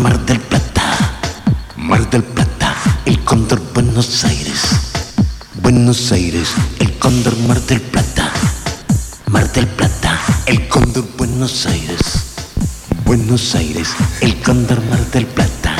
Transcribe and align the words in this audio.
Mar 0.00 0.18
del 0.24 0.40
Plata, 0.40 0.96
Mar 1.76 2.08
del 2.08 2.24
Plata, 2.24 2.74
el 3.04 3.22
cóndor 3.22 3.60
Buenos 3.74 4.24
Aires, 4.24 4.62
Buenos 5.56 6.10
Aires, 6.10 6.48
el 6.78 6.98
cóndor 6.98 7.36
Mar 7.40 7.60
del 7.60 7.82
Plata, 7.82 8.32
Mar 9.26 9.52
del 9.52 9.66
Plata, 9.66 10.18
el 10.46 10.66
cóndor 10.68 11.04
Buenos 11.18 11.66
Aires, 11.66 11.98
Buenos 13.04 13.54
Aires, 13.54 13.90
el 14.22 14.40
cóndor 14.40 14.82
Mar 14.86 15.04
del 15.10 15.26
Plata, 15.26 15.76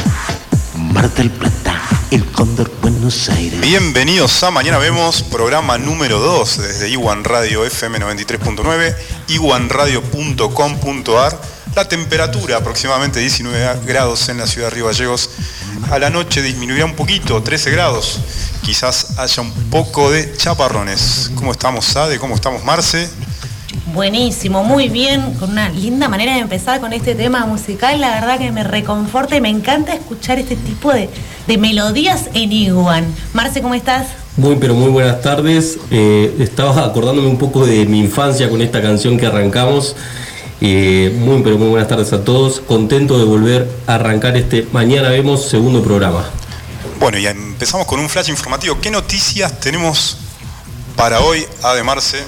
Mar 0.76 1.10
del 1.14 1.30
Plata, 1.30 1.80
el 2.10 2.26
cóndor 2.26 2.70
Buenos 2.82 3.30
Aires. 3.30 3.58
Bienvenidos 3.62 4.42
a 4.42 4.50
Mañana 4.50 4.76
Vemos, 4.76 5.22
programa 5.22 5.78
número 5.78 6.18
2 6.18 6.58
desde 6.58 6.90
Iwan 6.90 7.24
Radio 7.24 7.64
FM 7.64 8.00
93.9, 8.00 8.94
iwanradio.com.ar. 9.28 11.59
La 11.80 11.88
temperatura 11.88 12.58
aproximadamente 12.58 13.20
19 13.20 13.86
grados 13.86 14.28
en 14.28 14.36
la 14.36 14.46
ciudad 14.46 14.68
de 14.68 14.74
Río 14.74 14.88
Gallegos. 14.88 15.30
A 15.90 15.98
la 15.98 16.10
noche 16.10 16.42
disminuirá 16.42 16.84
un 16.84 16.94
poquito, 16.94 17.42
13 17.42 17.70
grados. 17.70 18.20
Quizás 18.62 19.18
haya 19.18 19.42
un 19.42 19.50
poco 19.70 20.10
de 20.10 20.36
chaparrones. 20.36 21.30
¿Cómo 21.36 21.52
estamos, 21.52 21.86
Sade? 21.86 22.18
¿Cómo 22.18 22.34
estamos, 22.34 22.62
Marce? 22.66 23.08
Buenísimo, 23.94 24.62
muy 24.62 24.90
bien, 24.90 25.32
con 25.36 25.52
una 25.52 25.70
linda 25.70 26.06
manera 26.10 26.34
de 26.34 26.40
empezar 26.40 26.80
con 26.80 26.92
este 26.92 27.14
tema 27.14 27.46
musical. 27.46 27.98
La 27.98 28.10
verdad 28.10 28.38
que 28.38 28.52
me 28.52 28.62
reconforta 28.62 29.34
y 29.36 29.40
me 29.40 29.48
encanta 29.48 29.94
escuchar 29.94 30.38
este 30.38 30.56
tipo 30.56 30.92
de, 30.92 31.08
de 31.46 31.56
melodías 31.56 32.28
en 32.34 32.52
Iguan. 32.52 33.06
Marce, 33.32 33.62
¿cómo 33.62 33.74
estás? 33.74 34.08
Muy, 34.36 34.56
pero 34.56 34.74
muy 34.74 34.90
buenas 34.90 35.22
tardes. 35.22 35.78
Eh, 35.90 36.36
estaba 36.40 36.84
acordándome 36.84 37.28
un 37.28 37.38
poco 37.38 37.64
de 37.64 37.86
mi 37.86 38.00
infancia 38.00 38.50
con 38.50 38.60
esta 38.60 38.82
canción 38.82 39.16
que 39.16 39.24
arrancamos. 39.24 39.96
Eh, 40.60 41.16
muy, 41.18 41.42
pero 41.42 41.56
muy 41.56 41.68
buenas 41.68 41.88
tardes 41.88 42.12
a 42.12 42.22
todos. 42.22 42.60
Contento 42.60 43.18
de 43.18 43.24
volver 43.24 43.68
a 43.86 43.94
arrancar 43.94 44.36
este 44.36 44.66
Mañana 44.72 45.08
Vemos 45.08 45.48
segundo 45.48 45.82
programa. 45.82 46.24
Bueno, 46.98 47.16
y 47.16 47.26
empezamos 47.26 47.86
con 47.86 47.98
un 47.98 48.08
flash 48.08 48.28
informativo. 48.28 48.78
¿Qué 48.80 48.90
noticias 48.90 49.58
tenemos 49.58 50.18
para 50.96 51.20
hoy, 51.20 51.46
Ademarse? 51.62 52.22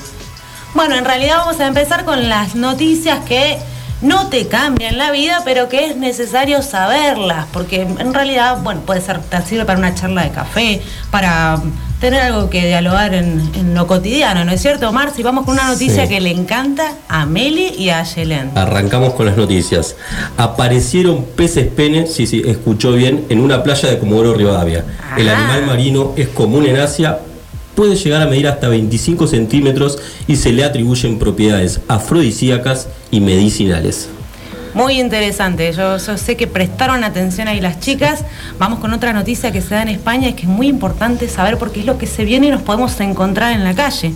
Bueno, 0.75 0.95
en 0.97 1.05
realidad 1.05 1.39
vamos 1.39 1.61
a 1.61 1.67
empezar 1.67 2.07
con 2.07 2.31
las 2.31 2.55
noticias 2.55 3.23
que 3.27 3.59
no 4.01 4.29
te 4.29 4.49
cambian 4.49 4.97
la 4.97 5.11
vida, 5.11 5.43
pero 5.45 5.69
que 5.69 5.87
es 5.87 5.97
necesario 5.97 6.63
saberlas, 6.63 7.47
porque 7.53 7.83
en 7.83 8.15
realidad, 8.15 8.59
bueno, 8.63 8.81
puede 8.81 9.03
ser, 9.03 9.21
te 9.21 9.43
sirve 9.43 9.67
para 9.67 9.79
una 9.79 9.95
charla 9.95 10.23
de 10.23 10.31
café, 10.31 10.83
para 11.11 11.61
tener 12.03 12.21
algo 12.21 12.51
que 12.51 12.67
dialogar 12.67 13.15
en, 13.15 13.75
lo 13.77 13.87
cotidiano, 13.87 14.45
¿no 14.45 14.51
es 14.51 14.61
cierto, 14.61 14.89
Omar? 14.89 15.13
Si 15.15 15.23
vamos 15.23 15.45
con 15.45 15.55
una 15.55 15.69
noticia 15.69 16.09
que 16.09 16.21
le 16.21 16.33
encanta 16.33 16.97
a 17.09 17.27
Meli 17.27 17.75
y 17.79 17.91
a 17.91 18.03
Yelén. 18.03 18.51
Arrancamos 18.57 19.15
con 19.15 19.25
las 19.25 19.37
noticias. 19.37 19.95
Aparecieron 20.37 21.25
peces 21.37 21.69
pene, 21.69 22.09
sí, 22.09 22.27
sí, 22.27 22.43
escuchó 22.45 22.91
bien, 22.91 23.25
en 23.29 23.39
una 23.39 23.63
playa 23.63 23.89
de 23.89 24.01
Comodoro 24.01 24.35
Rivadavia. 24.35 24.85
El 25.17 25.29
animal 25.29 25.65
marino 25.65 26.13
es 26.17 26.27
común 26.27 26.67
en 26.67 26.81
Asia, 26.81 27.21
puede 27.77 27.95
llegar 27.95 28.21
a 28.23 28.27
medir 28.27 28.49
hasta 28.49 28.67
25 28.67 29.29
centímetros 29.29 30.01
y 30.27 30.35
se 30.35 30.53
le 30.53 30.65
atribuyen 30.65 31.21
propiedades 31.21 31.83
afrodisíacas 31.87 32.89
y 33.13 33.21
medicinales. 33.21 34.09
Muy 34.75 34.99
interesante, 34.99 35.71
yo, 35.73 35.99
sé 35.99 36.37
que 36.37 36.47
prestaron 36.47 37.05
atención 37.05 37.47
ahí 37.47 37.61
las 37.61 37.79
chicas. 37.81 38.25
Vamos 38.59 38.79
con 38.79 38.95
otra 38.95 39.13
noticia 39.13 39.53
que 39.53 39.61
se 39.61 39.75
da 39.75 39.83
en 39.83 39.89
España, 39.89 40.31
es 40.31 40.35
que 40.35 40.43
es 40.43 40.49
muy 40.49 40.67
importante 40.67 41.29
saber 41.29 41.59
porque 41.59 41.81
es 41.81 41.87
lo 41.87 41.99
que 41.99 42.07
se 42.07 42.25
viene 42.25 42.47
y 42.47 42.51
nos 42.51 42.63
podemos 42.63 42.99
encontrar 43.01 43.53
en 43.53 43.65
la 43.65 43.75
calle. 43.75 44.15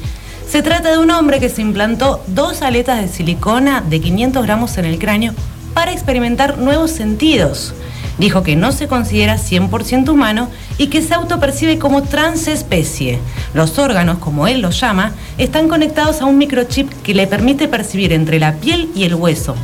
Se 0.48 0.63
trata 0.63 0.93
de 0.93 0.98
un 0.98 1.11
hombre 1.11 1.41
que 1.41 1.51
se 1.51 1.61
implantó 1.61 2.25
dos 2.29 2.63
aletas 2.63 3.03
de 3.03 3.09
silicona 3.09 3.83
de 3.83 4.01
500 4.01 4.47
gramos 4.47 4.79
en 4.79 4.87
el 4.87 4.98
cráneo 4.98 5.35
para 5.75 5.93
experimentar 5.93 6.57
nuevos 6.57 6.91
sentidos. 6.91 7.75
Dijo 8.19 8.42
que 8.42 8.57
no 8.57 8.73
se 8.73 8.89
considera 8.89 9.36
100% 9.36 10.09
humano 10.09 10.48
y 10.79 10.86
que 10.86 11.03
se 11.03 11.13
autopercibe 11.13 11.79
como 11.79 12.03
transespecie. 12.03 13.19
Los 13.53 13.79
órganos, 13.79 14.19
como 14.19 14.47
él 14.47 14.63
los 14.63 14.80
llama, 14.80 15.13
están 15.36 15.69
conectados 15.69 16.23
a 16.23 16.25
un 16.25 16.39
microchip 16.39 16.91
que 17.03 17.13
le 17.13 17.27
permite 17.27 17.69
percibir 17.69 18.14
entre 18.14 18.39
la 18.39 18.55
piel 18.55 18.89
y 18.95 19.05
el 19.05 19.17
hueso. 19.17 19.55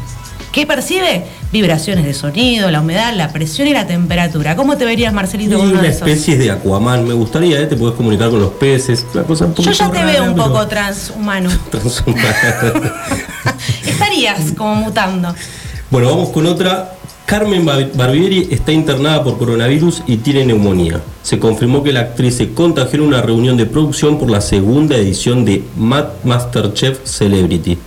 ¿Qué 0.52 0.66
percibe? 0.66 1.24
Vibraciones 1.50 2.04
de 2.04 2.12
sonido, 2.12 2.70
la 2.70 2.82
humedad, 2.82 3.14
la 3.14 3.32
presión 3.32 3.68
y 3.68 3.72
la 3.72 3.86
temperatura. 3.86 4.54
¿Cómo 4.54 4.76
te 4.76 4.84
verías, 4.84 5.10
Marcelito, 5.14 5.56
con 5.56 5.68
una 5.70 5.88
especie 5.88 6.36
de 6.36 6.50
Aquaman. 6.50 7.08
Me 7.08 7.14
gustaría, 7.14 7.58
¿eh? 7.58 7.66
Te 7.66 7.74
puedes 7.74 7.96
comunicar 7.96 8.28
con 8.28 8.38
los 8.38 8.52
peces. 8.52 9.06
cosa 9.26 9.48
Yo 9.56 9.70
ya 9.72 9.90
te 9.90 10.04
veo 10.04 10.24
un 10.24 10.36
poco 10.36 10.66
transhumano. 10.68 11.48
transhumano. 11.70 12.20
Estarías 13.86 14.52
como 14.52 14.74
mutando. 14.74 15.34
Bueno, 15.90 16.10
vamos 16.10 16.28
con 16.28 16.46
otra. 16.46 16.96
Carmen 17.24 17.64
Barbieri 17.64 18.48
está 18.50 18.72
internada 18.72 19.24
por 19.24 19.38
coronavirus 19.38 20.02
y 20.06 20.18
tiene 20.18 20.44
neumonía. 20.44 21.00
Se 21.22 21.38
confirmó 21.38 21.82
que 21.82 21.92
la 21.92 22.00
actriz 22.00 22.36
se 22.36 22.52
contagió 22.52 22.98
en 23.00 23.06
una 23.06 23.22
reunión 23.22 23.56
de 23.56 23.64
producción 23.64 24.18
por 24.18 24.28
la 24.28 24.42
segunda 24.42 24.96
edición 24.96 25.46
de 25.46 25.64
Masterchef 25.76 27.04
Celebrity 27.04 27.78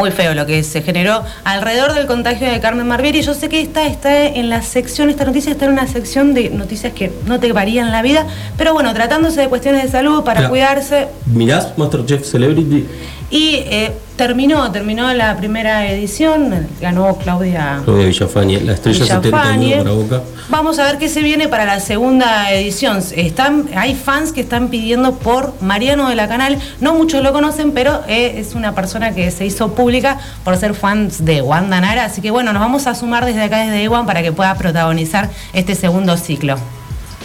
muy 0.00 0.10
feo 0.10 0.32
lo 0.32 0.46
que 0.46 0.62
se 0.62 0.80
generó 0.80 1.22
alrededor 1.44 1.92
del 1.92 2.06
contagio 2.06 2.50
de 2.50 2.58
Carmen 2.58 2.88
Barbieri. 2.88 3.20
Yo 3.20 3.34
sé 3.34 3.50
que 3.50 3.60
esta 3.60 3.86
está 3.86 4.24
en 4.24 4.48
la 4.48 4.62
sección, 4.62 5.10
esta 5.10 5.26
noticia 5.26 5.52
está 5.52 5.66
en 5.66 5.72
una 5.72 5.86
sección 5.86 6.32
de 6.32 6.48
noticias 6.48 6.94
que 6.94 7.12
no 7.26 7.38
te 7.38 7.52
varían 7.52 7.92
la 7.92 8.00
vida, 8.00 8.26
pero 8.56 8.72
bueno, 8.72 8.94
tratándose 8.94 9.42
de 9.42 9.48
cuestiones 9.48 9.82
de 9.82 9.90
salud 9.90 10.24
para 10.24 10.48
cuidarse. 10.48 11.08
¿Mirás 11.26 11.76
Masterchef 11.76 12.24
Celebrity? 12.24 12.86
Y 13.30 13.54
eh, 13.54 13.92
terminó, 14.16 14.72
terminó 14.72 15.14
la 15.14 15.36
primera 15.36 15.88
edición, 15.88 16.66
ganó 16.80 17.16
Claudia, 17.16 17.80
Claudia 17.84 18.06
Villafañe, 18.06 18.60
la 18.60 18.72
estrella 18.72 19.06
71 19.06 19.84
para 19.84 19.94
Boca. 19.94 20.22
Vamos 20.48 20.80
a 20.80 20.84
ver 20.84 20.98
qué 20.98 21.08
se 21.08 21.22
viene 21.22 21.46
para 21.46 21.64
la 21.64 21.78
segunda 21.78 22.52
edición. 22.52 23.00
Están, 23.14 23.68
hay 23.76 23.94
fans 23.94 24.32
que 24.32 24.40
están 24.40 24.68
pidiendo 24.68 25.14
por 25.14 25.54
Mariano 25.62 26.08
de 26.08 26.16
la 26.16 26.26
Canal, 26.26 26.58
no 26.80 26.94
muchos 26.94 27.22
lo 27.22 27.32
conocen, 27.32 27.70
pero 27.70 28.00
eh, 28.08 28.34
es 28.38 28.56
una 28.56 28.74
persona 28.74 29.14
que 29.14 29.30
se 29.30 29.46
hizo 29.46 29.74
pública 29.74 30.18
por 30.42 30.56
ser 30.56 30.74
fans 30.74 31.24
de 31.24 31.40
Wanda 31.40 31.80
Nara, 31.80 32.06
así 32.06 32.20
que 32.20 32.32
bueno, 32.32 32.52
nos 32.52 32.60
vamos 32.60 32.88
a 32.88 32.96
sumar 32.96 33.24
desde 33.24 33.44
acá, 33.44 33.58
desde 33.58 33.84
Ewan, 33.84 34.06
para 34.06 34.22
que 34.22 34.32
pueda 34.32 34.56
protagonizar 34.56 35.30
este 35.52 35.76
segundo 35.76 36.16
ciclo. 36.16 36.56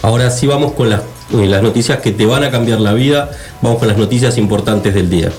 Ahora 0.02 0.30
sí 0.30 0.46
vamos 0.46 0.72
con 0.72 0.88
las, 0.88 1.00
eh, 1.32 1.46
las 1.46 1.62
noticias 1.62 1.98
que 1.98 2.12
te 2.12 2.26
van 2.26 2.44
a 2.44 2.50
cambiar 2.52 2.78
la 2.78 2.92
vida, 2.92 3.28
vamos 3.60 3.80
con 3.80 3.88
las 3.88 3.96
noticias 3.96 4.38
importantes 4.38 4.94
del 4.94 5.10
día. 5.10 5.32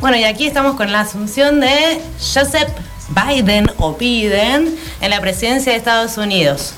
Bueno, 0.00 0.16
y 0.16 0.22
aquí 0.22 0.46
estamos 0.46 0.76
con 0.76 0.92
la 0.92 1.00
asunción 1.00 1.58
de 1.58 2.00
Joseph 2.20 2.68
Biden 3.08 3.66
o 3.78 3.94
Biden 3.94 4.76
en 5.00 5.10
la 5.10 5.20
presidencia 5.20 5.72
de 5.72 5.78
Estados 5.78 6.16
Unidos. 6.18 6.74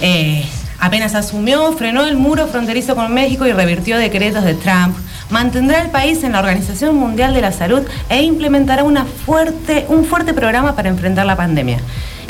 Eh, 0.00 0.44
apenas 0.78 1.16
asumió, 1.16 1.72
frenó 1.72 2.04
el 2.04 2.16
muro 2.16 2.46
fronterizo 2.46 2.94
con 2.94 3.12
México 3.12 3.46
y 3.46 3.52
revirtió 3.52 3.98
decretos 3.98 4.44
de 4.44 4.54
Trump. 4.54 4.96
Mantendrá 5.28 5.82
el 5.82 5.90
país 5.90 6.22
en 6.22 6.32
la 6.32 6.38
Organización 6.38 6.94
Mundial 6.94 7.34
de 7.34 7.40
la 7.40 7.50
Salud 7.50 7.82
e 8.08 8.22
implementará 8.22 8.84
un 8.84 8.96
fuerte 9.06 10.32
programa 10.32 10.76
para 10.76 10.88
enfrentar 10.88 11.26
la 11.26 11.34
pandemia. 11.34 11.78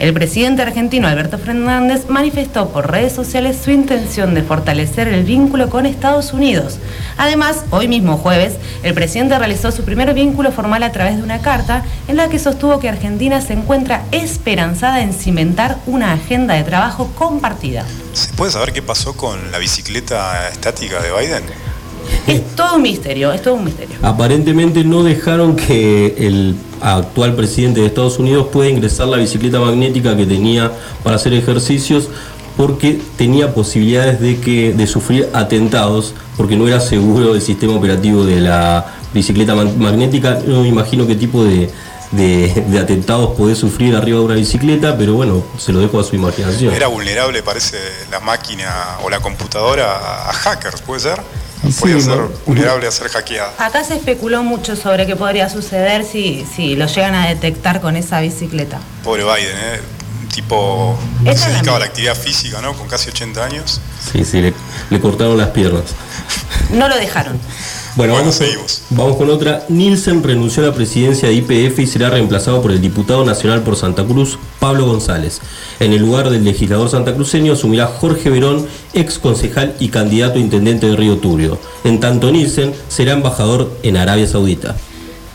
El 0.03 0.13
presidente 0.15 0.63
argentino 0.63 1.07
Alberto 1.07 1.39
Fernández 1.39 2.07
manifestó 2.09 2.71
por 2.71 2.91
redes 2.91 3.13
sociales 3.13 3.57
su 3.65 3.71
intención 3.71 4.35
de 4.35 4.43
fortalecer 4.43 5.07
el 5.07 5.23
vínculo 5.23 5.71
con 5.71 5.87
Estados 5.87 6.33
Unidos. 6.33 6.79
Además, 7.17 7.59
hoy 7.71 7.87
mismo 7.87 8.17
jueves, 8.17 8.55
el 8.83 8.95
presidente 8.95 9.39
realizó 9.39 9.71
su 9.71 9.85
primer 9.85 10.13
vínculo 10.13 10.51
formal 10.51 10.83
a 10.83 10.91
través 10.91 11.19
de 11.19 11.23
una 11.23 11.41
carta 11.41 11.85
en 12.09 12.17
la 12.17 12.29
que 12.29 12.41
sostuvo 12.41 12.81
que 12.81 12.89
Argentina 12.89 13.41
se 13.41 13.53
encuentra 13.53 14.03
esperanzada 14.11 15.03
en 15.03 15.13
cimentar 15.13 15.79
una 15.87 16.15
agenda 16.15 16.55
de 16.55 16.65
trabajo 16.65 17.13
compartida. 17.15 17.85
¿Se 18.13 18.33
puede 18.33 18.51
saber 18.51 18.73
qué 18.73 18.83
pasó 18.83 19.17
con 19.17 19.53
la 19.53 19.59
bicicleta 19.59 20.49
estática 20.49 21.01
de 21.01 21.13
Biden? 21.13 21.45
Es 22.27 22.43
todo 22.57 22.77
un 22.77 22.83
misterio, 22.83 23.33
es 23.33 23.43
todo 23.43 23.55
un 23.55 23.65
misterio. 23.65 23.97
Aparentemente 24.03 24.85
no 24.85 25.03
dejaron 25.03 25.57
que 25.57 26.15
el 26.19 26.57
actual 26.81 27.35
presidente 27.35 27.81
de 27.81 27.87
Estados 27.87 28.19
Unidos 28.19 28.49
pueda 28.53 28.69
ingresar 28.69 29.09
la 29.09 29.17
bicicleta 29.17 29.61
magnética 29.61 30.17
que 30.17 30.27
tenía 30.27 30.73
para 31.03 31.17
hacer 31.17 31.33
ejercicios 31.33 32.09
porque 32.57 33.01
tenía 33.17 33.55
posibilidades 33.55 34.21
de 34.21 34.39
que 34.39 34.73
de 34.75 34.87
sufrir 34.87 35.29
atentados 35.33 36.15
porque 36.37 36.57
no 36.57 36.69
era 36.69 36.81
seguro 36.81 37.35
el 37.35 37.41
sistema 37.41 37.75
operativo 37.75 38.25
de 38.25 38.41
la 38.41 38.87
bicicleta 39.15 39.55
magnética. 39.55 40.39
No 40.47 40.63
me 40.63 40.69
imagino 40.69 41.07
qué 41.07 41.15
tipo 41.15 41.45
de, 41.45 41.71
de, 42.13 42.79
atentados 42.79 43.37
puede 43.37 43.55
sufrir 43.55 43.97
arriba 43.97 44.19
de 44.19 44.25
una 44.25 44.35
bicicleta, 44.35 44.97
pero 44.97 45.15
bueno, 45.15 45.43
se 45.59 45.73
lo 45.73 45.81
dejo 45.81 45.99
a 45.99 46.05
su 46.05 46.15
imaginación. 46.15 46.75
Era 46.75 46.87
vulnerable, 46.87 47.43
parece, 47.43 47.79
la 48.11 48.21
máquina 48.21 48.99
o 49.03 49.11
la 49.11 49.21
computadora 49.21 50.29
a 50.29 50.33
hackers, 50.33 50.83
¿puede 50.83 51.01
ser? 51.01 51.21
Puede 51.71 52.01
ser 52.01 52.21
vulnerable 52.47 52.87
a 52.87 52.91
ser 52.91 53.09
hackeada. 53.09 53.55
Acá 53.59 53.85
se 53.85 53.95
especuló 53.95 54.43
mucho 54.43 54.77
sobre 54.77 55.07
qué 55.07 55.17
podría 55.17 55.49
suceder 55.49 56.05
si, 56.05 56.47
si 56.55 56.77
lo 56.77 56.87
llegan 56.87 57.15
a 57.15 57.29
detectar 57.29 57.81
con 57.81 57.97
esa 57.97 58.21
bicicleta. 58.21 58.81
Pobre 59.05 59.23
Biden, 59.23 59.57
¿eh? 59.57 59.81
Un 60.23 60.29
tipo 60.29 60.99
que 61.25 61.37
se 61.37 61.51
dedicaba 61.51 61.77
a 61.77 61.81
la 61.81 61.87
actividad 61.87 62.17
física, 62.17 62.61
¿no? 62.61 62.75
Con 62.75 62.89
casi 62.89 63.11
80 63.11 63.45
años. 63.45 63.81
Sí, 64.13 64.25
sí, 64.25 64.41
le, 64.91 65.01
cortaron 65.01 65.37
las 65.39 65.49
piernas. 65.49 65.85
No 66.71 66.89
lo 66.89 66.97
dejaron. 66.97 67.39
Bueno, 67.95 68.15
Bueno, 68.15 68.15
vamos, 68.15 68.35
seguimos. 68.37 68.83
vamos 68.89 69.17
con 69.17 69.29
otra. 69.29 69.65
Nielsen 69.69 70.23
renunció 70.23 70.63
a 70.63 70.69
la 70.69 70.73
presidencia 70.75 71.29
de 71.29 71.35
IPF 71.35 71.79
y 71.81 71.87
será 71.87 72.09
reemplazado 72.09 72.63
por 72.63 72.73
el 72.73 72.81
diputado 72.81 73.23
nacional 73.23 73.61
por 73.61 73.77
Santa 73.77 74.03
Cruz, 74.03 74.39
Pablo 74.59 74.87
González. 74.87 75.43
En 75.79 75.93
el 75.93 76.01
lugar 76.01 76.31
del 76.31 76.43
legislador 76.43 76.89
santacruceño 76.89 77.53
asumirá 77.53 77.87
Jorge 77.87 78.31
Verón, 78.31 78.67
ex 78.95 79.19
concejal 79.19 79.75
y 79.79 79.89
candidato 79.91 80.39
a 80.39 80.41
intendente 80.41 80.87
de 80.87 80.97
Río 80.97 81.19
Turbio. 81.19 81.59
En 81.85 82.01
tanto, 82.01 82.33
Nielsen 82.33 82.73
será 82.89 83.13
embajador 83.13 83.71
en 83.83 83.99
Arabia 83.99 84.27
Saudita. 84.27 84.75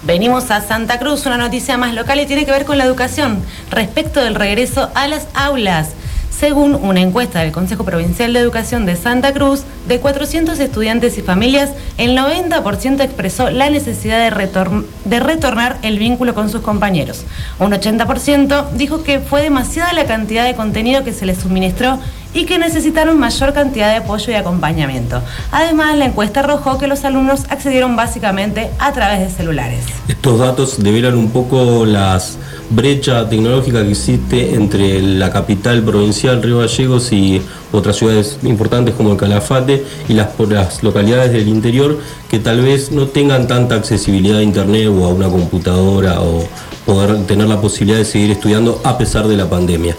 Venimos 0.01 0.49
a 0.49 0.61
Santa 0.61 0.97
Cruz, 0.97 1.25
una 1.27 1.37
noticia 1.37 1.77
más 1.77 1.93
local 1.93 2.19
y 2.19 2.25
tiene 2.25 2.45
que 2.45 2.51
ver 2.51 2.65
con 2.65 2.79
la 2.79 2.85
educación, 2.85 3.39
respecto 3.69 4.19
del 4.19 4.33
regreso 4.33 4.89
a 4.95 5.07
las 5.07 5.27
aulas. 5.35 5.89
Según 6.39 6.75
una 6.75 7.01
encuesta 7.01 7.39
del 7.39 7.51
Consejo 7.51 7.83
Provincial 7.83 8.31
de 8.31 8.39
Educación 8.39 8.85
de 8.85 8.95
Santa 8.95 9.33
Cruz, 9.33 9.63
de 9.87 9.99
400 9.99 10.59
estudiantes 10.59 11.17
y 11.17 11.23
familias, 11.23 11.71
el 11.97 12.15
90% 12.15 13.01
expresó 13.01 13.49
la 13.49 13.71
necesidad 13.71 14.19
de, 14.19 14.85
de 15.05 15.19
retornar 15.19 15.79
el 15.81 15.97
vínculo 15.97 16.35
con 16.35 16.51
sus 16.51 16.61
compañeros. 16.61 17.25
Un 17.57 17.71
80% 17.71 18.69
dijo 18.73 19.01
que 19.01 19.19
fue 19.19 19.41
demasiada 19.41 19.93
la 19.93 20.05
cantidad 20.05 20.45
de 20.45 20.53
contenido 20.53 21.03
que 21.03 21.11
se 21.11 21.25
les 21.25 21.39
suministró 21.39 21.97
y 22.37 22.45
que 22.45 22.59
necesitaron 22.59 23.17
mayor 23.17 23.51
cantidad 23.53 23.89
de 23.89 23.97
apoyo 23.97 24.31
y 24.31 24.35
acompañamiento. 24.35 25.21
Además, 25.51 25.97
la 25.97 26.05
encuesta 26.05 26.41
arrojó 26.41 26.77
que 26.77 26.87
los 26.87 27.03
alumnos 27.03 27.45
accedieron 27.49 27.95
básicamente 27.95 28.69
a 28.79 28.93
través 28.93 29.19
de 29.21 29.29
celulares. 29.29 29.85
Estos 30.07 30.39
datos 30.39 30.83
develan 30.83 31.15
un 31.15 31.31
poco 31.31 31.85
las 31.85 32.37
brecha 32.69 33.27
tecnológica 33.27 33.81
que 33.81 33.91
existe 33.91 34.53
entre 34.53 35.01
la 35.01 35.31
capital 35.31 35.81
provincial, 35.83 36.43
Río 36.43 36.59
Gallegos, 36.59 37.11
y 37.11 37.41
otras 37.71 37.95
ciudades 37.95 38.37
importantes 38.43 38.93
como 38.93 39.13
el 39.13 39.17
Calafate 39.17 39.83
y 40.07 40.13
las, 40.13 40.83
localidades 40.83 41.31
del 41.31 41.47
interior 41.47 41.99
que 42.29 42.39
tal 42.39 42.61
vez 42.61 42.91
no 42.91 43.07
tengan 43.07 43.47
tanta 43.47 43.75
accesibilidad 43.75 44.39
a 44.39 44.43
internet 44.43 44.87
o 44.87 45.05
a 45.05 45.09
una 45.09 45.29
computadora 45.29 46.21
o 46.21 46.47
poder 46.85 47.25
tener 47.25 47.47
la 47.47 47.59
posibilidad 47.59 47.97
de 47.97 48.05
seguir 48.05 48.31
estudiando 48.31 48.79
a 48.83 48.97
pesar 48.97 49.27
de 49.27 49.37
la 49.37 49.49
pandemia. 49.49 49.95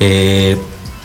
Eh, 0.00 0.56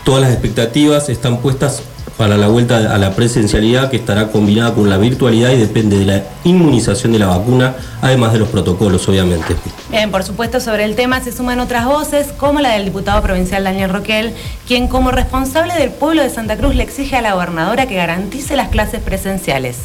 todas 0.07 0.21
las 0.21 0.31
expectativas 0.31 1.09
están 1.09 1.39
puestas 1.39 1.83
para 2.15 2.37
la 2.37 2.47
vuelta 2.47 2.95
a 2.95 2.97
la 2.97 3.11
presencialidad 3.11 3.89
que 3.89 3.97
estará 3.97 4.29
combinada 4.29 4.73
con 4.73 4.89
la 4.89 4.97
virtualidad 4.97 5.51
y 5.51 5.57
depende 5.57 5.99
de 5.99 6.05
la 6.05 6.23
inmunización 6.45 7.11
de 7.11 7.19
la 7.19 7.27
vacuna, 7.27 7.75
además 8.01 8.31
de 8.31 8.39
los 8.39 8.47
protocolos, 8.47 9.05
obviamente. 9.09 9.53
Bien, 9.89 10.09
por 10.09 10.23
supuesto, 10.23 10.61
sobre 10.61 10.85
el 10.85 10.95
tema 10.95 11.19
se 11.19 11.33
suman 11.33 11.59
otras 11.59 11.83
voces, 11.83 12.27
como 12.37 12.61
la 12.61 12.69
del 12.69 12.85
diputado 12.85 13.21
provincial 13.21 13.65
Daniel 13.65 13.89
Roquel, 13.89 14.33
quien 14.65 14.87
como 14.87 15.11
responsable 15.11 15.73
del 15.73 15.89
pueblo 15.89 16.23
de 16.23 16.29
Santa 16.29 16.55
Cruz 16.55 16.73
le 16.73 16.83
exige 16.83 17.17
a 17.17 17.21
la 17.21 17.33
gobernadora 17.33 17.85
que 17.85 17.95
garantice 17.95 18.55
las 18.55 18.69
clases 18.69 19.01
presenciales. 19.01 19.75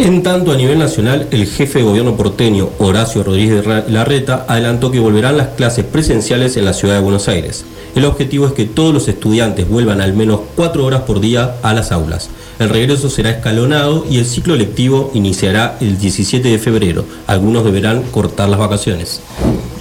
En 0.00 0.22
tanto, 0.22 0.50
a 0.50 0.56
nivel 0.56 0.78
nacional, 0.78 1.28
el 1.30 1.46
jefe 1.46 1.80
de 1.80 1.84
gobierno 1.84 2.16
porteño, 2.16 2.70
Horacio 2.78 3.22
Rodríguez 3.22 3.66
Larreta, 3.86 4.46
adelantó 4.48 4.90
que 4.90 4.98
volverán 4.98 5.36
las 5.36 5.48
clases 5.48 5.84
presenciales 5.84 6.56
en 6.56 6.64
la 6.64 6.72
ciudad 6.72 6.94
de 6.94 7.02
Buenos 7.02 7.28
Aires. 7.28 7.66
El 7.94 8.06
objetivo 8.06 8.46
es 8.46 8.54
que 8.54 8.64
todos 8.64 8.94
los 8.94 9.08
estudiantes 9.08 9.68
vuelvan 9.68 10.00
al 10.00 10.14
menos 10.14 10.40
cuatro 10.56 10.86
horas 10.86 11.02
por 11.02 11.20
día 11.20 11.56
a 11.62 11.74
las 11.74 11.92
aulas. 11.92 12.30
El 12.58 12.70
regreso 12.70 13.10
será 13.10 13.28
escalonado 13.28 14.06
y 14.08 14.16
el 14.16 14.24
ciclo 14.24 14.56
lectivo 14.56 15.10
iniciará 15.12 15.76
el 15.82 15.98
17 15.98 16.48
de 16.48 16.58
febrero. 16.58 17.04
Algunos 17.26 17.62
deberán 17.62 18.02
cortar 18.04 18.48
las 18.48 18.58
vacaciones. 18.58 19.20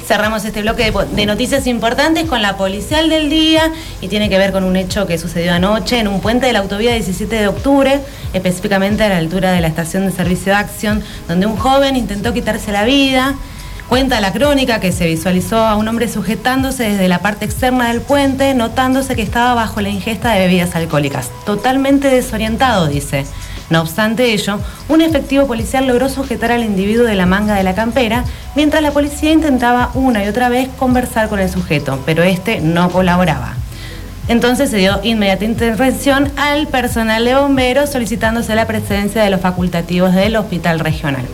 Cerramos 0.10 0.44
este 0.44 0.64
bloque 0.64 0.92
de, 1.12 1.26
noticias 1.28 1.68
importantes 1.68 2.26
con 2.26 2.42
la 2.42 2.58
policial 2.58 3.10
del 3.10 3.30
día 3.30 3.72
y 4.02 4.08
tiene 4.08 4.28
que 4.28 4.40
ver 4.40 4.52
con 4.52 4.64
un 4.64 4.76
hecho 4.76 5.06
que 5.06 5.20
sucedió 5.20 5.54
anoche 5.54 6.00
en 6.00 6.08
un 6.08 6.20
puente 6.20 6.48
de 6.48 6.54
la 6.54 6.62
autovía 6.62 6.96
17 6.96 7.36
de 7.36 7.48
octubre, 7.48 8.00
específicamente 8.34 9.04
a 9.04 9.10
la 9.10 9.18
altura 9.18 9.52
de 9.52 9.62
la 9.62 9.68
estación 9.68 10.08
de 10.08 10.12
servicio 10.12 10.52
de 10.52 10.58
acción, 10.58 11.04
donde 11.28 11.46
un 11.46 11.56
joven 11.58 11.96
intentó 11.96 12.34
quitarse 12.34 12.72
la 12.72 12.86
vida. 12.86 13.36
Cuenta 13.88 14.20
la 14.20 14.34
crónica 14.34 14.80
que 14.80 14.92
se 14.92 15.06
visualizó 15.06 15.60
a 15.60 15.76
un 15.76 15.88
hombre 15.88 16.08
sujetándose 16.08 16.90
desde 16.90 17.08
la 17.08 17.20
parte 17.20 17.46
externa 17.46 17.90
del 17.90 18.02
puente, 18.02 18.56
notándose 18.56 19.16
que 19.16 19.22
estaba 19.22 19.54
bajo 19.54 19.80
la 19.80 19.90
ingesta 19.90 20.32
de 20.32 20.40
bebidas 20.40 20.76
alcohólicas. 20.76 21.30
Totalmente 21.46 22.08
desorientado, 22.08 22.88
dice. 22.88 23.28
No 23.70 23.82
obstante 23.82 24.34
ello, 24.34 24.60
un 24.88 25.02
efectivo 25.02 25.46
policial 25.46 25.86
logró 25.86 26.10
sujetar 26.10 26.52
al 26.52 26.64
individuo 26.64 27.06
de 27.06 27.16
la 27.16 27.26
manga 27.26 27.56
de 27.56 27.64
la 27.64 27.76
campera, 27.76 28.24
mientras 28.56 28.82
la 28.82 28.92
policía 28.92 29.32
intentaba 29.32 29.92
una 29.94 30.24
y 30.24 30.28
otra 30.28 30.50
vez 30.50 30.70
conversar 30.78 31.30
con 31.30 31.40
el 31.40 31.50
sujeto, 31.50 32.02
pero 32.06 32.24
este 32.24 32.62
no 32.62 32.90
colaboraba. 32.90 33.54
Entonces 34.28 34.70
se 34.70 34.78
dio 34.78 35.00
inmediata 35.04 35.46
intervención 35.46 36.32
al 36.38 36.68
personal 36.68 37.26
de 37.26 37.36
bomberos 37.36 37.90
solicitándose 37.90 38.54
la 38.54 38.68
presencia 38.68 39.24
de 39.24 39.30
los 39.32 39.42
facultativos 39.42 40.14
del 40.14 40.36
hospital 40.36 40.80
regional. 40.80 41.26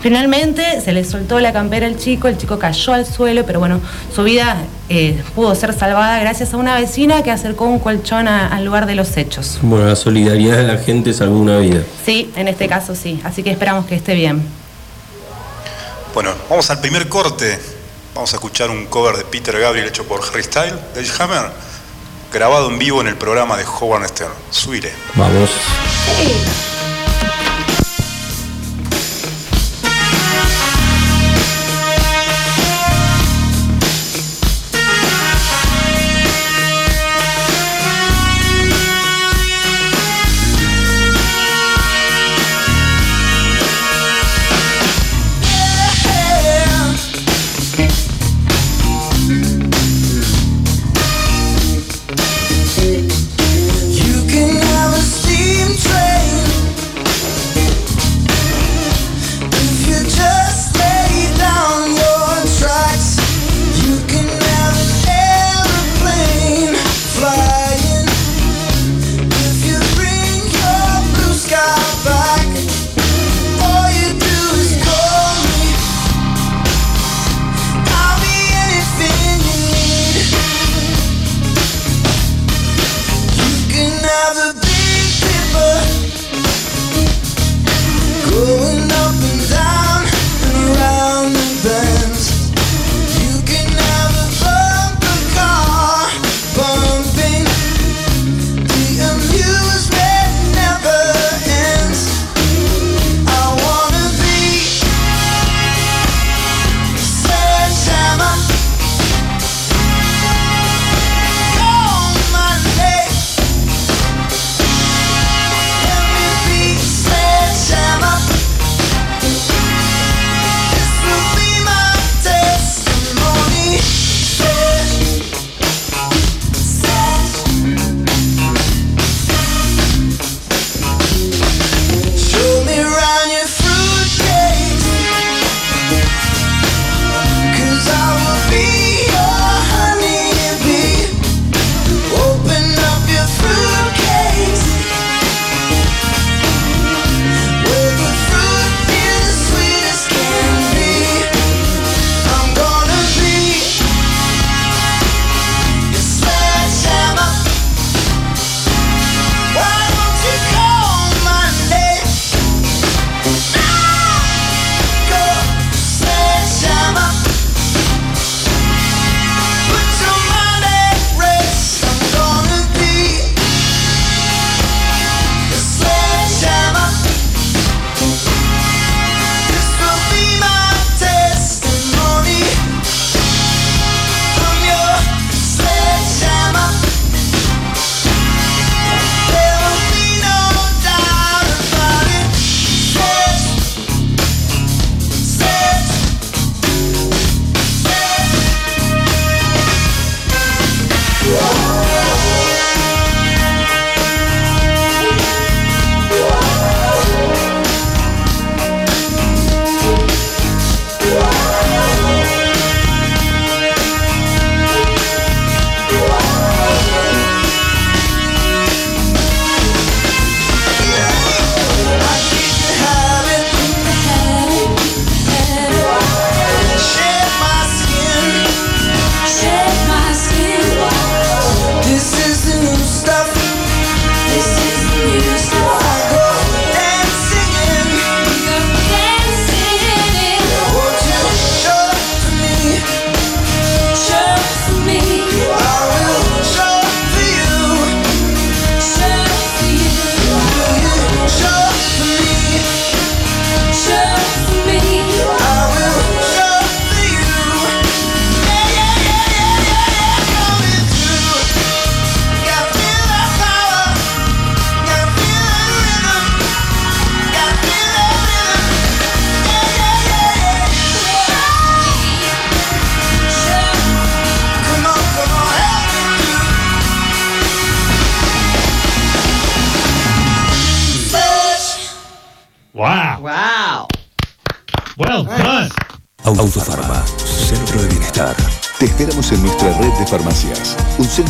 Finalmente 0.00 0.80
se 0.80 0.92
le 0.92 1.04
soltó 1.04 1.40
la 1.40 1.52
campera 1.52 1.86
al 1.86 1.98
chico, 1.98 2.28
el 2.28 2.38
chico 2.38 2.58
cayó 2.58 2.92
al 2.92 3.04
suelo, 3.04 3.44
pero 3.44 3.58
bueno, 3.58 3.80
su 4.14 4.22
vida 4.22 4.56
eh, 4.88 5.20
pudo 5.34 5.54
ser 5.56 5.72
salvada 5.72 6.20
gracias 6.20 6.54
a 6.54 6.56
una 6.56 6.76
vecina 6.78 7.22
que 7.22 7.30
acercó 7.32 7.64
un 7.64 7.80
colchón 7.80 8.28
a- 8.28 8.46
al 8.48 8.64
lugar 8.64 8.86
de 8.86 8.94
los 8.94 9.16
hechos. 9.16 9.58
Bueno, 9.62 9.86
la 9.86 9.96
solidaridad 9.96 10.56
de 10.58 10.62
la 10.64 10.78
gente 10.78 11.12
salvó 11.12 11.38
una 11.38 11.58
vida. 11.58 11.82
Sí, 12.06 12.30
en 12.36 12.46
este 12.48 12.68
caso 12.68 12.94
sí, 12.94 13.20
así 13.24 13.42
que 13.42 13.50
esperamos 13.50 13.86
que 13.86 13.96
esté 13.96 14.14
bien. 14.14 14.42
Bueno, 16.14 16.30
vamos 16.48 16.70
al 16.70 16.80
primer 16.80 17.08
corte. 17.08 17.58
Vamos 18.14 18.32
a 18.32 18.36
escuchar 18.36 18.70
un 18.70 18.86
cover 18.86 19.16
de 19.16 19.24
Peter 19.24 19.58
Gabriel 19.58 19.86
hecho 19.88 20.04
por 20.04 20.20
Harry 20.24 20.42
Style, 20.42 20.74
de 20.94 21.06
Hammer, 21.18 21.50
grabado 22.32 22.68
en 22.70 22.78
vivo 22.78 23.00
en 23.00 23.08
el 23.08 23.16
programa 23.16 23.56
de 23.56 23.64
Howard 23.64 24.08
Stern. 24.08 24.32
Suire. 24.50 24.92
Vamos. 25.14 25.50
You 26.24 26.67
Oh. 88.40 88.67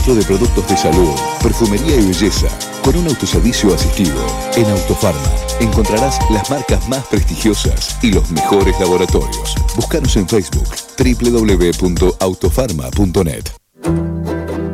De 0.08 0.24
productos 0.24 0.66
de 0.66 0.76
salud, 0.76 1.14
perfumería 1.42 1.96
y 1.96 2.06
belleza, 2.06 2.48
con 2.82 2.96
un 2.96 3.08
autoservicio 3.08 3.74
asistido. 3.74 4.16
En 4.56 4.64
Autofarma 4.70 5.20
encontrarás 5.60 6.18
las 6.30 6.48
marcas 6.48 6.88
más 6.88 7.04
prestigiosas 7.08 7.98
y 8.02 8.12
los 8.12 8.30
mejores 8.30 8.80
laboratorios. 8.80 9.54
Búscanos 9.76 10.16
en 10.16 10.26
Facebook 10.26 10.66
www.autofarma.net. 10.98 13.44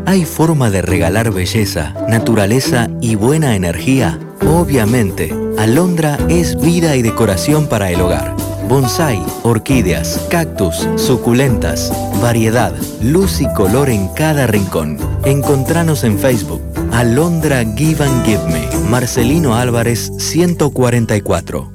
¿Hay 0.06 0.24
forma 0.24 0.70
de 0.70 0.82
regalar 0.82 1.32
belleza, 1.32 1.94
naturaleza 2.08 2.88
y 3.00 3.16
buena 3.16 3.56
energía? 3.56 4.20
Obviamente, 4.46 5.34
Alondra 5.58 6.16
es 6.28 6.60
vida 6.60 6.94
y 6.94 7.02
decoración 7.02 7.66
para 7.66 7.90
el 7.90 8.00
hogar. 8.00 8.36
Bonsai, 8.68 9.22
orquídeas, 9.42 10.26
cactus, 10.30 10.88
suculentas, 10.96 11.92
variedad, 12.22 12.74
luz 13.02 13.40
y 13.40 13.52
color 13.52 13.90
en 13.90 14.08
cada 14.08 14.46
rincón. 14.46 14.98
Encontranos 15.24 16.02
en 16.04 16.18
Facebook. 16.18 16.62
Alondra 16.90 17.64
Give 17.76 18.02
and 18.04 18.24
Give 18.24 18.42
Me. 18.48 18.66
Marcelino 18.88 19.54
Álvarez 19.54 20.10
144. 20.18 21.72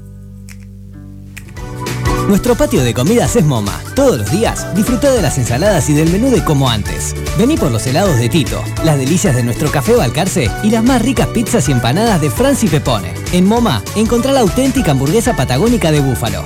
Nuestro 2.28 2.56
patio 2.56 2.84
de 2.84 2.94
comidas 2.94 3.36
es 3.36 3.44
MoMA. 3.44 3.74
Todos 3.96 4.20
los 4.20 4.32
días 4.32 4.76
disfruta 4.76 5.12
de 5.12 5.22
las 5.22 5.38
ensaladas 5.38 5.90
y 5.90 5.94
del 5.94 6.12
menú 6.12 6.30
de 6.30 6.44
como 6.44 6.70
antes. 6.70 7.16
Vení 7.38 7.58
por 7.58 7.72
los 7.72 7.86
helados 7.88 8.18
de 8.18 8.30
Tito, 8.30 8.64
las 8.84 8.98
delicias 8.98 9.36
de 9.36 9.44
nuestro 9.44 9.72
café 9.72 9.96
Balcarce 9.96 10.50
y 10.64 10.70
las 10.70 10.84
más 10.84 11.02
ricas 11.02 11.28
pizzas 11.28 11.68
y 11.70 11.72
empanadas 11.72 12.22
de 12.22 12.30
Franci 12.30 12.68
Pepone. 12.68 13.14
En 13.32 13.46
MoMA 13.46 13.84
encontrá 13.96 14.32
la 14.32 14.42
auténtica 14.42 14.92
hamburguesa 14.92 15.36
patagónica 15.36 15.92
de 15.92 16.02
búfalo. 16.02 16.44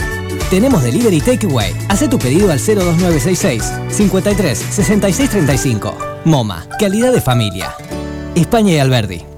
Tenemos 0.53 0.83
delivery 0.83 1.19
takeaway. 1.19 1.74
Haz 1.89 2.07
tu 2.07 2.19
pedido 2.19 2.51
al 2.51 2.60
02966 2.60 3.74
53 3.89 4.60
66 4.60 5.29
35. 5.31 5.98
MoMA, 6.25 6.67
calidad 6.77 7.12
de 7.12 7.22
familia. 7.22 7.74
España 8.36 8.74
y 8.74 8.77
Alberdi. 8.77 9.32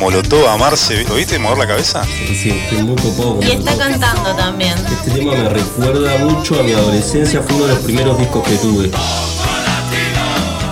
Molotov 0.00 0.48
a 0.48 0.56
Marce? 0.56 1.04
¿Lo 1.04 1.16
viste 1.16 1.38
mover 1.38 1.58
la 1.58 1.66
cabeza? 1.66 2.02
Sí, 2.04 2.48
estoy 2.48 2.82
muy 2.82 2.96
copado 2.96 3.36
con 3.36 3.46
Y 3.46 3.50
está 3.50 3.76
cantando 3.76 4.34
también. 4.34 4.72
Este 4.78 5.10
tema 5.10 5.34
me 5.34 5.48
recuerda 5.50 6.16
mucho 6.24 6.58
a 6.58 6.62
mi 6.62 6.72
adolescencia, 6.72 7.42
fue 7.42 7.56
uno 7.56 7.66
de 7.66 7.74
los 7.74 7.84
primeros 7.84 8.18
discos 8.18 8.42
que 8.48 8.56
tuve. 8.56 8.90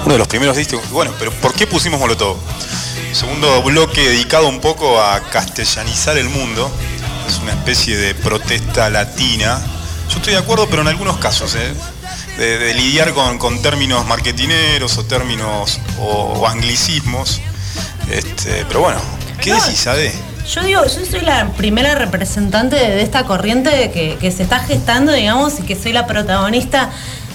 Uno 0.06 0.12
de 0.14 0.18
los 0.18 0.28
primeros 0.28 0.56
discos. 0.56 0.80
Bueno, 0.90 1.12
pero 1.18 1.30
¿por 1.30 1.52
qué 1.52 1.66
pusimos 1.66 2.00
Molotov? 2.00 2.38
Segundo 3.12 3.62
bloque 3.62 4.00
dedicado 4.00 4.48
un 4.48 4.62
poco 4.62 4.98
a 4.98 5.20
castellanizar 5.20 6.16
el 6.16 6.30
mundo. 6.30 6.70
Es 7.28 7.38
una 7.40 7.52
especie 7.52 7.98
de 7.98 8.14
protesta 8.14 8.88
latina. 8.88 9.60
Yo 10.08 10.16
estoy 10.16 10.32
de 10.32 10.38
acuerdo, 10.38 10.68
pero 10.70 10.80
en 10.80 10.88
algunos 10.88 11.18
casos, 11.18 11.54
¿eh? 11.54 11.74
de, 12.38 12.56
de 12.56 12.72
lidiar 12.72 13.12
con, 13.12 13.36
con 13.36 13.60
términos 13.60 14.06
marketineros 14.06 14.96
o 14.96 15.04
términos 15.04 15.80
o, 16.00 16.04
o 16.04 16.46
anglicismos. 16.46 17.42
Este, 18.10 18.64
pero 18.66 18.80
bueno, 18.80 19.00
¿qué 19.40 19.50
No, 19.50 19.56
decís, 19.56 19.86
Ade? 19.86 20.12
Yo 20.48 20.62
digo, 20.62 20.82
yo 20.82 21.04
soy 21.04 21.20
la 21.20 21.48
primera 21.56 21.94
representante 21.94 22.76
de, 22.76 22.96
de 22.96 23.02
esta 23.02 23.24
corriente 23.24 23.90
que, 23.92 24.16
que 24.18 24.30
se 24.30 24.42
está 24.42 24.60
gestando, 24.60 25.12
digamos, 25.12 25.60
y 25.60 25.62
que 25.62 25.76
soy 25.76 25.92
la 25.92 26.06
protagonista 26.06 26.90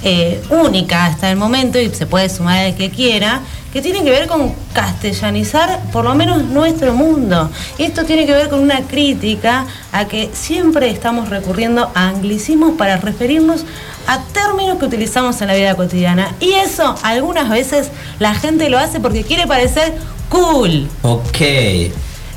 eh, 0.06 0.42
única 0.50 1.06
hasta 1.06 1.30
el 1.30 1.38
momento, 1.38 1.80
y 1.80 1.90
se 1.94 2.06
puede 2.06 2.28
sumar 2.30 2.66
el 2.66 2.76
que 2.76 2.90
quiera, 2.90 3.42
que 3.72 3.82
tiene 3.82 4.04
que 4.04 4.12
ver 4.12 4.28
con 4.28 4.54
castellanizar 4.74 5.80
por 5.92 6.04
lo 6.04 6.14
menos 6.14 6.44
nuestro 6.44 6.94
mundo. 6.94 7.50
Y 7.78 7.84
esto 7.84 8.04
tiene 8.04 8.26
que 8.26 8.34
ver 8.34 8.50
con 8.50 8.60
una 8.60 8.82
crítica 8.82 9.66
a 9.92 10.06
que 10.06 10.30
siempre 10.34 10.90
estamos 10.90 11.30
recurriendo 11.30 11.92
a 11.96 12.10
anglicismos 12.10 12.74
para 12.78 12.98
referirnos 12.98 13.66
a 14.06 14.20
términos 14.34 14.78
que 14.78 14.86
utilizamos 14.86 15.42
en 15.42 15.48
la 15.48 15.56
vida 15.56 15.76
cotidiana. 15.76 16.36
Y 16.40 16.52
eso 16.52 16.96
algunas 17.04 17.50
veces 17.50 17.90
la 18.20 18.36
gente 18.36 18.70
lo 18.70 18.78
hace 18.78 19.00
porque 19.00 19.24
quiere 19.24 19.48
parecer 19.48 19.94
cool. 20.34 20.90
Ok. 21.04 21.42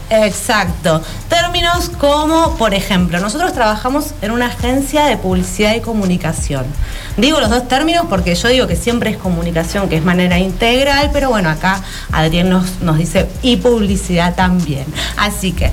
Exacto. 0.09 1.03
Términos 1.29 1.91
como, 1.99 2.57
por 2.57 2.75
ejemplo, 2.75 3.19
nosotros 3.19 3.53
trabajamos 3.53 4.12
en 4.23 4.31
una 4.31 4.47
agencia 4.47 5.07
de 5.07 5.17
publicidad 5.17 5.75
y 5.75 5.81
comunicación. 5.81 6.65
Digo 7.17 7.41
los 7.41 7.50
dos 7.50 7.67
términos 7.67 8.07
porque 8.09 8.35
yo 8.35 8.49
digo 8.49 8.67
que 8.69 8.76
siempre 8.76 9.11
es 9.11 9.17
comunicación, 9.17 9.88
que 9.88 9.97
es 9.97 10.05
manera 10.05 10.38
integral, 10.38 11.11
pero 11.12 11.31
bueno, 11.31 11.49
acá 11.49 11.83
Adrián 12.12 12.50
nos, 12.50 12.81
nos 12.83 12.99
dice 12.99 13.26
y 13.43 13.57
publicidad 13.57 14.37
también. 14.37 14.85
Así 15.17 15.53
que 15.53 15.73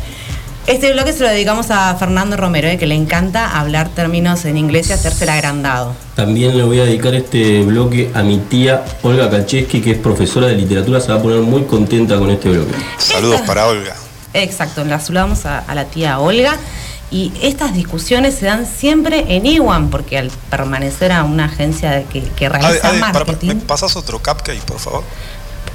este 0.67 0.93
bloque 0.93 1.11
se 1.13 1.19
lo 1.23 1.29
dedicamos 1.29 1.71
a 1.71 1.93
Fernando 1.95 2.37
Romero, 2.37 2.67
eh, 2.67 2.77
que 2.77 2.85
le 2.87 2.95
encanta 2.95 3.59
hablar 3.59 3.89
términos 3.89 4.45
en 4.45 4.57
inglés 4.57 4.89
y 4.89 4.93
hacerse 4.93 5.25
el 5.25 5.29
agrandado. 5.31 5.93
También 6.15 6.57
le 6.57 6.63
voy 6.63 6.79
a 6.79 6.85
dedicar 6.85 7.13
este 7.15 7.61
bloque 7.63 8.11
a 8.13 8.23
mi 8.23 8.37
tía 8.37 8.83
Olga 9.01 9.29
Kalcheski, 9.29 9.81
que 9.81 9.91
es 9.91 9.97
profesora 9.97 10.47
de 10.47 10.55
literatura, 10.55 10.99
se 11.01 11.11
va 11.11 11.19
a 11.19 11.21
poner 11.21 11.39
muy 11.41 11.63
contenta 11.63 12.17
con 12.17 12.29
este 12.29 12.49
bloque. 12.49 12.73
Saludos 12.97 13.41
para 13.41 13.67
Olga. 13.67 13.95
Exacto, 14.33 14.83
la 14.85 14.99
saludamos 14.99 15.45
a, 15.45 15.59
a 15.59 15.75
la 15.75 15.85
tía 15.85 16.19
Olga. 16.19 16.57
Y 17.11 17.31
estas 17.43 17.75
discusiones 17.75 18.33
se 18.33 18.47
dan 18.47 18.65
siempre 18.65 19.25
en 19.35 19.45
Iwan, 19.45 19.91
porque 19.91 20.17
al 20.17 20.31
permanecer 20.49 21.11
a 21.11 21.23
una 21.23 21.45
agencia 21.45 22.03
que, 22.05 22.19
Ade, 22.19 22.49
realiza 22.49 22.87
Ade, 22.89 22.99
para- 22.99 23.11
para- 23.13 23.25
marketing, 23.25 23.47
¿me 23.49 23.55
pasás 23.57 23.95
otro 23.95 24.17
cupcake, 24.17 24.61
por 24.61 24.79
favor? 24.79 25.03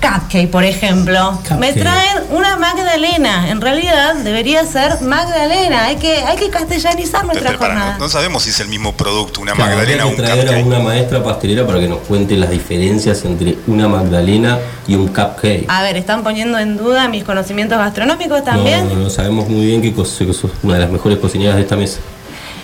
Cupcake, 0.00 0.48
por 0.50 0.64
ejemplo, 0.64 1.40
me 1.58 1.72
traen 1.72 2.18
una 2.30 2.56
Magdalena. 2.56 3.48
En 3.50 3.60
realidad 3.60 4.14
debería 4.16 4.64
ser 4.64 5.00
Magdalena. 5.02 5.84
Hay 5.86 5.96
que, 5.96 6.18
hay 6.18 6.36
que 6.36 6.50
castellanizar 6.50 7.24
nuestra 7.24 7.48
Pero, 7.50 7.58
jornada. 7.58 7.92
no, 7.94 7.98
no 8.04 8.08
sabemos 8.08 8.42
si 8.44 8.50
es 8.50 8.60
el 8.60 8.68
mismo 8.68 8.92
producto, 8.94 9.40
una 9.40 9.52
Claro, 9.54 9.70
magdalena 9.72 10.06
o 10.06 10.08
un 10.10 10.16
traer 10.16 10.54
a 10.54 10.58
una 10.64 10.78
maestra 10.78 11.22
pastelera 11.22 11.66
para 11.66 11.80
que 11.80 11.88
nos 11.88 11.98
cuente 12.00 12.36
las 12.36 12.50
diferencias 12.50 13.24
entre 13.24 13.58
una 13.66 13.88
magdalena 13.88 14.58
y 14.86 14.94
un 14.94 15.08
cupcake. 15.08 15.66
A 15.68 15.82
ver, 15.82 15.96
están 15.96 16.22
poniendo 16.22 16.58
en 16.58 16.76
duda 16.76 17.08
mis 17.08 17.24
conocimientos 17.24 17.78
gastronómicos 17.78 18.44
también. 18.44 18.88
No, 18.88 18.94
no, 18.94 19.00
no, 19.04 19.10
sabemos 19.10 19.48
muy 19.48 19.66
bien 19.66 19.82
que, 19.82 19.92
que 19.94 20.04
sos 20.04 20.50
una 20.62 20.74
de 20.74 20.80
las 20.80 20.90
mejores 20.90 21.18
cocineras 21.18 21.56
de 21.56 21.62
esta 21.62 21.76
mesa. 21.76 21.98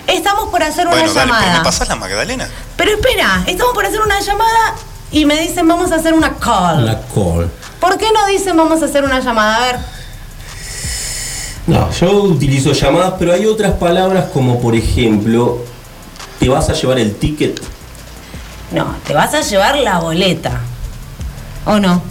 Estamos 0.07 0.49
por 0.49 0.61
hacer 0.61 0.87
Bueno, 0.87 1.03
una 1.11 1.13
dale, 1.13 1.31
pero 1.31 1.39
llamada. 1.41 1.57
¿me 1.59 1.63
pasás 1.63 1.87
la 1.89 1.95
magdalena? 1.95 2.47
Pero 2.77 2.91
espera, 2.91 3.43
estamos 3.47 3.73
por 3.73 3.85
hacer 3.85 3.99
una 4.01 4.19
llamada 4.19 4.75
y 5.15 5.25
me 5.25 5.39
dicen 5.39 5.65
vamos 5.65 5.93
a 5.93 5.95
hacer 5.95 6.13
una 6.13 6.35
call. 6.35 6.83
Una 6.83 6.99
call. 7.13 7.49
¿Por 7.79 7.97
qué 7.97 8.07
no 8.13 8.27
dicen 8.27 8.57
vamos 8.57 8.81
a 8.81 8.85
hacer 8.85 9.05
una 9.05 9.21
llamada? 9.21 9.55
A 9.55 9.59
ver, 9.61 9.79
No, 11.67 11.89
yo 11.91 12.11
utilizo 12.23 12.73
llamadas, 12.73 13.13
pero 13.17 13.31
hay 13.31 13.45
otras 13.45 13.71
palabras 13.73 14.25
como 14.33 14.59
por 14.59 14.75
ejemplo, 14.75 15.59
te 16.37 16.49
vas 16.49 16.69
a 16.69 16.73
llevar 16.73 16.99
el 16.99 17.15
ticket. 17.15 17.61
no, 18.71 18.93
te 19.07 19.13
vas 19.13 19.33
a 19.33 19.41
llevar 19.41 19.77
la 19.77 19.99
boleta. 19.99 20.59
¿O 21.65 21.79
no? 21.79 22.01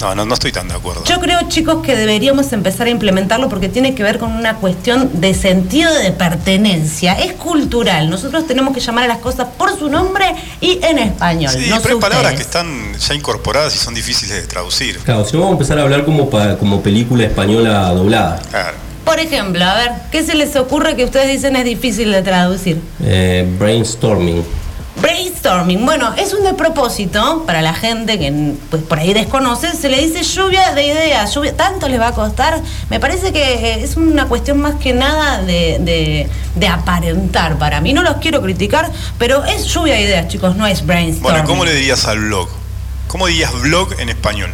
No, 0.00 0.14
no, 0.14 0.24
no 0.24 0.34
estoy 0.34 0.50
tan 0.52 0.66
de 0.68 0.74
acuerdo. 0.74 1.04
Yo 1.04 1.20
creo, 1.20 1.38
chicos, 1.48 1.84
que 1.84 1.94
deberíamos 1.94 2.52
empezar 2.52 2.86
a 2.86 2.90
implementarlo 2.90 3.48
porque 3.48 3.68
tiene 3.68 3.94
que 3.94 4.02
ver 4.02 4.18
con 4.18 4.32
una 4.32 4.56
cuestión 4.56 5.10
de 5.20 5.34
sentido 5.34 5.92
de 5.94 6.10
pertenencia. 6.12 7.12
Es 7.14 7.32
cultural. 7.34 8.08
Nosotros 8.08 8.46
tenemos 8.46 8.72
que 8.74 8.80
llamar 8.80 9.04
a 9.04 9.08
las 9.08 9.18
cosas 9.18 9.48
por 9.58 9.78
su 9.78 9.88
nombre 9.90 10.24
y 10.60 10.80
en 10.82 10.98
español. 10.98 11.52
Sí, 11.52 11.66
no 11.68 11.80
pero 11.82 11.96
hay 11.96 12.00
palabras 12.00 12.32
que 12.34 12.42
están 12.42 12.94
ya 12.98 13.14
incorporadas 13.14 13.74
y 13.74 13.78
son 13.78 13.94
difíciles 13.94 14.40
de 14.40 14.46
traducir. 14.46 14.98
Claro, 15.00 15.24
si 15.26 15.34
no 15.34 15.40
vamos 15.40 15.52
a 15.52 15.56
empezar 15.56 15.78
a 15.78 15.82
hablar 15.82 16.04
como, 16.04 16.30
pa- 16.30 16.56
como 16.56 16.80
película 16.82 17.24
española 17.24 17.90
doblada. 17.90 18.40
Claro. 18.50 18.76
Por 19.04 19.18
ejemplo, 19.18 19.64
a 19.64 19.74
ver, 19.74 19.90
¿qué 20.12 20.22
se 20.24 20.34
les 20.34 20.54
ocurre 20.56 20.94
que 20.96 21.04
ustedes 21.04 21.28
dicen 21.28 21.56
es 21.56 21.64
difícil 21.64 22.12
de 22.12 22.22
traducir? 22.22 22.80
Eh, 23.02 23.46
brainstorming. 23.58 24.44
Brainstorming, 25.00 25.84
bueno, 25.84 26.12
es 26.16 26.34
un 26.34 26.42
despropósito 26.44 27.44
para 27.46 27.62
la 27.62 27.72
gente 27.74 28.18
que 28.18 28.52
pues, 28.70 28.82
por 28.82 28.98
ahí 28.98 29.12
desconoce, 29.14 29.74
se 29.74 29.88
le 29.88 29.98
dice 30.06 30.22
lluvia 30.22 30.72
de 30.74 30.86
ideas, 30.86 31.34
lluvia, 31.34 31.56
tanto 31.56 31.88
les 31.88 31.98
va 32.00 32.08
a 32.08 32.12
costar. 32.12 32.60
Me 32.90 33.00
parece 33.00 33.32
que 33.32 33.42
eh, 33.54 33.82
es 33.82 33.96
una 33.96 34.26
cuestión 34.26 34.60
más 34.60 34.74
que 34.76 34.92
nada 34.92 35.42
de, 35.42 35.78
de- 35.80 36.28
de 36.54 36.66
aparentar 36.68 37.58
para 37.58 37.80
mí. 37.80 37.92
No 37.92 38.02
los 38.02 38.16
quiero 38.16 38.42
criticar, 38.42 38.90
pero 39.18 39.44
es 39.44 39.66
lluvia 39.66 39.94
de 39.94 40.02
ideas, 40.02 40.28
chicos, 40.28 40.56
no 40.56 40.66
es 40.66 40.84
brainstorming. 40.84 41.22
Bueno, 41.22 41.46
¿cómo 41.46 41.64
le 41.64 41.72
dirías 41.74 42.04
al 42.06 42.18
blog? 42.18 42.48
¿Cómo 43.06 43.26
dirías 43.26 43.52
blog 43.60 43.94
en 43.98 44.08
español? 44.08 44.50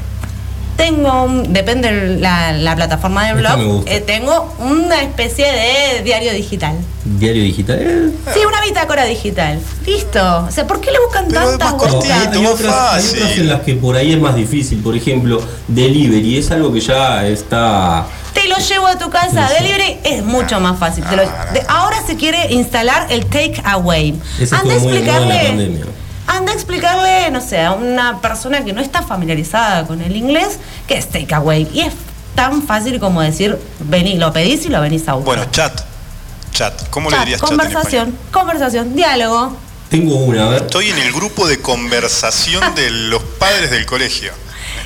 Tengo, 0.77 1.23
un- 1.25 1.53
depende 1.55 1.91
de 1.91 2.19
la, 2.21 2.53
la 2.53 2.77
plataforma 2.77 3.27
del 3.27 3.37
blog, 3.37 3.83
eh, 3.87 4.01
tengo 4.01 4.55
una 4.59 5.01
especie 5.03 5.47
de 5.47 6.03
diario 6.03 6.33
digital. 6.33 6.75
Diario 7.05 7.43
digital. 7.43 7.79
eh, 7.81 8.11
Sí, 8.35 8.41
una 8.47 8.61
bitácora 8.61 9.05
digital. 9.07 9.59
Listo. 9.87 10.45
O 10.47 10.51
sea, 10.51 10.67
¿por 10.67 10.81
qué 10.81 10.91
le 10.91 10.99
buscan 11.01 11.27
Pero 11.29 11.41
es 11.41 11.59
tantas 11.59 11.73
más 11.73 11.73
No, 11.73 11.79
cortito. 11.79 12.15
vueltas? 12.15 12.37
hay, 12.37 12.47
otras, 12.47 12.75
hay 12.75 13.03
fácil. 13.03 13.23
otras 13.23 13.39
en 13.39 13.49
las 13.49 13.61
que 13.63 13.75
por 13.75 13.97
ahí 13.97 14.13
es 14.13 14.21
más 14.21 14.35
difícil. 14.37 14.79
Por 14.81 14.95
ejemplo, 14.95 15.43
delivery 15.69 16.37
es 16.39 16.51
algo 16.51 16.71
que 16.73 16.81
ya 16.81 17.27
está. 17.27 18.07
Te 18.35 18.47
lo 18.47 18.59
llevo 18.59 18.87
a 18.87 18.99
tu 18.99 19.09
casa. 19.09 19.49
Delivery 19.59 19.99
es 20.05 20.23
mucho 20.25 20.61
más 20.61 20.79
fácil. 20.79 21.05
Te 21.05 21.17
lo- 21.17 21.23
de- 21.23 21.65
ahora 21.69 21.97
se 22.07 22.17
quiere 22.17 22.53
instalar 22.53 23.07
el 23.09 23.25
take 23.27 23.63
away. 23.65 24.15
Ese 24.39 24.55
Anda 24.55 24.75
a 24.75 24.77
estuvo 24.77 24.91
muy 24.93 24.99
de 25.03 25.11
explicarle. 25.11 25.81
Anda 26.27 26.53
a 26.53 26.55
explicarle, 26.55 27.31
no 27.31 27.41
sé, 27.41 27.63
a 27.63 27.73
una 27.73 28.21
persona 28.21 28.65
que 28.65 28.73
no 28.73 28.81
está 28.81 29.03
familiarizada 29.03 29.87
con 29.87 30.01
el 30.01 30.17
inglés, 30.17 30.59
qué 30.87 30.99
es 30.99 31.09
take 31.09 31.35
away. 31.35 31.69
Y 31.73 31.81
es 31.81 31.95
tan 32.35 32.63
fácil 32.63 32.99
como 33.01 33.23
decir, 33.23 33.59
vení, 33.81 34.17
lo 34.17 34.33
pedís 34.33 34.67
y 34.67 34.69
lo 34.69 34.81
venís 34.81 35.09
a 35.09 35.15
buscar. 35.15 35.37
Bueno, 35.37 35.51
chat. 35.51 35.81
Chat. 36.53 36.89
¿Cómo 36.91 37.11
le 37.11 37.19
dirías 37.21 37.41
chat 37.41 37.51
en 37.51 37.57
conversación, 37.57 38.19
conversación, 38.33 38.95
diálogo. 38.97 39.57
Tengo 39.91 40.17
una, 40.17 40.47
a 40.47 40.49
ver. 40.49 40.63
Estoy 40.63 40.91
en 40.91 40.99
el 40.99 41.13
grupo 41.13 41.47
de 41.47 41.61
conversación 41.61 42.75
de 42.75 42.91
los 42.91 43.23
padres 43.23 43.71
del 43.71 43.87
colegio. 43.87 44.33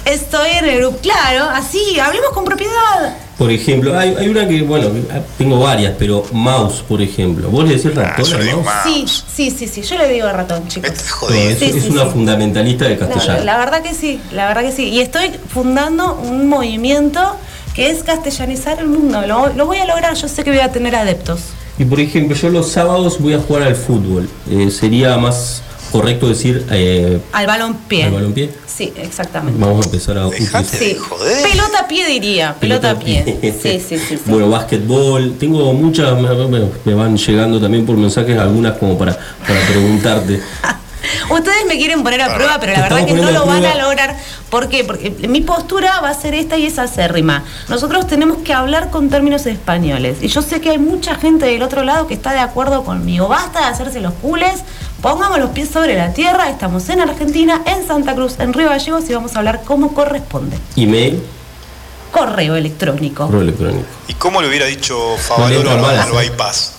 Estoy 0.04 0.50
en 0.58 0.64
el 0.64 0.78
grupo. 0.80 0.98
Claro, 0.98 1.44
así, 1.50 1.98
hablemos 2.00 2.30
con 2.30 2.44
propiedad. 2.44 3.16
Por 3.38 3.50
ejemplo, 3.50 3.98
hay, 3.98 4.14
hay 4.18 4.28
una 4.28 4.46
que, 4.46 4.60
bueno, 4.62 4.88
tengo 5.38 5.58
varias, 5.60 5.94
pero 5.98 6.24
mouse, 6.32 6.82
por 6.86 7.00
ejemplo. 7.00 7.48
¿Vos 7.48 7.64
le 7.66 7.76
decís 7.76 7.94
ratón 7.94 8.12
Ah, 8.16 8.22
yo 8.22 8.34
al 8.36 8.40
le 8.40 8.46
digo 8.50 8.62
mouse? 8.62 8.82
Sí, 8.84 9.50
sí, 9.50 9.50
sí, 9.50 9.66
sí. 9.68 9.82
Yo 9.82 9.96
le 9.98 10.08
digo 10.08 10.28
ratón, 10.30 10.68
chicos. 10.68 10.90
Este 10.90 11.02
es 11.04 11.10
No, 11.10 11.16
jodido. 11.16 11.50
es, 11.50 11.58
Sí, 11.58 11.64
es 11.76 11.84
sí, 11.84 11.90
una 11.90 12.04
sí. 12.04 12.10
fundamentalista 12.12 12.84
de 12.86 12.96
No, 12.96 13.08
castellano. 13.08 13.44
la 13.44 13.56
verdad 13.58 13.82
que 13.82 13.94
sí, 13.94 14.20
la 14.32 14.48
verdad 14.48 14.62
que 14.62 14.72
sí. 14.72 14.88
Y 14.88 15.00
estoy 15.00 15.30
fundando 15.52 16.14
un 16.16 16.48
movimiento 16.48 17.36
que 17.74 17.90
es 17.90 18.02
castellanizar 18.02 18.78
el 18.80 18.88
mundo. 18.88 19.22
Lo, 19.26 19.48
lo 19.54 19.66
voy 19.66 19.78
a 19.78 19.86
lograr, 19.86 20.14
yo 20.14 20.28
sé 20.28 20.44
que 20.44 20.50
voy 20.50 20.60
a 20.60 20.70
tener 20.72 20.94
adeptos. 20.96 21.40
Y 21.78 21.84
por 21.86 21.98
ejemplo, 22.00 22.36
yo 22.36 22.50
los 22.50 22.70
sábados 22.70 23.18
voy 23.20 23.32
a 23.34 23.38
jugar 23.38 23.62
al 23.62 23.74
fútbol. 23.76 24.28
Eh, 24.50 24.70
sería 24.70 25.16
más 25.16 25.62
correcto 25.90 26.28
decir 26.28 26.66
eh, 26.70 27.20
Al 27.32 27.46
balón 27.46 27.74
pie. 27.88 28.04
al 28.04 28.12
balompié. 28.12 28.50
Sí, 28.66 28.92
exactamente. 28.96 29.60
Vamos 29.60 29.84
a 29.84 29.88
empezar 29.88 30.16
a 30.18 30.24
Dejate 30.24 30.36
utilizar. 30.36 30.64
Sí. 30.64 30.84
de 30.94 30.94
joder. 30.98 31.42
Pelota 31.50 31.88
pie 31.88 32.06
diría, 32.06 32.54
pelota, 32.58 32.98
pie. 32.98 33.24
Sí, 33.62 33.80
sí, 33.86 33.98
sí. 33.98 34.16
sí. 34.16 34.18
Bueno, 34.26 34.48
básquetbol. 34.48 35.36
Tengo 35.38 35.72
muchas, 35.72 36.18
me, 36.20 36.28
me- 36.48 36.68
me 36.84 36.94
van 36.94 37.16
llegando 37.16 37.60
también 37.60 37.84
por 37.84 37.96
mensajes 37.96 38.38
algunas 38.38 38.78
como 38.78 38.96
para, 38.96 39.12
para 39.46 39.60
preguntarte. 39.68 40.40
Ustedes 41.30 41.64
me 41.66 41.76
quieren 41.78 42.02
poner 42.02 42.20
a 42.22 42.34
prueba, 42.34 42.58
pero 42.60 42.72
la 42.72 42.82
verdad 42.82 43.06
que 43.06 43.12
no 43.14 43.30
lo 43.30 43.42
a 43.42 43.44
van 43.46 43.64
a 43.64 43.74
lograr. 43.76 44.16
¿Por 44.50 44.68
qué? 44.68 44.84
Porque 44.84 45.10
mi 45.28 45.40
postura 45.40 46.00
va 46.00 46.10
a 46.10 46.14
ser 46.14 46.34
esta 46.34 46.58
y 46.58 46.66
es 46.66 46.78
acérrima. 46.78 47.44
Nosotros 47.68 48.06
tenemos 48.06 48.38
que 48.38 48.52
hablar 48.52 48.90
con 48.90 49.08
términos 49.08 49.46
españoles. 49.46 50.18
Y 50.20 50.28
yo 50.28 50.42
sé 50.42 50.60
que 50.60 50.70
hay 50.70 50.78
mucha 50.78 51.14
gente 51.14 51.46
del 51.46 51.62
otro 51.62 51.84
lado 51.84 52.06
que 52.06 52.14
está 52.14 52.32
de 52.32 52.40
acuerdo 52.40 52.84
conmigo. 52.84 53.28
Basta 53.28 53.60
de 53.60 53.66
hacerse 53.66 54.00
los 54.00 54.12
cules, 54.14 54.60
pongamos 55.00 55.38
los 55.38 55.50
pies 55.50 55.68
sobre 55.70 55.96
la 55.96 56.12
tierra. 56.12 56.50
Estamos 56.50 56.88
en 56.88 57.00
Argentina, 57.00 57.62
en 57.66 57.86
Santa 57.86 58.14
Cruz, 58.14 58.34
en 58.38 58.52
Río 58.52 58.68
Gallegos 58.68 59.08
y 59.08 59.14
vamos 59.14 59.34
a 59.34 59.38
hablar 59.38 59.62
como 59.64 59.94
corresponde. 59.94 60.58
Email, 60.76 61.22
Correo 62.10 62.56
electrónico. 62.56 63.26
correo 63.26 63.42
electrónico. 63.42 63.84
¿Y 64.08 64.14
cómo 64.14 64.42
le 64.42 64.48
hubiera 64.48 64.66
dicho 64.66 65.16
Favaloro 65.16 65.78
mala, 65.78 66.02
al 66.02 66.10
bypass? 66.10 66.72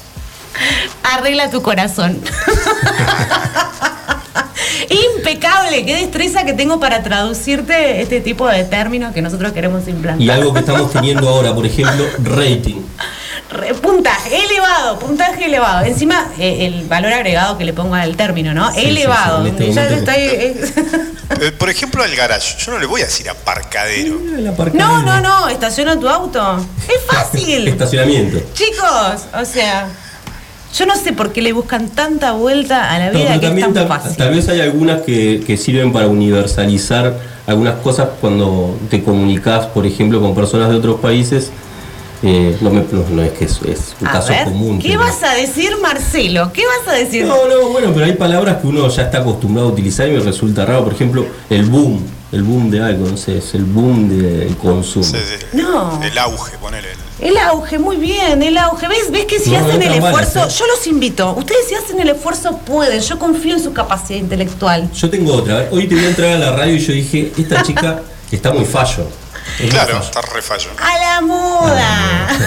Arregla 1.03 1.49
tu 1.49 1.61
corazón. 1.61 2.19
Impecable, 4.89 5.85
qué 5.85 5.95
destreza 5.95 6.43
que 6.43 6.51
tengo 6.53 6.79
para 6.81 7.01
traducirte 7.01 8.01
este 8.01 8.19
tipo 8.19 8.47
de 8.47 8.65
términos 8.65 9.13
que 9.13 9.21
nosotros 9.21 9.53
queremos 9.53 9.87
implantar. 9.87 10.21
Y 10.21 10.29
algo 10.29 10.53
que 10.53 10.59
estamos 10.59 10.91
teniendo 10.91 11.29
ahora, 11.29 11.55
por 11.55 11.65
ejemplo, 11.65 12.05
rating. 12.23 12.81
Re- 13.51 13.73
puntaje 13.73 14.45
elevado, 14.45 14.97
puntaje 14.97 15.45
elevado. 15.45 15.85
Encima, 15.85 16.27
eh, 16.39 16.65
el 16.67 16.85
valor 16.87 17.11
agregado 17.11 17.57
que 17.57 17.65
le 17.65 17.73
pongo 17.73 17.95
al 17.95 18.15
término, 18.15 18.53
¿no? 18.53 18.71
Sí, 18.73 18.85
elevado. 18.85 19.43
sí, 19.43 19.49
este 19.49 19.73
ya 19.73 20.15
eh, 20.15 20.55
Eh, 21.41 21.51
por 21.57 21.69
ejemplo, 21.69 22.01
al 22.03 22.15
garage. 22.15 22.55
Yo 22.65 22.71
no 22.71 22.79
le 22.79 22.85
voy 22.85 23.01
a 23.01 23.05
decir 23.05 23.29
aparcadero. 23.29 24.19
No, 24.73 25.01
no, 25.03 25.19
no, 25.21 25.49
estaciona 25.49 25.99
tu 25.99 26.07
auto. 26.07 26.65
Es 26.87 27.05
fácil. 27.07 27.67
Estacionamiento. 27.67 28.39
Chicos, 28.53 29.25
o 29.39 29.43
sea, 29.45 29.87
yo 30.77 30.85
no 30.85 30.95
sé 30.95 31.11
por 31.11 31.33
qué 31.33 31.41
le 31.41 31.51
buscan 31.51 31.89
tanta 31.89 32.31
vuelta 32.31 32.89
a 32.91 32.99
la 32.99 33.11
No, 33.11 33.19
vida 33.19 33.27
pero 33.29 33.39
que 33.41 33.45
es 33.45 33.49
también 33.49 33.73
tan 33.73 33.87
ta- 33.87 33.97
fácil. 33.99 34.17
tal 34.17 34.29
vez 34.33 34.47
hay 34.47 34.61
algunas 34.61 35.01
que, 35.01 35.43
que 35.45 35.57
sirven 35.57 35.91
para 35.91 36.07
universalizar 36.07 37.17
algunas 37.47 37.75
cosas 37.75 38.07
cuando 38.21 38.77
te 38.89 39.03
comunicas, 39.03 39.65
por 39.67 39.85
ejemplo, 39.85 40.21
con 40.21 40.33
personas 40.35 40.69
de 40.69 40.75
otros 40.77 40.99
países. 41.01 41.51
Eh, 42.23 42.55
no, 42.61 42.69
me- 42.69 42.85
no- 42.91 43.09
no 43.09 43.21
es 43.23 43.31
que 43.31 43.45
es, 43.45 43.59
es 43.63 43.95
un 43.99 44.07
A 44.07 44.11
caso 44.11 44.29
ver, 44.29 44.43
común. 44.45 44.77
¿qué 44.79 44.89
pero- 44.89 44.99
vas 45.01 45.23
a 45.23 45.33
decir, 45.33 45.71
Marcelo? 45.81 46.51
¿Qué 46.53 46.61
vas 46.65 46.93
a 46.93 46.97
decir? 46.97 47.25
No, 47.25 47.47
no, 47.47 47.69
bueno, 47.69 47.91
pero 47.93 48.05
hay 48.05 48.13
palabras 48.13 48.57
que 48.61 48.67
uno 48.67 48.87
ya 48.89 49.03
está 49.03 49.19
acostumbrado 49.19 49.69
a 49.69 49.71
utilizar 49.71 50.07
y 50.07 50.11
me 50.11 50.19
resulta 50.19 50.65
raro. 50.65 50.83
Por 50.83 50.93
ejemplo, 50.93 51.25
el 51.49 51.65
boom. 51.65 51.99
El 52.31 52.43
boom 52.43 52.71
de 52.71 52.81
algo, 52.81 53.07
no 53.09 53.17
sé, 53.17 53.39
es 53.39 53.53
el 53.55 53.65
boom 53.65 54.07
del 54.07 54.55
consumo. 54.55 55.03
Sí, 55.03 55.17
sí. 55.17 55.45
No. 55.57 55.99
El 56.01 56.17
auge, 56.17 56.57
ponele. 56.59 56.87
El 57.19 57.35
auge, 57.37 57.77
muy 57.77 57.97
bien, 57.97 58.41
el 58.41 58.57
auge. 58.57 58.87
¿Ves? 58.87 59.11
¿Ves 59.11 59.25
que 59.25 59.37
si 59.37 59.49
No, 59.51 59.57
hacen 59.57 59.81
el 59.81 59.91
esfuerzo? 59.95 60.47
Yo 60.47 60.65
los 60.67 60.87
invito. 60.87 61.33
Ustedes 61.33 61.67
si 61.67 61.75
hacen 61.75 61.99
el 61.99 62.07
esfuerzo 62.07 62.57
pueden. 62.59 63.01
Yo 63.01 63.19
confío 63.19 63.55
en 63.55 63.61
su 63.61 63.73
capacidad 63.73 64.17
intelectual. 64.17 64.89
Yo 64.93 65.09
tengo 65.09 65.33
otra. 65.33 65.67
Hoy 65.71 65.87
te 65.89 65.95
voy 65.95 66.05
a 66.05 66.07
entrar 66.07 66.29
a 66.31 66.37
la 66.39 66.51
radio 66.55 66.75
y 66.75 66.79
yo 66.79 66.93
dije, 66.93 67.33
esta 67.37 67.63
chica 67.63 67.99
está 68.31 68.53
muy 68.53 68.63
fallo. 68.63 69.07
Es 69.59 69.69
Claro, 69.69 69.99
está 69.99 70.21
re 70.21 70.41
fallo. 70.41 70.69
A 70.79 70.97
la 70.97 71.21
muda. 71.21 72.27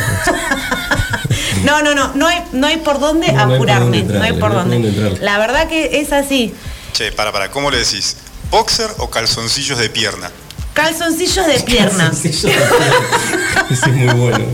No, 1.65 1.81
no, 1.83 1.95
no, 1.95 2.13
no 2.15 2.27
hay, 2.27 2.43
no 2.53 2.67
hay 2.67 2.77
por 2.79 3.01
dónde 3.01 3.29
No, 3.29 3.33
no 3.33 3.41
hay 3.41 3.47
por 3.47 3.55
apurarme, 3.71 3.99
dónde 4.03 4.19
no 4.19 4.25
hay 4.25 4.31
entrarle, 4.33 4.41
por 4.41 4.51
no 4.67 4.73
hay 4.73 4.81
por 4.93 5.03
dónde. 5.05 5.21
La 5.25 5.39
verdad 5.39 5.67
que 5.69 6.01
es 6.01 6.13
así. 6.13 6.55
Che, 6.93 7.11
para, 7.13 7.33
para, 7.33 7.51
¿cómo 7.51 7.71
le 7.71 7.79
decís? 7.79 8.17
¿Boxer 8.51 8.91
o 8.99 9.09
calzoncillos 9.09 9.79
de 9.79 9.89
pierna? 9.89 10.31
Calzoncillos 10.75 11.47
de 11.47 11.61
pierna. 11.61 12.13
Sí, 12.13 12.31
yo- 12.33 12.49
Ese 13.71 13.87
es 13.91 13.93
muy 13.93 14.15
bueno. 14.15 14.45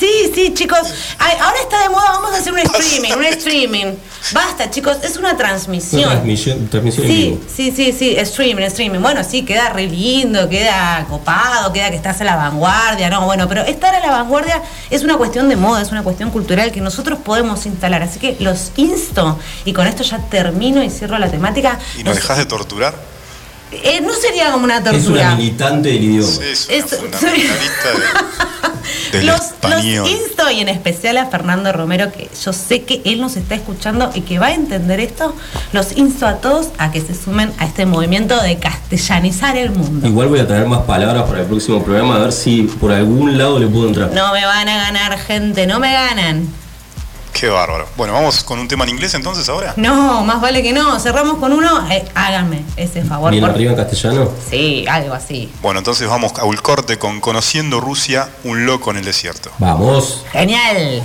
Sí, 0.00 0.32
sí, 0.34 0.54
chicos. 0.54 0.78
Ay, 1.18 1.36
ahora 1.40 1.56
está 1.62 1.82
de 1.82 1.90
moda, 1.90 2.10
vamos 2.12 2.32
a 2.32 2.38
hacer 2.38 2.52
un 2.54 2.58
streaming, 2.60 3.12
un 3.12 3.24
streaming. 3.26 3.86
Basta, 4.32 4.70
chicos, 4.70 4.96
es 5.02 5.16
una 5.18 5.30
Una 5.30 5.36
transmisión. 5.38 6.10
transmisión, 6.10 6.68
transmisión 6.68 7.06
en 7.06 7.12
Sí, 7.12 7.18
vivo. 7.24 7.40
sí, 7.54 7.72
sí, 7.76 7.92
sí, 7.92 8.16
streaming, 8.16 8.62
streaming. 8.64 9.00
Bueno, 9.00 9.22
sí, 9.22 9.42
queda 9.44 9.68
re 9.68 9.86
lindo, 9.86 10.48
queda 10.48 11.06
copado, 11.08 11.72
queda 11.72 11.90
que 11.90 11.96
estás 11.96 12.20
a 12.20 12.24
la 12.24 12.36
vanguardia, 12.36 13.10
no, 13.10 13.26
bueno, 13.26 13.46
pero 13.48 13.62
estar 13.62 13.94
a 13.94 14.00
la 14.00 14.10
vanguardia 14.10 14.62
es 14.88 15.02
una 15.04 15.16
cuestión 15.18 15.48
de 15.50 15.56
moda, 15.56 15.82
es 15.82 15.90
una 15.92 16.02
cuestión 16.02 16.30
cultural 16.30 16.72
que 16.72 16.80
nosotros 16.80 17.18
podemos 17.22 17.66
instalar. 17.66 18.02
Así 18.02 18.18
que 18.18 18.36
los 18.40 18.72
insto, 18.76 19.38
y 19.66 19.72
con 19.74 19.86
esto 19.86 20.02
ya 20.02 20.18
termino 20.30 20.82
y 20.82 20.88
cierro 20.90 21.18
la 21.18 21.30
temática. 21.30 21.78
¿Y 21.98 22.04
nos 22.04 22.14
Los- 22.14 22.22
dejas 22.22 22.38
de 22.38 22.46
torturar? 22.46 22.94
Eh, 23.72 24.00
no 24.02 24.12
sería 24.14 24.50
como 24.52 24.64
una 24.64 24.78
Es 24.78 24.82
una 24.82 24.92
tortura. 24.92 25.34
militante 25.36 25.88
del 25.90 26.04
idioma. 26.04 26.28
Es 26.44 26.66
una 26.68 26.76
Es- 26.76 26.84
fundamentalista 26.98 27.88
de- 27.92 29.18
del 29.18 29.26
Los, 29.26 29.36
los 29.40 29.46
español. 29.50 30.08
insto 30.08 30.50
y 30.50 30.60
en 30.60 30.68
especial 30.68 31.16
a 31.18 31.26
Fernando 31.26 31.72
Romero, 31.72 32.12
que 32.12 32.28
yo 32.44 32.52
sé 32.52 32.82
que 32.82 33.02
él 33.04 33.20
nos 33.20 33.36
está 33.36 33.54
escuchando 33.56 34.10
y 34.14 34.20
que 34.22 34.38
va 34.38 34.46
a 34.48 34.54
entender 34.54 35.00
esto, 35.00 35.34
los 35.72 35.96
insto 35.96 36.26
a 36.26 36.36
todos 36.36 36.68
a 36.78 36.90
que 36.92 37.00
se 37.00 37.14
sumen 37.14 37.52
a 37.58 37.66
este 37.66 37.86
movimiento 37.86 38.40
de 38.40 38.58
castellanizar 38.58 39.56
el 39.56 39.70
mundo. 39.70 40.06
Igual 40.06 40.28
voy 40.28 40.40
a 40.40 40.46
traer 40.46 40.66
más 40.66 40.82
palabras 40.82 41.24
para 41.24 41.40
el 41.40 41.46
próximo 41.46 41.82
programa 41.82 42.16
a 42.16 42.18
ver 42.20 42.32
si 42.32 42.62
por 42.62 42.92
algún 42.92 43.36
lado 43.36 43.58
le 43.58 43.66
puedo 43.66 43.88
entrar. 43.88 44.12
No 44.12 44.32
me 44.32 44.44
van 44.44 44.68
a 44.68 44.76
ganar, 44.76 45.18
gente, 45.18 45.66
no 45.66 45.80
me 45.80 45.92
ganan. 45.92 46.48
Qué 47.32 47.48
bárbaro. 47.48 47.86
Bueno, 47.96 48.12
vamos 48.12 48.42
con 48.44 48.58
un 48.58 48.68
tema 48.68 48.84
en 48.84 48.90
inglés 48.90 49.14
entonces 49.14 49.48
ahora. 49.48 49.72
No, 49.76 50.22
más 50.24 50.40
vale 50.40 50.62
que 50.62 50.72
no. 50.72 50.98
Cerramos 51.00 51.38
con 51.38 51.52
uno, 51.52 51.88
eh, 51.90 52.04
háganme 52.14 52.62
ese 52.76 53.02
favor. 53.02 53.30
Bien 53.30 53.42
por- 53.44 53.50
arriba 53.54 53.70
en 53.72 53.76
castellano. 53.78 54.30
Sí, 54.50 54.84
algo 54.88 55.14
así. 55.14 55.50
Bueno, 55.62 55.78
entonces 55.78 56.06
vamos 56.08 56.32
a 56.38 56.44
un 56.44 56.56
corte 56.56 56.98
con 56.98 57.20
Conociendo 57.20 57.80
Rusia, 57.80 58.28
un 58.44 58.66
loco 58.66 58.90
en 58.90 58.98
el 58.98 59.04
desierto. 59.04 59.50
Vamos. 59.58 60.24
Genial. 60.32 61.02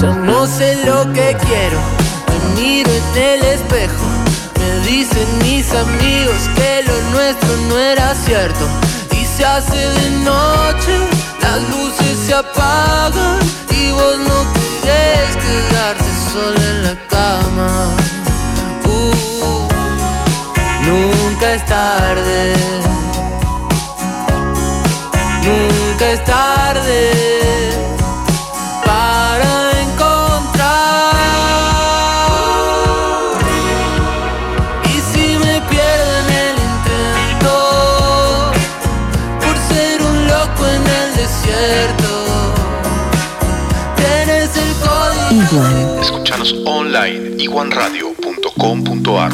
Yo 0.00 0.14
no 0.14 0.46
sé 0.46 0.76
lo 0.84 1.12
que 1.12 1.36
quiero, 1.44 1.80
me 2.28 2.60
miro 2.60 2.88
en 2.88 3.20
el 3.20 3.42
espejo. 3.42 4.04
Me 4.56 4.86
dicen 4.86 5.26
mis 5.42 5.72
amigos 5.74 6.48
que 6.54 6.84
lo 6.86 7.02
nuestro 7.10 7.56
no 7.68 7.76
era 7.76 8.14
cierto. 8.14 8.64
Y 9.10 9.24
se 9.24 9.44
hace 9.44 9.76
de 9.76 10.10
noche, 10.20 11.00
las 11.42 11.60
luces 11.70 12.16
se 12.26 12.34
apagan 12.34 13.40
y 13.70 13.90
vos 13.90 14.18
no 14.18 14.46
querés 14.52 15.36
quedarte 15.44 16.10
sola 16.32 16.64
en 16.70 16.84
la 16.84 16.94
cama. 17.08 17.96
Uh, 18.84 19.68
nunca 20.86 21.54
es 21.54 21.66
tarde. 21.66 22.54
Nunca 25.42 26.10
es 26.12 26.24
tarde 26.24 27.48
código. 45.58 46.00
Escuchanos 46.00 46.54
online 46.64 47.42
iguanradio.com.ar 47.42 49.32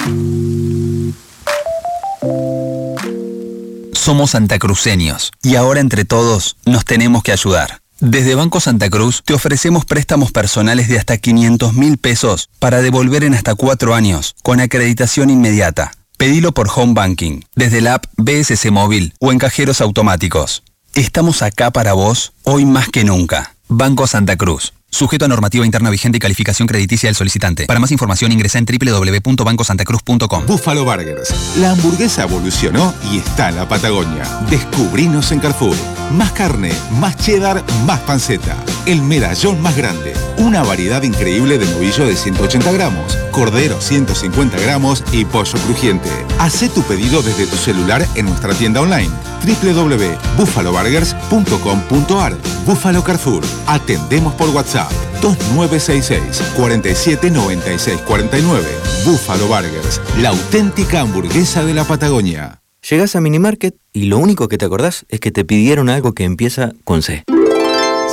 Somos 3.92 4.30
santacruceños 4.30 5.32
y 5.42 5.56
ahora 5.56 5.80
entre 5.80 6.04
todos 6.04 6.56
nos 6.66 6.84
tenemos 6.84 7.22
que 7.22 7.32
ayudar. 7.32 7.80
Desde 8.00 8.34
Banco 8.34 8.60
Santa 8.60 8.90
Cruz 8.90 9.22
te 9.24 9.34
ofrecemos 9.34 9.84
préstamos 9.84 10.32
personales 10.32 10.88
de 10.88 10.98
hasta 10.98 11.16
500 11.16 11.74
mil 11.74 11.96
pesos 11.96 12.50
para 12.58 12.82
devolver 12.82 13.24
en 13.24 13.34
hasta 13.34 13.54
cuatro 13.54 13.94
años, 13.94 14.34
con 14.42 14.60
acreditación 14.60 15.30
inmediata. 15.30 15.92
Pedilo 16.18 16.52
por 16.52 16.68
Home 16.74 16.94
Banking, 16.94 17.42
desde 17.54 17.80
la 17.80 17.94
app 17.94 18.06
BSC 18.16 18.70
Móvil 18.70 19.14
o 19.20 19.32
en 19.32 19.38
cajeros 19.38 19.80
automáticos. 19.80 20.62
Estamos 20.94 21.42
acá 21.42 21.70
para 21.70 21.92
vos 21.92 22.32
hoy 22.42 22.66
más 22.66 22.88
que 22.88 23.04
nunca. 23.04 23.54
Banco 23.68 24.06
Santa 24.06 24.36
Cruz. 24.36 24.74
Sujeto 24.94 25.24
a 25.24 25.28
normativa 25.28 25.66
interna 25.66 25.90
vigente 25.90 26.18
y 26.18 26.20
calificación 26.20 26.68
crediticia 26.68 27.08
del 27.08 27.16
solicitante. 27.16 27.66
Para 27.66 27.80
más 27.80 27.90
información 27.90 28.30
ingresa 28.30 28.58
en 28.58 28.64
www.bancosantacruz.com. 28.64 30.46
Buffalo 30.46 30.84
Burgers. 30.84 31.56
La 31.56 31.72
hamburguesa 31.72 32.22
evolucionó 32.22 32.94
y 33.10 33.18
está 33.18 33.48
en 33.48 33.56
la 33.56 33.68
Patagonia. 33.68 34.22
Descubrinos 34.48 35.32
en 35.32 35.40
Carrefour. 35.40 35.74
Más 36.12 36.30
carne, 36.30 36.72
más 37.00 37.16
cheddar, 37.16 37.64
más 37.84 37.98
panceta. 38.00 38.56
El 38.86 39.02
medallón 39.02 39.60
más 39.60 39.76
grande. 39.76 40.12
Una 40.36 40.62
variedad 40.62 41.02
increíble 41.02 41.58
de 41.58 41.66
novillo 41.66 42.06
de 42.06 42.14
180 42.14 42.70
gramos, 42.70 43.18
cordero 43.32 43.80
150 43.80 44.60
gramos 44.60 45.02
y 45.10 45.24
pollo 45.24 45.58
crujiente. 45.64 46.08
Haz 46.38 46.60
tu 46.72 46.84
pedido 46.84 47.20
desde 47.22 47.48
tu 47.48 47.56
celular 47.56 48.06
en 48.14 48.26
nuestra 48.26 48.54
tienda 48.54 48.80
online 48.80 49.10
www.buffaloburgers.com.ar 49.44 52.36
Buffalo 52.64 53.02
Carrefour. 53.02 53.42
Atendemos 53.66 54.34
por 54.34 54.50
WhatsApp 54.50 54.83
2966 55.20 56.52
47 56.56 57.30
96 57.30 58.00
49. 58.02 58.66
Buffalo 59.04 59.46
Burgers, 59.46 60.00
la 60.20 60.30
auténtica 60.30 61.00
hamburguesa 61.00 61.64
de 61.64 61.74
la 61.74 61.84
Patagonia. 61.84 62.60
Llegás 62.88 63.16
a 63.16 63.20
Minimarket 63.20 63.76
y 63.92 64.04
lo 64.04 64.18
único 64.18 64.48
que 64.48 64.58
te 64.58 64.66
acordás 64.66 65.06
es 65.08 65.20
que 65.20 65.30
te 65.30 65.44
pidieron 65.44 65.88
algo 65.88 66.12
que 66.12 66.24
empieza 66.24 66.72
con 66.84 67.02
C. 67.02 67.24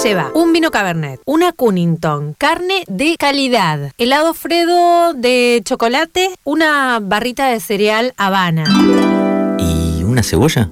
Lleva 0.04 0.32
un 0.34 0.52
vino 0.52 0.72
Cabernet, 0.72 1.22
una 1.26 1.52
Cunnington, 1.52 2.36
carne 2.38 2.84
de 2.88 3.18
calidad, 3.20 3.92
helado 3.98 4.34
Fredo 4.34 5.14
de 5.14 5.62
chocolate, 5.64 6.32
una 6.44 7.00
barrita 7.02 7.50
de 7.50 7.60
cereal 7.60 8.14
Habana. 8.18 8.64
¿Y 9.60 10.04
una 10.04 10.24
cebolla? 10.24 10.72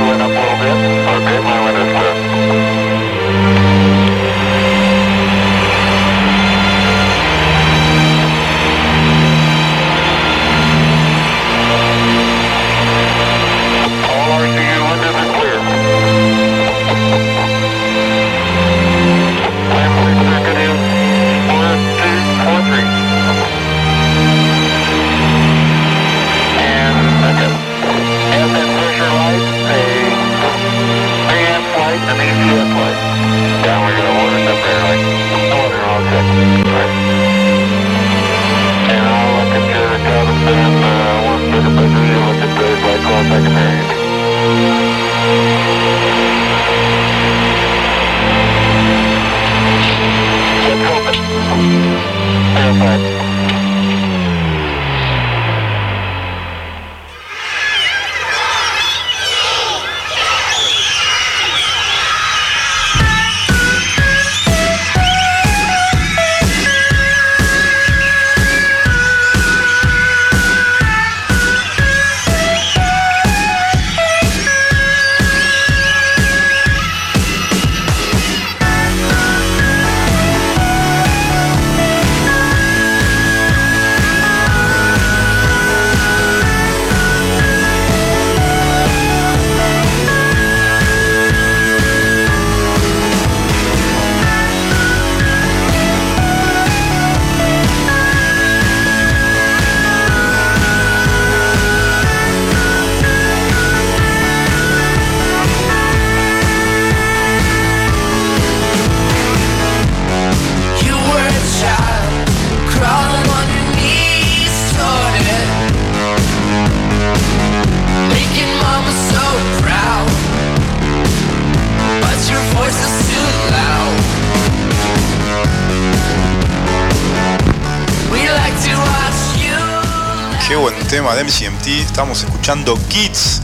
Estamos 132.01 132.23
escuchando 132.23 132.73
Kids 132.89 133.43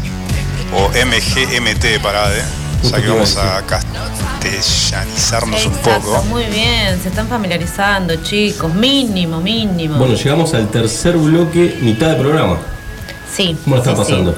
o 0.75 0.89
MGMT 0.89 2.01
para 2.01 2.35
¿eh? 2.35 2.41
Ya 2.81 2.99
que 2.99 3.07
vamos 3.07 3.37
a 3.37 3.61
castellanizarnos 3.67 5.63
un 5.67 5.73
poco. 5.73 6.23
muy 6.23 6.45
bien, 6.45 6.99
se 6.99 7.09
están 7.09 7.27
familiarizando, 7.27 8.15
chicos, 8.23 8.73
mínimo, 8.73 9.39
mínimo. 9.41 9.99
Bueno, 9.99 10.15
llegamos 10.15 10.55
al 10.55 10.69
tercer 10.69 11.17
bloque, 11.17 11.77
mitad 11.81 12.09
de 12.09 12.15
programa. 12.15 12.57
sí. 13.31 13.55
¿Cómo 13.63 13.75
lo 13.75 13.83
está 13.83 13.95
sí, 13.95 13.97
sí. 13.97 14.11
pasando? 14.11 14.35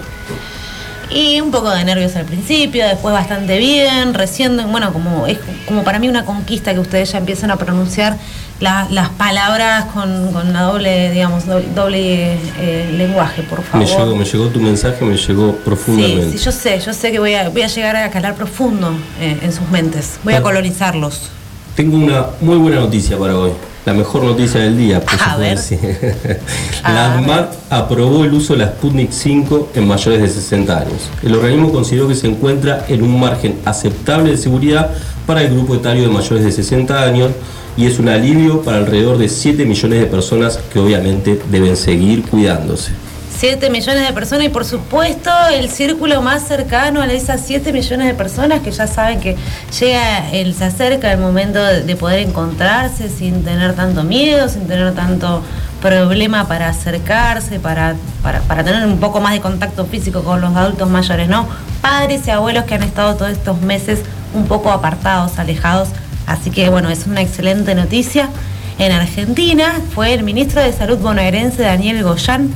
Y 1.09 1.39
un 1.39 1.49
poco 1.49 1.69
de 1.69 1.85
nervios 1.85 2.13
al 2.17 2.25
principio, 2.25 2.85
después 2.85 3.13
bastante 3.13 3.57
bien, 3.57 4.13
recién, 4.13 4.69
bueno, 4.69 4.91
como 4.91 5.27
es 5.27 5.39
como 5.65 5.85
para 5.85 5.97
mí 5.97 6.09
una 6.09 6.25
conquista 6.25 6.73
que 6.73 6.79
ustedes 6.81 7.13
ya 7.13 7.19
empiezan 7.19 7.51
a 7.51 7.55
pronunciar 7.55 8.17
la- 8.59 8.87
las 8.91 9.09
palabras 9.09 9.85
con, 9.93 10.31
con 10.33 10.51
la 10.53 10.63
doble, 10.63 11.11
digamos, 11.11 11.45
doble, 11.45 11.65
doble, 11.73 12.33
eh, 12.59 12.93
lenguaje, 12.97 13.41
por 13.43 13.63
favor. 13.63 13.87
Me 13.87 13.91
llegó, 13.93 14.15
me 14.15 14.25
llegó 14.25 14.47
tu 14.47 14.59
mensaje, 14.59 15.05
me 15.05 15.15
llegó 15.17 15.51
Sí, 15.51 15.57
profundamente. 15.65 16.37
sí, 16.37 16.43
yo 16.43 16.51
sé, 16.51 16.79
yo 16.79 16.93
sé 16.93 17.11
que 17.11 17.19
voy 17.19 17.33
a, 17.35 17.49
voy 17.49 17.61
a 17.61 17.67
llegar 17.67 17.95
a 17.95 18.09
calar 18.09 18.35
profundo 18.35 18.91
eh, 19.21 19.37
en 19.41 19.51
sus 19.53 19.67
mentes. 19.69 20.19
Voy 20.23 20.33
a 20.33 20.41
colonizarlos. 20.41 21.29
Tengo 21.75 21.95
una 21.97 22.25
muy 22.41 22.57
buena 22.57 22.81
noticia 22.81 23.17
para 23.17 23.37
hoy. 23.37 23.51
La 23.85 23.93
mejor 23.93 24.23
noticia 24.23 24.59
del 24.59 24.77
día, 24.77 24.99
por 24.99 25.13
A 25.25 25.37
ver. 25.37 25.57
La 26.83 27.13
ANMAT 27.15 27.53
aprobó 27.69 28.25
el 28.25 28.33
uso 28.33 28.53
de 28.53 28.59
la 28.59 28.67
Sputnik 28.67 29.11
5 29.11 29.69
en 29.75 29.87
mayores 29.87 30.21
de 30.21 30.27
60 30.29 30.77
años. 30.77 31.09
El 31.23 31.33
organismo 31.35 31.71
consideró 31.71 32.07
que 32.07 32.15
se 32.15 32.27
encuentra 32.27 32.85
en 32.89 33.01
un 33.01 33.19
margen 33.19 33.57
aceptable 33.65 34.31
de 34.31 34.37
seguridad 34.37 34.91
para 35.25 35.41
el 35.41 35.51
grupo 35.53 35.75
etario 35.75 36.03
de 36.03 36.09
mayores 36.09 36.43
de 36.43 36.51
60 36.51 37.01
años 37.01 37.31
y 37.79 37.85
es 37.85 37.97
un 37.97 38.09
alivio 38.09 38.61
para 38.61 38.79
alrededor 38.79 39.17
de 39.17 39.29
7 39.29 39.65
millones 39.65 40.01
de 40.01 40.05
personas 40.05 40.59
que 40.71 40.79
obviamente 40.79 41.41
deben 41.49 41.77
seguir 41.77 42.23
cuidándose. 42.23 42.91
7 43.37 43.69
millones 43.69 44.05
de 44.05 44.11
personas 44.11 44.47
y 44.47 44.49
por 44.49 44.65
supuesto 44.65 45.29
el 45.53 45.69
círculo 45.69 46.21
más 46.21 46.45
cercano 46.45 47.01
a 47.01 47.05
esas 47.05 47.39
7 47.45 47.71
millones 47.71 48.07
de 48.07 48.13
personas 48.15 48.59
que 48.59 48.71
ya 48.71 48.85
saben 48.85 49.21
que 49.21 49.37
llega, 49.79 50.29
el, 50.31 50.53
se 50.53 50.65
acerca 50.65 51.09
el 51.13 51.19
momento 51.19 51.63
de, 51.63 51.83
de 51.83 51.95
poder 51.95 52.19
encontrarse 52.19 53.07
sin 53.07 53.45
tener 53.45 53.75
tanto 53.75 54.03
miedo, 54.03 54.49
sin 54.49 54.67
tener 54.67 54.93
tanto 54.93 55.41
problema 55.81 56.49
para 56.49 56.67
acercarse, 56.67 57.61
para, 57.61 57.95
para, 58.21 58.41
para 58.41 58.61
tener 58.65 58.85
un 58.85 58.99
poco 58.99 59.21
más 59.21 59.31
de 59.31 59.39
contacto 59.39 59.85
físico 59.85 60.21
con 60.25 60.41
los 60.41 60.53
adultos 60.53 60.89
mayores, 60.89 61.29
¿no? 61.29 61.47
Padres 61.79 62.27
y 62.27 62.31
abuelos 62.31 62.65
que 62.65 62.75
han 62.75 62.83
estado 62.83 63.15
todos 63.15 63.31
estos 63.31 63.61
meses 63.61 64.01
un 64.33 64.47
poco 64.47 64.69
apartados, 64.69 65.39
alejados. 65.39 65.87
Así 66.29 66.51
que 66.51 66.69
bueno, 66.69 66.89
es 66.89 67.07
una 67.07 67.21
excelente 67.21 67.73
noticia. 67.73 68.29
En 68.77 68.91
Argentina 68.91 69.73
fue 69.93 70.13
el 70.13 70.23
ministro 70.23 70.61
de 70.61 70.71
Salud 70.71 70.99
bonaerense 70.99 71.63
Daniel 71.63 72.03
Goyán 72.03 72.49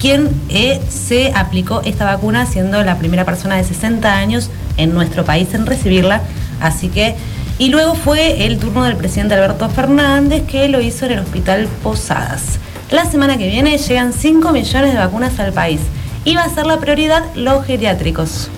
quien 0.00 0.30
eh, 0.48 0.80
se 0.88 1.30
aplicó 1.34 1.82
esta 1.84 2.06
vacuna 2.06 2.46
siendo 2.46 2.82
la 2.82 2.96
primera 2.96 3.26
persona 3.26 3.56
de 3.56 3.64
60 3.64 4.10
años 4.10 4.50
en 4.78 4.94
nuestro 4.94 5.26
país 5.26 5.52
en 5.52 5.66
recibirla. 5.66 6.22
Así 6.58 6.88
que, 6.88 7.16
y 7.58 7.68
luego 7.68 7.94
fue 7.94 8.46
el 8.46 8.58
turno 8.58 8.84
del 8.84 8.96
presidente 8.96 9.34
Alberto 9.34 9.68
Fernández 9.68 10.44
que 10.46 10.68
lo 10.68 10.80
hizo 10.80 11.04
en 11.04 11.12
el 11.12 11.18
Hospital 11.18 11.68
Posadas. 11.82 12.58
La 12.90 13.04
semana 13.04 13.36
que 13.36 13.48
viene 13.48 13.76
llegan 13.76 14.14
5 14.14 14.50
millones 14.52 14.92
de 14.94 14.98
vacunas 14.98 15.38
al 15.38 15.52
país 15.52 15.80
y 16.24 16.34
va 16.34 16.44
a 16.44 16.48
ser 16.54 16.64
la 16.64 16.78
prioridad 16.78 17.22
los 17.34 17.66
geriátricos. 17.66 18.48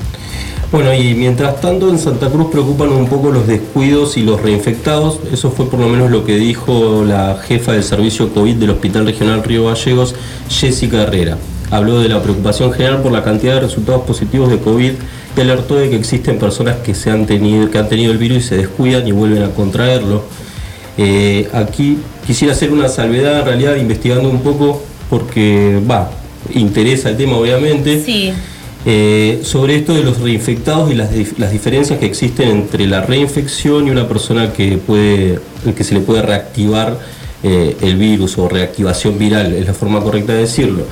Bueno, 0.72 0.94
y 0.94 1.14
mientras 1.14 1.60
tanto 1.60 1.90
en 1.90 1.98
Santa 1.98 2.30
Cruz 2.30 2.50
preocupan 2.50 2.88
un 2.88 3.06
poco 3.06 3.30
los 3.30 3.46
descuidos 3.46 4.16
y 4.16 4.22
los 4.22 4.40
reinfectados. 4.40 5.20
Eso 5.30 5.50
fue 5.50 5.68
por 5.68 5.78
lo 5.78 5.86
menos 5.86 6.10
lo 6.10 6.24
que 6.24 6.36
dijo 6.36 7.04
la 7.06 7.36
jefa 7.46 7.72
del 7.72 7.84
servicio 7.84 8.32
COVID 8.32 8.54
del 8.54 8.70
Hospital 8.70 9.04
Regional 9.04 9.44
Río 9.44 9.66
Gallegos, 9.66 10.14
Jessica 10.48 11.02
Herrera. 11.02 11.36
Habló 11.70 12.00
de 12.00 12.08
la 12.08 12.22
preocupación 12.22 12.72
general 12.72 13.02
por 13.02 13.12
la 13.12 13.22
cantidad 13.22 13.56
de 13.56 13.60
resultados 13.60 14.04
positivos 14.04 14.48
de 14.48 14.60
COVID 14.60 14.92
y 15.36 15.40
alertó 15.42 15.74
de 15.74 15.90
que 15.90 15.96
existen 15.96 16.38
personas 16.38 16.76
que, 16.76 16.94
se 16.94 17.10
han, 17.10 17.26
tenido, 17.26 17.70
que 17.70 17.76
han 17.76 17.90
tenido 17.90 18.10
el 18.10 18.16
virus 18.16 18.38
y 18.38 18.48
se 18.48 18.56
descuidan 18.56 19.06
y 19.06 19.12
vuelven 19.12 19.42
a 19.42 19.50
contraerlo. 19.50 20.24
Eh, 20.96 21.50
aquí 21.52 21.98
quisiera 22.26 22.54
hacer 22.54 22.72
una 22.72 22.88
salvedad, 22.88 23.40
en 23.40 23.44
realidad 23.44 23.76
investigando 23.76 24.30
un 24.30 24.40
poco, 24.40 24.82
porque 25.10 25.78
va, 25.90 26.10
interesa 26.54 27.10
el 27.10 27.18
tema 27.18 27.36
obviamente. 27.36 28.02
Sí. 28.02 28.32
Eh, 28.84 29.40
sobre 29.44 29.76
esto 29.76 29.94
de 29.94 30.02
los 30.02 30.20
reinfectados 30.20 30.90
y 30.90 30.94
las, 30.94 31.10
las 31.38 31.52
diferencias 31.52 32.00
que 32.00 32.06
existen 32.06 32.48
entre 32.48 32.88
la 32.88 33.00
reinfección 33.00 33.86
y 33.86 33.90
una 33.90 34.08
persona 34.08 34.52
que 34.52 34.76
puede 34.76 35.38
que 35.76 35.84
se 35.84 35.94
le 35.94 36.00
puede 36.00 36.22
reactivar 36.22 36.98
eh, 37.44 37.76
el 37.80 37.96
virus 37.96 38.38
o 38.38 38.48
reactivación 38.48 39.18
viral, 39.18 39.52
es 39.52 39.66
la 39.66 39.74
forma 39.74 40.00
correcta 40.00 40.32
de 40.32 40.40
decirlo. 40.40 40.84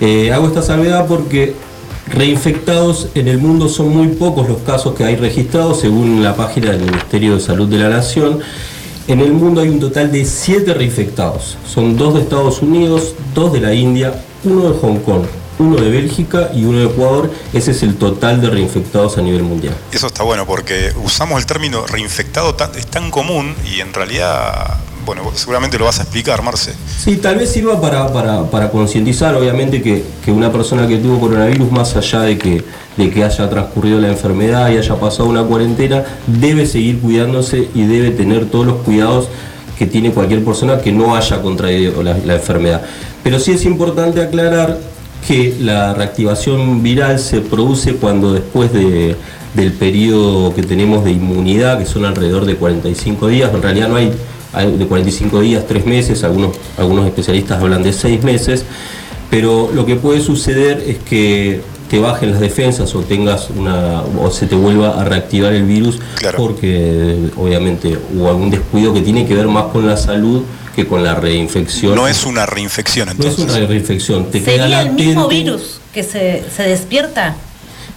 Eh, 0.00 0.32
hago 0.32 0.46
esta 0.48 0.62
salvedad 0.62 1.06
porque 1.06 1.54
reinfectados 2.08 3.08
en 3.14 3.28
el 3.28 3.38
mundo 3.38 3.68
son 3.68 3.96
muy 3.96 4.08
pocos 4.08 4.48
los 4.48 4.58
casos 4.58 4.94
que 4.94 5.04
hay 5.04 5.16
registrados 5.16 5.80
según 5.80 6.22
la 6.22 6.34
página 6.34 6.70
del 6.72 6.82
Ministerio 6.82 7.34
de 7.34 7.40
Salud 7.40 7.68
de 7.68 7.78
la 7.78 7.88
Nación. 7.88 8.40
En 9.06 9.20
el 9.20 9.32
mundo 9.32 9.60
hay 9.60 9.68
un 9.68 9.80
total 9.80 10.12
de 10.12 10.24
7 10.24 10.74
reinfectados. 10.74 11.56
Son 11.66 11.96
dos 11.96 12.14
de 12.14 12.20
Estados 12.20 12.62
Unidos, 12.62 13.14
dos 13.34 13.52
de 13.52 13.60
la 13.60 13.74
India, 13.74 14.22
uno 14.44 14.70
de 14.70 14.78
Hong 14.78 14.98
Kong, 14.98 15.22
uno 15.58 15.76
de 15.76 15.90
Bélgica 15.90 16.50
y 16.54 16.64
uno 16.64 16.78
de 16.78 16.86
Ecuador. 16.86 17.30
Ese 17.52 17.72
es 17.72 17.82
el 17.82 17.96
total 17.96 18.40
de 18.40 18.50
reinfectados 18.50 19.18
a 19.18 19.22
nivel 19.22 19.42
mundial. 19.42 19.74
Eso 19.92 20.06
está 20.06 20.22
bueno 20.22 20.46
porque 20.46 20.92
usamos 21.02 21.38
el 21.40 21.46
término 21.46 21.86
reinfectado, 21.86 22.56
es 22.76 22.86
tan 22.86 23.10
común 23.10 23.54
y 23.74 23.80
en 23.80 23.92
realidad, 23.92 24.76
bueno, 25.04 25.22
seguramente 25.34 25.78
lo 25.78 25.84
vas 25.86 25.98
a 25.98 26.02
explicar, 26.02 26.42
Marce. 26.42 26.72
Sí, 27.02 27.16
tal 27.16 27.36
vez 27.36 27.50
sirva 27.50 27.80
para, 27.80 28.12
para- 28.12 28.44
para 28.50 28.70
concientizar, 28.70 29.34
obviamente, 29.34 29.82
que, 29.82 30.04
que 30.24 30.30
una 30.30 30.52
persona 30.52 30.86
que 30.86 30.98
tuvo 30.98 31.18
coronavirus, 31.20 31.70
más 31.72 31.96
allá 31.96 32.20
de 32.22 32.38
que, 32.38 32.64
de 32.96 33.10
que 33.10 33.24
haya 33.24 33.48
transcurrido 33.50 34.00
la 34.00 34.08
enfermedad 34.08 34.70
y 34.70 34.76
haya 34.78 34.94
pasado 35.00 35.28
una 35.28 35.42
cuarentena, 35.44 36.04
debe 36.26 36.66
seguir 36.66 37.00
cuidándose 37.00 37.68
y 37.74 37.82
debe 37.86 38.10
tener 38.10 38.46
todos 38.46 38.66
los 38.66 38.76
cuidados 38.82 39.28
que 39.78 39.86
tiene 39.86 40.10
cualquier 40.10 40.44
persona 40.44 40.80
que 40.80 40.90
no 40.92 41.14
haya 41.14 41.40
contraído 41.40 42.02
la, 42.02 42.16
la 42.18 42.34
enfermedad. 42.34 42.82
Pero 43.22 43.38
sí 43.38 43.52
es 43.52 43.64
importante 43.64 44.20
aclarar 44.20 44.76
que 45.26 45.56
la 45.60 45.94
reactivación 45.94 46.82
viral 46.82 47.18
se 47.18 47.40
produce 47.40 47.94
cuando 47.94 48.32
después 48.32 48.72
de- 48.72 49.16
del 49.54 49.72
periodo 49.72 50.54
que 50.54 50.62
tenemos 50.62 51.04
de 51.04 51.12
inmunidad, 51.12 51.78
que 51.78 51.86
son 51.86 52.04
alrededor 52.04 52.44
de 52.46 52.54
45 52.56 53.28
días, 53.28 53.50
en 53.52 53.62
realidad 53.62 53.88
no 53.88 53.96
hay, 53.96 54.12
hay 54.52 54.76
de 54.76 54.86
45 54.86 55.40
días, 55.40 55.64
3 55.66 55.84
meses, 55.86 56.22
algunos, 56.24 56.52
algunos 56.76 57.06
especialistas 57.06 57.60
hablan 57.60 57.82
de 57.82 57.92
6 57.92 58.22
meses, 58.22 58.64
pero 59.30 59.70
lo 59.74 59.84
que 59.84 59.96
puede 59.96 60.20
suceder 60.20 60.82
es 60.86 60.98
que 60.98 61.60
te 61.90 61.98
bajen 61.98 62.30
las 62.32 62.40
defensas 62.40 62.94
o 62.94 63.00
tengas 63.00 63.48
una 63.56 64.02
o 64.22 64.30
se 64.30 64.46
te 64.46 64.54
vuelva 64.54 65.00
a 65.00 65.04
reactivar 65.04 65.54
el 65.54 65.64
virus 65.64 65.98
porque 66.36 67.16
obviamente 67.36 67.96
hubo 68.14 68.28
algún 68.28 68.50
descuido 68.50 68.92
que 68.92 69.00
tiene 69.00 69.26
que 69.26 69.34
ver 69.34 69.48
más 69.48 69.64
con 69.72 69.86
la 69.86 69.96
salud 69.96 70.42
que 70.78 70.86
con 70.86 71.02
la 71.02 71.16
reinfección. 71.16 71.96
No 71.96 72.06
es 72.06 72.24
una 72.24 72.46
reinfección 72.46 73.08
No 73.08 73.12
es 73.14 73.18
entonces. 73.30 73.56
una 73.56 73.66
reinfección, 73.66 74.30
te 74.30 74.40
queda 74.40 74.62
¿Sería 74.62 74.82
el 74.82 74.92
mismo 74.92 75.26
virus 75.26 75.80
que 75.92 76.04
se, 76.04 76.44
se 76.56 76.62
despierta? 76.62 77.34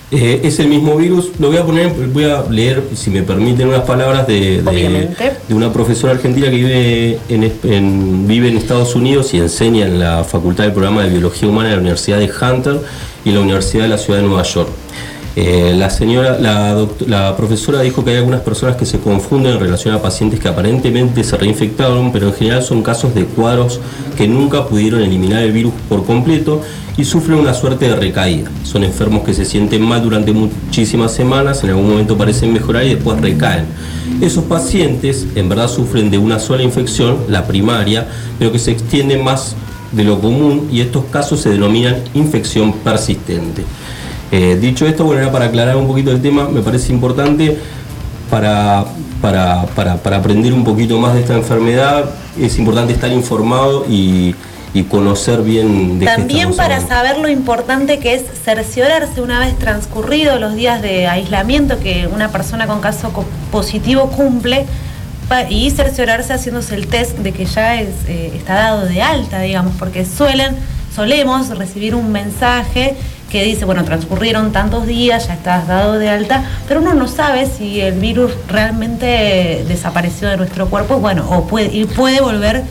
Eh, 0.09 0.41
es 0.43 0.59
el 0.59 0.67
mismo 0.67 0.95
virus, 0.97 1.29
lo 1.39 1.49
voy 1.49 1.57
a 1.57 1.63
poner, 1.63 1.89
voy 1.91 2.23
a 2.23 2.41
leer, 2.49 2.83
si 2.95 3.11
me 3.11 3.21
permiten, 3.21 3.67
unas 3.67 3.83
palabras 3.83 4.25
de, 4.25 4.63
de, 4.63 5.09
de 5.47 5.53
una 5.53 5.71
profesora 5.71 6.13
argentina 6.13 6.49
que 6.49 6.55
vive 6.55 7.19
en, 7.29 8.27
vive 8.27 8.47
en 8.49 8.57
Estados 8.57 8.95
Unidos 8.95 9.31
y 9.35 9.37
enseña 9.37 9.85
en 9.85 9.99
la 9.99 10.23
Facultad 10.23 10.63
del 10.63 10.73
Programa 10.73 11.03
de 11.03 11.09
Biología 11.11 11.47
Humana 11.47 11.69
de 11.69 11.75
la 11.75 11.81
Universidad 11.81 12.17
de 12.17 12.29
Hunter 12.29 12.81
y 13.23 13.29
en 13.29 13.35
la 13.35 13.41
Universidad 13.41 13.83
de 13.83 13.89
la 13.89 13.97
Ciudad 13.99 14.19
de 14.21 14.25
Nueva 14.27 14.43
York. 14.43 14.69
Eh, 15.35 15.73
la 15.77 15.89
señora, 15.89 16.37
la, 16.39 17.35
profesora 17.37 17.81
dijo 17.81 18.03
que 18.03 18.11
hay 18.11 18.17
algunas 18.17 18.41
personas 18.41 18.75
que 18.75 18.85
se 18.85 18.99
confunden 18.99 19.53
en 19.53 19.59
relación 19.61 19.95
a 19.95 20.01
pacientes 20.01 20.41
que 20.41 20.49
aparentemente 20.49 21.23
se 21.23 21.37
reinfectaron, 21.37 22.11
pero 22.11 22.27
en 22.27 22.33
general 22.33 22.63
son 22.63 22.83
casos 22.83 23.15
de 23.15 23.23
cuadros 23.23 23.79
que 24.17 24.27
nunca 24.27 24.65
pudieron 24.67 25.01
eliminar 25.01 25.41
el 25.43 25.53
virus 25.53 25.71
por 25.87 26.05
completo 26.05 26.61
y 26.97 27.05
sufren 27.05 27.39
una 27.39 27.53
suerte 27.53 27.87
de 27.87 27.95
recaída. 27.95 28.51
Son 28.63 28.83
enfermos 28.83 29.23
que 29.23 29.33
se 29.33 29.45
sienten 29.45 29.83
mal 29.83 30.03
durante 30.03 30.33
muchísimas 30.33 31.13
semanas, 31.13 31.63
en 31.63 31.69
algún 31.69 31.89
momento 31.89 32.17
parecen 32.17 32.51
mejorar 32.51 32.83
y 32.83 32.95
después 32.95 33.21
recaen. 33.21 33.65
Esos 34.19 34.43
pacientes 34.43 35.27
en 35.35 35.47
verdad 35.47 35.69
sufren 35.69 36.11
de 36.11 36.17
una 36.17 36.39
sola 36.39 36.63
infección, 36.63 37.17
la 37.29 37.47
primaria, 37.47 38.05
pero 38.37 38.51
que 38.51 38.59
se 38.59 38.71
extiende 38.71 39.17
más 39.17 39.55
de 39.93 40.03
lo 40.03 40.19
común 40.19 40.67
y 40.71 40.81
estos 40.81 41.05
casos 41.05 41.39
se 41.39 41.49
denominan 41.49 41.95
infección 42.13 42.73
persistente. 42.73 43.63
Eh, 44.31 44.57
dicho 44.61 44.85
esto, 44.85 45.03
bueno, 45.03 45.21
era 45.21 45.31
para 45.31 45.45
aclarar 45.45 45.75
un 45.75 45.87
poquito 45.87 46.11
el 46.11 46.21
tema, 46.21 46.47
me 46.47 46.61
parece 46.61 46.93
importante 46.93 47.57
para, 48.29 48.85
para, 49.21 49.63
para- 49.75 49.97
para 49.97 50.17
aprender 50.17 50.53
un 50.53 50.63
poquito 50.63 50.97
más 50.99 51.13
de 51.13 51.19
esta 51.21 51.33
enfermedad, 51.35 52.05
es 52.39 52.57
importante 52.57 52.93
estar 52.93 53.11
informado 53.11 53.85
y, 53.89 54.33
y 54.73 54.83
conocer 54.83 55.41
bien 55.41 55.99
de 55.99 56.05
También 56.05 56.53
para 56.55 56.75
hablando. 56.77 56.87
saber 56.95 57.17
lo 57.19 57.27
importante 57.27 57.99
que 57.99 58.13
es 58.15 58.23
cerciorarse 58.45 59.21
una 59.21 59.39
vez 59.39 59.59
transcurridos 59.59 60.39
los 60.39 60.55
días 60.55 60.81
de 60.81 61.07
aislamiento 61.07 61.77
que 61.79 62.07
una 62.07 62.29
persona 62.29 62.67
con 62.67 62.79
caso 62.79 63.11
positivo 63.51 64.09
cumple 64.11 64.65
y 65.49 65.69
cerciorarse 65.71 66.33
haciéndose 66.33 66.75
el 66.75 66.87
test 66.87 67.17
de 67.17 67.31
que 67.33 67.45
ya 67.45 67.79
es, 67.81 67.89
eh, 68.07 68.31
está 68.35 68.53
dado 68.55 68.85
de 68.85 69.01
alta, 69.01 69.41
digamos, 69.41 69.73
porque 69.77 70.05
suelen 70.05 70.55
solemos 70.95 71.49
recibir 71.57 71.95
un 71.95 72.11
mensaje 72.11 72.95
que 73.31 73.43
dice, 73.43 73.63
bueno, 73.65 73.83
transcurrieron 73.85 74.51
tantos 74.51 74.85
días, 74.85 75.27
ya 75.27 75.33
estás 75.35 75.67
dado 75.67 75.93
de 75.97 76.09
alta, 76.09 76.43
pero 76.67 76.81
uno 76.81 76.93
no 76.93 77.07
sabe 77.07 77.45
si 77.45 77.79
el 77.79 77.93
virus 77.99 78.33
realmente 78.49 79.63
desapareció 79.67 80.27
de 80.27 80.37
nuestro 80.37 80.67
cuerpo, 80.67 80.97
bueno, 80.97 81.25
o 81.29 81.47
puede, 81.47 81.73
y 81.73 81.85
puede 81.85 82.19
volver 82.19 82.63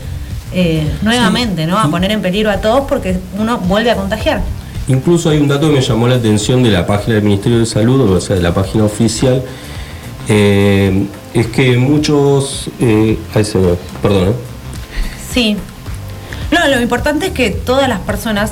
eh, 0.53 0.87
nuevamente, 1.01 1.65
¿no? 1.65 1.79
A 1.79 1.89
poner 1.89 2.11
en 2.11 2.21
peligro 2.21 2.51
a 2.51 2.57
todos 2.57 2.81
porque 2.87 3.17
uno 3.39 3.57
vuelve 3.57 3.89
a 3.91 3.95
contagiar. 3.95 4.41
Incluso 4.87 5.29
hay 5.29 5.39
un 5.39 5.47
dato 5.47 5.67
que 5.69 5.75
me 5.75 5.81
llamó 5.81 6.07
la 6.07 6.15
atención 6.15 6.61
de 6.61 6.69
la 6.69 6.85
página 6.85 7.15
del 7.15 7.23
Ministerio 7.23 7.57
de 7.59 7.65
Salud, 7.65 7.99
o 8.11 8.21
sea, 8.21 8.35
de 8.35 8.41
la 8.43 8.53
página 8.53 8.83
oficial, 8.83 9.41
eh, 10.27 11.05
es 11.33 11.47
que 11.47 11.77
muchos... 11.77 12.69
Eh, 12.79 13.17
ay, 13.33 13.43
se 13.45 13.57
me- 13.57 13.75
perdón, 14.01 14.29
¿eh? 14.29 14.33
Sí. 15.33 15.57
No, 16.51 16.67
lo 16.67 16.81
importante 16.81 17.27
es 17.27 17.31
que 17.31 17.49
todas 17.51 17.87
las 17.87 17.99
personas, 18.01 18.51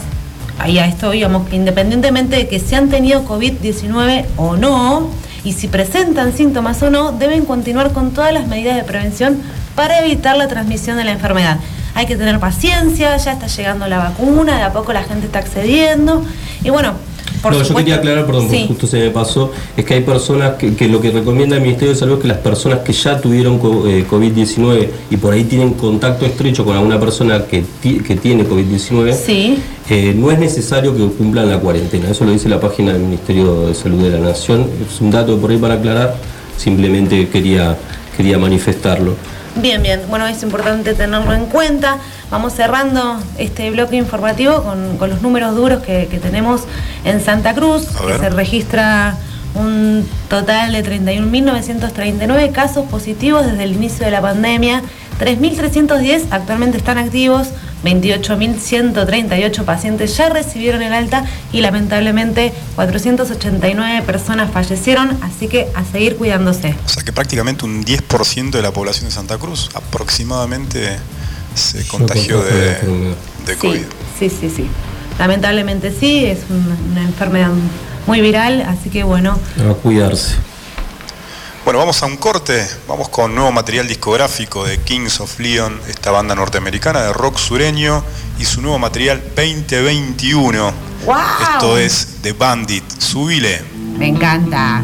ahí 0.60 0.78
a 0.78 0.86
esto 0.86 1.12
digamos, 1.12 1.52
independientemente 1.52 2.36
de 2.36 2.48
que 2.48 2.60
se 2.60 2.76
han 2.76 2.90
tenido 2.90 3.26
COVID-19 3.26 4.26
o 4.38 4.56
no, 4.56 5.10
y 5.44 5.54
si 5.54 5.68
presentan 5.68 6.34
síntomas 6.34 6.84
o 6.84 6.90
no, 6.90 7.12
deben 7.12 7.46
continuar 7.46 7.94
con 7.94 8.12
todas 8.12 8.34
las 8.34 8.48
medidas 8.48 8.76
de 8.76 8.84
prevención 8.84 9.42
para 9.76 10.00
evitar 10.00 10.36
la 10.38 10.48
transmisión 10.48 10.98
de 10.98 11.06
la 11.06 11.12
enfermedad. 11.12 11.60
Hay 11.96 12.06
que 12.06 12.16
tener 12.16 12.40
paciencia, 12.40 13.16
ya 13.18 13.32
está 13.32 13.48
llegando 13.48 13.88
la 13.88 13.98
vacuna, 13.98 14.58
de 14.58 14.64
a 14.64 14.74
poco 14.74 14.94
la 14.94 15.04
gente 15.04 15.26
está 15.26 15.40
accediendo. 15.40 16.24
Y 16.64 16.70
bueno, 16.70 16.94
por 17.42 17.54
no, 17.54 17.64
yo 17.64 17.76
quería 17.76 17.96
aclarar, 17.96 18.26
perdón, 18.26 18.46
porque 18.48 18.58
Sí. 18.62 18.66
justo 18.68 18.88
se 18.88 19.00
me 19.00 19.10
pasó, 19.12 19.52
es 19.78 19.86
que 19.86 19.94
hay 19.96 20.02
personas 20.02 20.56
que, 20.56 20.76
que 20.76 20.88
lo 20.88 21.00
que 21.02 21.12
recomienda 21.12 21.56
el 21.56 21.62
Ministerio 21.62 21.94
de 21.94 22.00
Salud 22.00 22.16
es 22.16 22.22
que 22.22 22.28
las 22.28 22.38
personas 22.40 22.80
que 22.80 22.92
ya 22.94 23.20
tuvieron 23.22 23.56
eh, 23.88 24.06
COVID-19 24.10 24.88
y 25.10 25.18
por 25.18 25.34
ahí 25.34 25.44
tienen 25.46 25.74
contacto 25.74 26.26
estrecho 26.26 26.66
con 26.66 26.76
alguna 26.76 27.00
persona 27.00 27.46
que, 27.46 27.64
que 27.82 28.16
tiene 28.16 28.46
COVID-19, 28.48 29.14
Sí. 29.14 29.58
eh, 29.90 30.14
no 30.18 30.32
es 30.32 30.40
necesario 30.40 30.96
que 30.96 31.06
cumplan 31.16 31.50
la 31.50 31.60
cuarentena. 31.60 32.10
Eso 32.12 32.26
lo 32.26 32.32
dice 32.32 32.50
la 32.50 32.60
página 32.60 32.94
del 32.94 33.02
Ministerio 33.02 33.68
de 33.68 33.74
Salud 33.76 34.02
de 34.04 34.12
la 34.12 34.20
Nación. 34.20 34.68
Es 34.94 35.00
un 35.02 35.12
dato 35.12 35.38
por 35.38 35.52
ahí 35.52 35.58
para 35.58 35.76
aclarar, 35.76 36.16
simplemente 36.58 37.28
quería, 37.30 37.78
quería 38.18 38.38
manifestarlo. 38.38 39.14
Bien, 39.62 39.84
bien. 39.84 40.02
Bueno, 40.10 40.26
es 40.26 40.42
importante 40.42 40.94
tenerlo 40.94 41.34
en 41.34 41.46
cuenta. 41.48 41.98
Vamos 42.32 42.54
cerrando 42.54 43.20
este 43.38 43.70
bloque 43.72 43.98
informativo 43.98 44.64
con, 44.64 44.98
con 44.98 45.10
los 45.10 45.22
números 45.22 45.54
duros 45.54 45.84
que, 45.84 46.08
que 46.10 46.18
tenemos 46.18 46.62
en 47.04 47.20
Santa 47.22 47.54
Cruz, 47.54 47.88
que 48.08 48.18
se 48.18 48.30
registra 48.30 49.18
un 49.56 50.08
total 50.30 50.72
de 50.72 50.84
31.939 50.84 52.54
casos 52.54 52.86
positivos 52.90 53.46
desde 53.46 53.64
el 53.64 53.74
inicio 53.74 54.06
de 54.06 54.12
la 54.12 54.22
pandemia. 54.22 54.82
3.310 55.20 56.28
actualmente 56.32 56.78
están 56.78 56.98
activos, 56.98 57.50
28.138 57.84 59.64
pacientes 59.64 60.16
ya 60.18 60.30
recibieron 60.30 60.82
el 60.82 60.94
alta 60.94 61.26
y 61.52 61.62
lamentablemente 61.62 62.54
489 62.76 64.02
personas 64.06 64.52
fallecieron, 64.52 65.18
así 65.22 65.48
que 65.48 65.68
a 65.76 65.84
seguir 65.84 66.16
cuidándose. 66.18 66.76
O 66.86 66.90
sea 66.90 67.04
que 67.04 67.12
prácticamente 67.14 67.66
un 67.66 67.84
10% 67.84 68.52
de 68.52 68.62
la 68.62 68.72
población 68.72 69.06
de 69.06 69.12
Santa 69.12 69.38
Cruz 69.38 69.70
aproximadamente 69.74 70.98
se 71.54 71.86
contagió 71.88 72.42
de, 72.42 72.78
de 73.46 73.56
COVID. 73.58 73.82
Sí, 74.18 74.30
sí, 74.30 74.50
sí. 74.50 74.68
Lamentablemente 75.18 75.94
sí, 75.98 76.26
es 76.26 76.40
una, 76.50 76.78
una 76.92 77.02
enfermedad 77.04 77.52
muy 78.08 78.22
viral, 78.22 78.62
así 78.62 78.90
que 78.90 79.04
bueno, 79.04 79.38
A 79.70 79.74
cuidarse. 79.74 80.36
Bueno, 81.70 81.82
vamos 81.82 82.02
a 82.02 82.08
un 82.08 82.18
corte, 82.18 82.68
vamos 82.88 83.10
con 83.10 83.36
nuevo 83.36 83.52
material 83.52 83.88
discográfico 83.88 84.66
de 84.66 84.80
Kings 84.80 85.20
of 85.20 85.40
Leon, 85.40 85.80
esta 85.88 86.10
banda 86.10 86.34
norteamericana 86.34 87.04
de 87.04 87.14
rock 87.14 87.38
sureño, 87.38 88.04
y 88.40 88.46
su 88.46 88.60
nuevo 88.64 88.80
material 88.80 89.22
2021. 89.36 90.74
¡Wow! 91.06 91.16
Esto 91.44 91.78
es 91.78 92.18
The 92.24 92.34
Bandit, 92.34 92.84
subile. 93.00 93.62
me 94.00 94.08
encanta. 94.08 94.82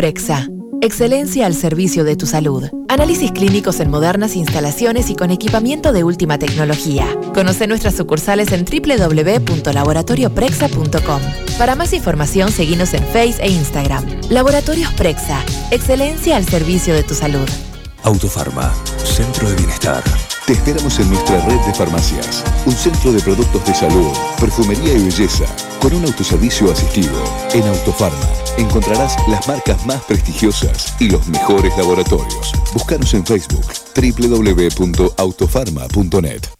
Prexa. 0.00 0.48
Excelencia 0.80 1.44
al 1.44 1.54
servicio 1.54 2.04
de 2.04 2.16
tu 2.16 2.24
salud. 2.24 2.64
Análisis 2.88 3.32
clínicos 3.32 3.80
en 3.80 3.90
modernas 3.90 4.34
instalaciones 4.34 5.10
y 5.10 5.14
con 5.14 5.30
equipamiento 5.30 5.92
de 5.92 6.04
última 6.04 6.38
tecnología. 6.38 7.06
Conoce 7.34 7.66
nuestras 7.66 7.96
sucursales 7.96 8.50
en 8.52 8.64
www.laboratorioprexa.com. 8.64 11.20
Para 11.58 11.74
más 11.74 11.92
información, 11.92 12.50
seguinos 12.50 12.94
en 12.94 13.04
Face 13.08 13.42
e 13.42 13.50
Instagram. 13.50 14.06
Laboratorios 14.30 14.90
Prexa. 14.94 15.44
Excelencia 15.70 16.38
al 16.38 16.46
servicio 16.46 16.94
de 16.94 17.02
tu 17.02 17.12
salud. 17.12 17.46
Autofarma, 18.02 18.72
Centro 19.04 19.50
de 19.50 19.56
Bienestar. 19.56 20.02
Te 20.46 20.54
esperamos 20.54 20.98
en 20.98 21.10
nuestra 21.10 21.44
red 21.44 21.60
de 21.66 21.74
farmacias. 21.74 22.42
Un 22.64 22.72
centro 22.72 23.12
de 23.12 23.20
productos 23.20 23.66
de 23.66 23.74
salud, 23.74 24.08
perfumería 24.40 24.94
y 24.94 25.04
belleza, 25.04 25.44
con 25.78 25.92
un 25.92 26.06
autoservicio 26.06 26.72
asistido. 26.72 27.22
En 27.52 27.68
Autofarma 27.68 28.39
encontrarás 28.58 29.16
las 29.28 29.46
marcas 29.48 29.86
más 29.86 30.02
prestigiosas 30.04 30.94
y 31.00 31.08
los 31.10 31.26
mejores 31.28 31.76
laboratorios. 31.76 32.52
Búscanos 32.72 33.14
en 33.14 33.24
Facebook 33.24 33.66
www.autofarma.net. 33.94 36.59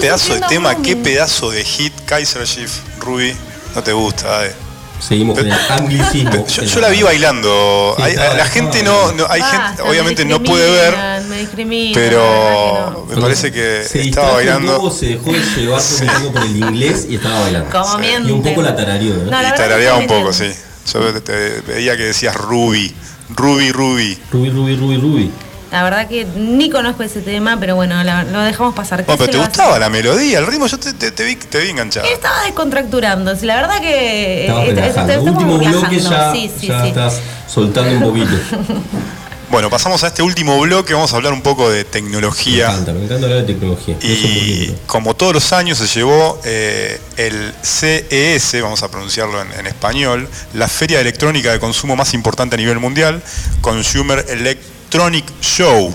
Pedazo 0.00 0.34
de 0.34 0.40
tema, 0.42 0.74
qué 0.82 0.96
pedazo 0.96 1.50
de 1.50 1.64
hit 1.64 1.92
Kaiser 2.06 2.44
Chief, 2.44 2.70
Ruby. 3.00 3.34
No 3.74 3.82
te 3.82 3.92
gusta, 3.92 4.46
eh. 4.46 4.52
Seguimos 5.00 5.38
con 5.38 5.46
el 5.46 5.52
anglicismo. 5.70 6.46
Yo, 6.46 6.62
yo 6.62 6.80
la 6.80 6.88
vi 6.90 7.02
bailando. 7.02 7.94
Sí, 7.96 8.02
Hay- 8.02 8.12
estaba- 8.12 8.34
la 8.34 8.44
gente 8.44 8.82
no, 8.82 9.12
no- 9.12 9.26
hay 9.30 9.40
Basta, 9.40 9.68
gente, 9.68 9.82
me 9.82 9.88
obviamente 9.88 10.24
no 10.26 10.42
puede 10.42 10.70
ver, 10.70 10.94
Me 11.26 11.46
pero 11.94 13.06
me 13.08 13.16
parece 13.20 13.50
que 13.50 13.82
Se 13.88 14.02
estaba 14.02 14.40
distrajo 14.40 14.58
un 14.58 14.66
poco, 14.66 14.82
bailando. 14.82 14.90
se 14.90 15.06
dejó 15.06 15.32
de 15.32 15.38
llevar 15.56 15.80
un 15.80 16.06
poco 16.22 16.32
por 16.32 16.42
el 16.44 16.56
inglés 16.56 17.06
y 17.08 17.14
estaba 17.14 17.40
bailando. 17.40 17.70
Como 17.70 17.98
Y 17.98 18.00
mienten. 18.02 18.34
un 18.34 18.42
poco 18.42 18.62
la 18.62 18.76
tarareó, 18.76 19.14
¿no? 19.16 19.24
No, 19.30 19.42
la 19.42 19.48
Y 19.48 19.54
tarareaba 19.54 19.98
un 19.98 20.06
poco, 20.06 20.32
sí. 20.32 20.50
Yo 20.92 21.22
te- 21.22 21.60
veía 21.62 21.96
que 21.96 22.02
decías 22.04 22.34
Ruby, 22.34 22.94
Ruby, 23.30 23.72
Ruby. 23.72 24.18
Ruby, 24.32 24.50
Ruby, 24.50 24.76
Ruby, 24.76 24.96
Ruby. 24.98 25.30
La 25.70 25.84
verdad 25.84 26.08
que 26.08 26.24
ni 26.36 26.68
conozco 26.68 27.02
ese 27.04 27.20
tema, 27.20 27.56
pero 27.60 27.76
bueno, 27.76 28.02
la- 28.02 28.24
lo 28.24 28.40
dejamos 28.42 28.74
pasar. 28.74 29.00
¿Qué 29.00 29.06
Bueno, 29.06 29.18
pero 29.24 29.32
te 29.32 29.38
gustaba 29.46 29.78
la 29.78 29.88
melodía, 29.88 30.40
el 30.40 30.46
ritmo, 30.46 30.66
yo 30.66 30.78
te, 30.78 30.92
te- 30.94 31.12
te 31.12 31.24
vi, 31.24 31.36
te 31.36 31.60
vi 31.60 31.70
enganchado. 31.70 32.06
Estaba 32.06 32.42
descontracturando. 32.44 33.36
sí, 33.36 33.46
La 33.46 33.56
verdad 33.56 33.80
que. 33.80 34.42
Estabas 34.46 34.68
eh, 34.68 34.74
relajando. 34.74 35.12
estamos 35.12 35.32
Último 35.42 35.58
bloque 35.58 36.00
ya, 36.00 36.32
Sí, 36.32 36.50
sí, 36.58 36.66
ya 36.66 36.82
sí. 36.82 36.88
estás 36.88 37.20
soltando 37.48 37.92
un 37.92 38.02
poquito. 38.02 38.36
Bueno, 39.50 39.68
pasamos 39.68 40.04
a 40.04 40.06
este 40.06 40.22
último 40.22 40.60
bloque, 40.60 40.94
vamos 40.94 41.12
a 41.12 41.16
hablar 41.16 41.32
un 41.32 41.42
poco 41.42 41.68
de 41.68 41.82
tecnología. 41.82 42.68
Me 42.68 42.72
encanta, 42.74 42.92
me 42.92 43.04
encanta 43.04 43.24
hablar 43.26 43.40
de 43.40 43.52
tecnología. 43.52 43.96
Y 44.00 44.72
como 44.86 45.14
todos 45.16 45.32
los 45.34 45.52
años 45.52 45.76
se 45.78 45.88
llevó 45.88 46.40
eh, 46.44 47.00
el 47.16 47.52
CES, 47.60 48.62
vamos 48.62 48.84
a 48.84 48.88
pronunciarlo 48.92 49.42
en, 49.42 49.52
en 49.58 49.66
español, 49.66 50.28
la 50.54 50.68
feria 50.68 51.00
electrónica 51.00 51.50
de 51.50 51.58
consumo 51.58 51.96
más 51.96 52.14
importante 52.14 52.54
a 52.54 52.58
nivel 52.58 52.78
mundial, 52.78 53.22
Consumer 53.60 54.24
Electronic 54.28 54.70
Show. 55.40 55.94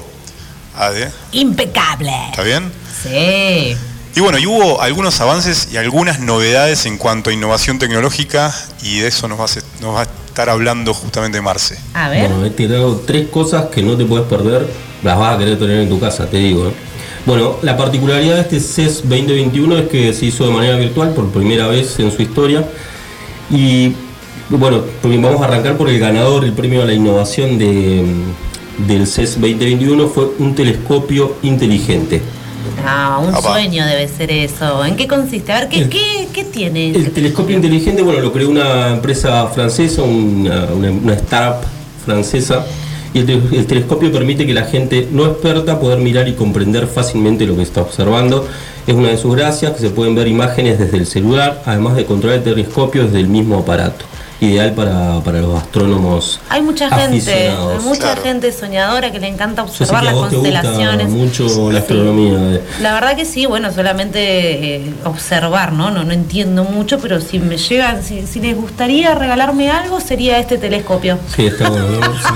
AD, 0.78 1.10
Impecable. 1.32 2.12
¿Está 2.32 2.44
bien? 2.44 2.72
Sí. 3.04 3.76
Y 4.16 4.20
bueno, 4.22 4.38
y 4.40 4.46
hubo 4.46 4.82
algunos 4.82 5.20
avances 5.22 5.68
y 5.72 5.78
algunas 5.78 6.20
novedades 6.20 6.86
en 6.86 6.98
cuanto 6.98 7.30
a 7.30 7.34
innovación 7.34 7.80
tecnológica 7.80 8.54
y 8.82 9.00
de 9.00 9.08
eso 9.10 9.28
nos 9.28 9.40
va 9.40 9.46
a, 9.46 9.48
se- 9.50 9.62
nos 9.82 9.96
va 9.96 10.02
a 10.02 10.04
estar 10.04 10.50
hablando 10.50 10.94
justamente 10.94 11.42
Marce. 11.42 11.78
A 11.94 12.10
ver. 12.10 12.30
Bueno, 12.30 12.50
te 12.52 12.68
traigo 12.68 13.04
tres 13.06 13.28
cosas 13.30 13.66
que 13.66 13.82
no 13.82 13.96
te 13.98 14.06
puedes 14.06 14.26
perder, 14.28 14.68
las 15.04 15.18
vas 15.18 15.36
a 15.36 15.38
querer 15.38 15.60
tener 15.60 15.80
en 15.82 15.90
tu 15.90 16.00
casa, 16.00 16.28
te 16.30 16.38
digo. 16.38 16.68
¿eh? 16.68 16.74
Bueno, 17.26 17.58
la 17.62 17.76
particularidad 17.76 18.36
de 18.36 18.42
este 18.42 18.60
CES 18.60 19.02
2021 19.10 19.78
es 19.80 19.88
que 19.90 20.14
se 20.14 20.26
hizo 20.28 20.46
de 20.46 20.54
manera 20.54 20.76
virtual 20.78 21.14
por 21.14 21.30
primera 21.32 21.68
vez 21.68 22.00
en 22.00 22.12
su 22.12 22.22
historia. 22.22 22.66
Y 23.50 23.94
bueno, 24.50 24.84
vamos 25.04 25.42
a 25.42 25.46
arrancar 25.46 25.76
por 25.78 25.90
el 25.90 26.00
ganador, 26.00 26.44
el 26.46 26.54
premio 26.54 26.84
a 26.84 26.86
la 26.86 26.94
innovación 26.94 27.58
de, 27.58 28.04
del 28.78 29.08
CES 29.08 29.40
2021 29.40 30.08
fue 30.08 30.32
un 30.40 30.54
telescopio 30.56 31.36
inteligente. 31.44 32.22
Ah, 32.86 33.20
un 33.24 33.34
sueño 33.42 33.86
debe 33.86 34.08
ser 34.08 34.32
eso. 34.32 34.84
¿En 34.86 34.96
qué 34.96 35.08
consiste? 35.08 35.52
A 35.54 35.62
ver, 35.62 35.70
¿qué, 35.70 35.88
qué, 35.90 36.28
qué 36.34 36.44
tiene? 36.44 36.90
El 36.92 37.12
telescopio 37.12 37.56
inteligente, 37.56 38.02
bueno, 38.02 38.20
lo 38.22 38.32
creó 38.34 38.50
una 38.50 38.90
empresa 38.92 39.48
francesa, 39.48 40.02
una, 40.04 40.66
una- 40.66 40.92
una 40.92 41.14
startup 41.14 41.68
francesa, 42.06 42.66
y 43.14 43.20
el, 43.20 43.30
el 43.54 43.66
telescopio 43.66 44.12
permite 44.12 44.46
que 44.46 44.54
la 44.54 44.64
gente 44.66 45.08
no 45.12 45.26
experta 45.26 45.80
poder 45.80 46.00
mirar 46.00 46.28
y 46.28 46.34
comprender 46.34 46.88
fácilmente 46.88 47.46
lo 47.46 47.56
que 47.56 47.64
está 47.64 47.82
observando. 47.82 48.46
Es 48.86 48.94
una 48.94 49.08
de 49.10 49.18
sus 49.18 49.36
gracias, 49.36 49.72
que 49.74 49.80
se 49.80 49.90
pueden 49.90 50.14
ver 50.16 50.28
imágenes 50.28 50.78
desde 50.78 50.98
el 50.98 51.06
celular, 51.08 51.64
además 51.66 51.96
de 51.96 52.06
controlar 52.06 52.40
el 52.40 52.44
telescopio 52.44 53.06
desde 53.06 53.20
el 53.20 53.28
mismo 53.28 53.58
aparato. 53.60 54.06
Ideal 54.46 54.74
para, 54.74 55.20
para 55.22 55.40
los 55.42 55.56
astrónomos 55.62 56.40
Hay 56.50 56.62
mucha 56.62 56.90
gente, 56.90 57.50
hay 57.50 57.80
mucha 57.84 58.16
gente 58.18 58.52
soñadora 58.52 59.12
que 59.12 59.20
le 59.20 59.28
encanta 59.28 59.64
Yo 59.64 59.68
sé 59.74 59.84
observar 59.84 60.02
que 60.04 60.08
a 60.10 60.12
las 60.12 60.20
vos 60.22 60.30
te 60.30 60.36
gusta 60.38 60.62
constelaciones. 60.62 61.10
mucho 61.10 61.72
la 61.72 61.80
astronomía. 61.80 62.56
eh. 62.56 62.62
La 62.82 62.94
verdad 62.94 63.16
que 63.16 63.26
sí, 63.26 63.46
bueno, 63.46 63.72
solamente 63.74 64.76
eh, 64.78 64.94
observar, 65.04 65.74
¿no? 65.74 65.92
¿no? 65.92 66.04
No 66.04 66.12
entiendo 66.14 66.64
mucho, 66.64 67.00
pero 67.00 67.20
si 67.22 67.40
me 67.40 67.58
llegan, 67.58 68.04
si, 68.04 68.26
si 68.28 68.40
les 68.40 68.56
gustaría 68.56 69.16
regalarme 69.16 69.70
algo, 69.70 70.00
sería 70.00 70.40
este 70.40 70.58
telescopio. 70.58 71.18
Sí, 71.36 71.46
está 71.48 71.70
bueno. 71.70 71.88
¿no? 72.00 72.14
Sí. 72.14 72.34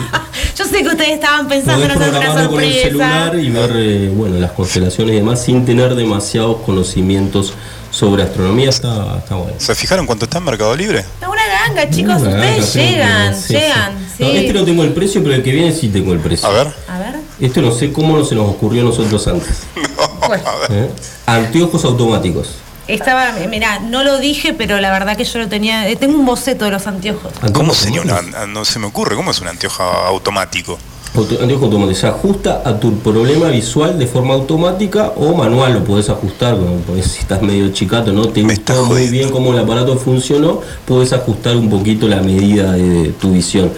Yo 0.58 0.66
sé 0.66 0.82
que 0.82 0.88
ustedes 0.90 1.12
estaban 1.12 1.48
pensando 1.48 1.86
en 1.86 1.92
hacer 1.92 2.10
una 2.10 2.20
programarlo 2.20 2.50
con 2.52 2.64
el 2.64 2.72
sorpresa. 2.74 2.88
celular 2.88 3.40
y 3.40 3.50
ver 3.50 3.72
eh, 3.76 4.12
bueno, 4.16 4.40
las 4.40 4.52
constelaciones 4.52 5.14
y 5.14 5.18
demás 5.18 5.42
sin 5.44 5.66
tener 5.66 5.96
demasiados 5.96 6.58
conocimientos 6.66 7.54
sobre 7.92 8.24
astronomía. 8.24 8.70
Está, 8.70 9.18
está 9.18 9.36
bueno. 9.36 9.54
¿Se 9.58 9.74
fijaron 9.76 10.06
cuánto 10.06 10.26
está 10.26 10.38
en 10.38 10.44
Mercado 10.46 10.76
Libre? 10.76 11.00
Es 11.00 11.28
una 11.28 11.48
ganga, 11.48 11.90
chicos, 11.90 12.22
Una 12.22 12.32
ganga, 12.32 12.58
ustedes 12.58 12.72
creo 12.72 12.84
que 12.86 12.92
llegan, 12.92 13.36
sí, 13.36 13.42
sí. 13.48 13.54
llegan, 13.54 13.94
sí. 14.18 14.24
No, 14.24 14.28
este 14.30 14.54
no 14.54 14.66
tengo 14.66 14.84
el 14.84 14.94
precio, 14.94 15.24
pero 15.24 15.36
el 15.36 15.44
que 15.44 15.52
viene 15.52 15.72
sí 15.74 15.90
tengo 15.90 16.14
el 16.14 16.20
precio. 16.20 16.48
A 16.48 16.52
ver. 16.52 16.74
A 16.88 17.00
ver. 17.00 17.16
Este 17.40 17.62
no 17.62 17.72
sé 17.72 17.92
cómo 17.92 18.18
no 18.18 18.24
se 18.26 18.36
nos 18.36 18.48
ocurrió 18.50 18.82
a 18.82 18.86
nosotros 18.86 19.28
antes. 19.28 19.64
¿Eh? 20.70 20.90
Anteojos 21.26 21.84
automáticos. 21.86 22.56
Estaba, 22.88 23.34
mira, 23.50 23.80
no 23.80 24.04
lo 24.04 24.18
dije, 24.18 24.54
pero 24.54 24.80
la 24.80 24.92
verdad 24.92 25.16
que 25.16 25.24
yo 25.24 25.38
lo 25.40 25.48
tenía. 25.48 25.88
eh, 25.88 25.96
Tengo 25.96 26.18
un 26.18 26.26
boceto 26.26 26.66
de 26.66 26.72
los 26.72 26.88
anteojos. 26.88 27.32
¿Cómo 27.54 27.74
sería 27.76 28.02
una, 28.02 28.20
no 28.48 28.66
se 28.66 28.80
me 28.80 28.88
ocurre, 28.88 29.16
cómo 29.16 29.30
es 29.32 29.40
un 29.42 29.48
anteojo 29.48 29.84
automático? 29.84 30.80
Auto- 31.16 31.42
Anteojo 31.42 31.66
automático. 31.66 32.00
Se 32.00 32.08
ajusta 32.08 32.62
a 32.64 32.80
tu 32.80 32.94
problema 33.00 33.48
visual 33.48 33.98
de 33.98 34.06
forma 34.08 34.36
automática 34.36 35.12
o 35.18 35.34
manual, 35.36 35.74
lo 35.74 35.84
podés 35.84 36.10
ajustar, 36.10 36.56
como 36.56 36.78
podés- 36.88 37.06
si 37.08 37.20
estás 37.20 37.42
medio 37.42 37.70
chicato, 37.72 38.12
¿no? 38.14 38.28
Te 38.30 38.44
gustó 38.44 38.86
muy 38.86 39.08
bien 39.08 39.30
cómo 39.30 39.52
el 39.54 39.60
aparato 39.60 39.98
funcionó, 39.98 40.62
puedes 40.86 41.12
ajustar 41.12 41.56
un 41.58 41.70
poquito 41.70 42.08
la 42.08 42.22
medida 42.22 42.74
de 42.74 43.12
tu 43.20 43.32
visión. 43.32 43.72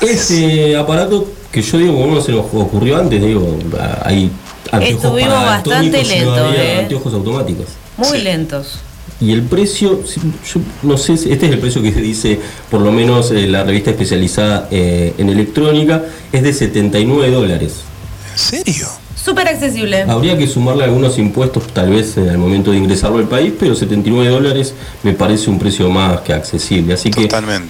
Ese 0.00 0.76
aparato 0.76 1.26
que 1.52 1.62
yo 1.62 1.78
digo, 1.78 1.94
como 1.94 2.14
no 2.14 2.20
se 2.20 2.32
nos 2.32 2.46
ocurrió 2.52 2.96
antes, 2.98 3.22
digo, 3.22 3.56
hay 4.02 4.30
anteojos 4.72 5.04
Estuvimos 5.04 5.32
para 5.34 5.44
bastante 5.50 6.02
no 6.02 6.08
lentos, 6.08 6.38
había 6.38 6.64
¿eh? 6.64 6.78
anteojos 6.80 7.14
automáticos. 7.14 7.66
Muy 7.96 8.18
lentos. 8.22 8.78
Y 9.20 9.32
el 9.32 9.42
precio, 9.42 10.00
si- 10.06 10.20
yo 10.20 10.60
no 10.82 10.96
sé, 10.98 11.16
si- 11.16 11.30
este 11.32 11.46
es 11.46 11.52
el 11.52 11.58
precio 11.58 11.80
que 11.80 11.92
dice 11.92 12.40
por 12.70 12.80
lo 12.80 12.90
menos 12.92 13.30
eh, 13.30 13.46
la 13.46 13.62
revista 13.64 13.90
especializada 13.90 14.68
eh, 14.70 15.14
en 15.18 15.28
electrónica, 15.30 16.02
es 16.32 16.42
de 16.42 16.52
79 16.52 17.30
dólares. 17.30 17.74
¿En 18.32 18.38
serio? 18.38 18.86
Súper 19.14 19.48
accesible. 19.48 20.02
Habría 20.02 20.36
que 20.36 20.46
sumarle 20.46 20.84
algunos 20.84 21.16
impuestos 21.18 21.68
tal 21.68 21.88
vez 21.90 22.14
eh, 22.18 22.28
al 22.28 22.36
momento 22.36 22.72
de 22.72 22.76
ingresarlo 22.76 23.16
al 23.18 23.28
país, 23.28 23.54
pero 23.58 23.74
79 23.74 24.28
dólares 24.30 24.74
me 25.02 25.14
parece 25.14 25.48
un 25.48 25.58
precio 25.58 25.88
más 25.88 26.20
que 26.20 26.34
accesible. 26.34 26.92
Así 26.92 27.10
que 27.10 27.26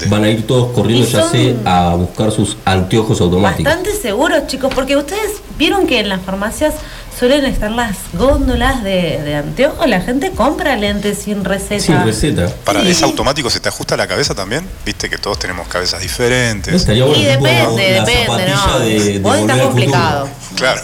van 0.09 0.25
a 0.25 0.31
ir 0.31 0.47
todos 0.49 0.73
corriendo 0.73 1.07
ya 1.07 1.23
sé 1.29 1.55
a 1.65 1.95
buscar 1.95 2.33
sus 2.33 2.57
anteojos 2.65 3.21
automáticos. 3.21 3.67
Bastante 3.73 3.93
seguros, 3.93 4.49
chicos, 4.49 4.73
porque 4.75 4.97
ustedes 4.97 5.43
vieron 5.57 5.87
que 5.87 6.01
en 6.01 6.09
las 6.09 6.23
farmacias 6.23 6.75
suelen 7.19 7.45
estar 7.45 7.71
las 7.71 7.97
góndolas 8.13 8.83
de, 8.83 9.21
de 9.23 9.35
anteojos. 9.37 9.87
La 9.89 10.01
gente 10.01 10.31
compra 10.33 10.77
lentes 10.77 11.19
sin 11.19 11.45
receta. 11.45 12.03
receta. 12.05 12.49
Para, 12.65 12.83
¿Es 12.83 13.03
automático? 13.03 13.51
¿Se 13.51 13.61
te 13.61 13.69
ajusta 13.69 13.97
la 13.97 14.07
cabeza 14.07 14.35
también? 14.35 14.67
Viste 14.85 15.09
que 15.09 15.19
todos 15.19 15.39
tenemos 15.39 15.69
cabezas 15.69 16.01
diferentes. 16.03 16.83
Y 16.89 17.25
depende, 17.25 17.83
depende, 18.05 18.49
¿no? 18.49 18.79
de- 18.81 18.99
de 19.13 19.19
Volver 19.21 19.41
está 19.51 19.63
complicado. 19.63 20.29
Claro. 20.57 20.81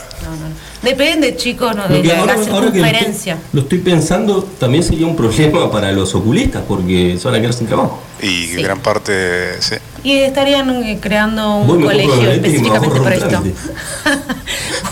Depende, 0.83 1.37
chicos, 1.37 1.77
¿no? 1.77 1.87
De 1.89 2.03
la, 2.03 2.21
ahora- 2.21 2.37
la 2.37 2.41
ahora 2.41 2.47
lo 2.53 2.57
estoy- 2.69 2.73
circunferencia. 2.81 3.39
Lo 3.53 3.61
estoy 3.63 3.79
pensando, 3.79 4.43
también 4.59 4.83
sería 4.83 5.07
un 5.07 5.17
problema 5.17 5.71
para 5.71 5.93
los 5.93 6.15
oculistas 6.15 6.63
porque 6.67 7.17
se 7.19 7.29
van 7.29 7.35
a 7.37 7.41
quedar 7.41 7.53
sin 7.53 7.67
trabajo. 7.67 8.01
Y 8.23 8.49
gran 8.55 8.79
parte, 8.81 9.61
sí. 9.61 9.77
Y 10.05 10.19
estarían 10.19 10.71
eh, 10.83 10.99
creando 11.01 11.57
un 11.59 11.67
Voy, 11.67 11.83
colegio 11.83 12.23
y 12.23 12.27
específicamente 12.35 13.01
para 13.01 13.15
esto. 13.15 13.43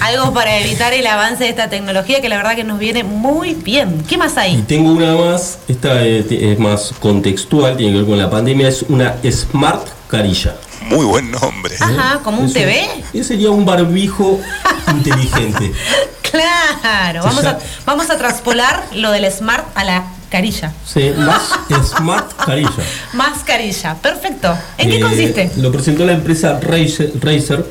Algo 0.00 0.32
para 0.32 0.58
evitar 0.58 0.92
el 0.94 1.06
avance 1.06 1.44
de 1.44 1.50
esta 1.50 1.68
tecnología 1.68 2.20
que 2.20 2.28
la 2.28 2.36
verdad 2.36 2.56
que 2.56 2.64
nos 2.64 2.78
viene 2.78 3.04
muy 3.04 3.54
bien. 3.54 4.02
¿Qué 4.08 4.16
más 4.16 4.34
Y 4.36 4.40
hay? 4.40 4.62
tengo 4.66 4.92
una 4.92 5.14
más, 5.14 5.58
esta 5.68 6.04
es 6.04 6.58
más 6.58 6.92
contextual, 7.00 7.76
tiene 7.76 7.92
que 7.92 7.98
ver 7.98 8.06
con 8.08 8.18
la 8.18 8.30
pandemia, 8.30 8.68
es 8.68 8.84
una 8.88 9.16
Smart 9.30 9.86
Carilla. 10.08 10.56
Muy 10.88 11.04
buen 11.04 11.30
nombre. 11.30 11.74
Ajá, 11.80 12.20
como 12.22 12.40
un 12.42 12.52
TV. 12.52 12.86
Ese 13.12 13.24
sería 13.24 13.50
un 13.50 13.64
barbijo 13.64 14.40
inteligente. 14.92 15.72
Claro, 16.28 17.22
vamos 17.22 17.44
a, 17.46 17.58
vamos 17.86 18.10
a 18.10 18.18
traspolar 18.18 18.84
lo 18.92 19.10
del 19.10 19.30
smart 19.30 19.64
a 19.74 19.84
la 19.84 20.04
carilla. 20.28 20.72
Sí, 20.84 21.12
más 21.16 21.50
Smart 21.88 22.30
Carilla. 22.44 22.68
Mascarilla, 23.14 23.94
perfecto. 23.94 24.54
¿En 24.76 24.90
qué 24.90 24.96
Eh, 24.96 25.00
consiste? 25.00 25.52
Lo 25.56 25.72
presentó 25.72 26.04
la 26.04 26.12
empresa 26.12 26.58
Razer. 26.60 27.64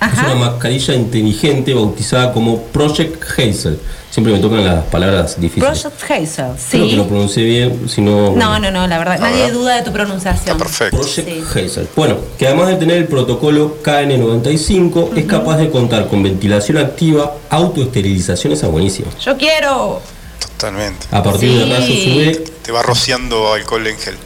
Es 0.00 0.18
una 0.18 0.34
mascarilla 0.34 0.94
inteligente 0.94 1.72
bautizada 1.74 2.32
como 2.32 2.62
Project 2.64 3.22
Hazel. 3.38 3.78
Siempre 4.10 4.32
me 4.32 4.38
tocan 4.38 4.64
las 4.64 4.84
palabras 4.84 5.38
difíciles. 5.40 5.82
Project 5.82 6.02
Hazel, 6.10 6.46
Creo 6.70 6.84
que 6.84 6.90
sí. 6.90 6.96
lo 6.96 7.06
pronuncié 7.06 7.44
bien, 7.44 7.88
si 7.88 8.00
no... 8.00 8.32
No, 8.32 8.58
no, 8.58 8.70
no, 8.70 8.86
la 8.86 8.98
verdad, 8.98 9.18
nadie 9.18 9.50
duda 9.50 9.76
de 9.76 9.82
tu 9.82 9.92
pronunciación. 9.92 10.56
perfecto. 10.56 10.98
Project 10.98 11.56
Hazel. 11.56 11.88
Bueno, 11.96 12.16
que 12.38 12.46
además 12.46 12.68
de 12.68 12.76
tener 12.76 12.96
el 12.98 13.06
protocolo 13.08 13.78
KN95, 13.82 15.16
es 15.16 15.24
capaz 15.26 15.58
de 15.58 15.70
contar 15.70 16.08
con 16.08 16.22
ventilación 16.22 16.78
activa, 16.78 17.34
autoesterilización, 17.50 18.52
esa 18.52 18.68
buenísima. 18.68 19.08
Yo 19.20 19.36
quiero. 19.36 20.00
Totalmente. 20.40 21.06
A 21.10 21.22
partir 21.22 21.50
Sí. 21.50 21.58
de 21.58 21.64
rayos 21.66 22.06
UV, 22.38 22.44
Te 22.62 22.72
va 22.72 22.82
rociando 22.82 23.52
alcohol 23.52 23.86
en 23.86 23.98
gel. 23.98 24.16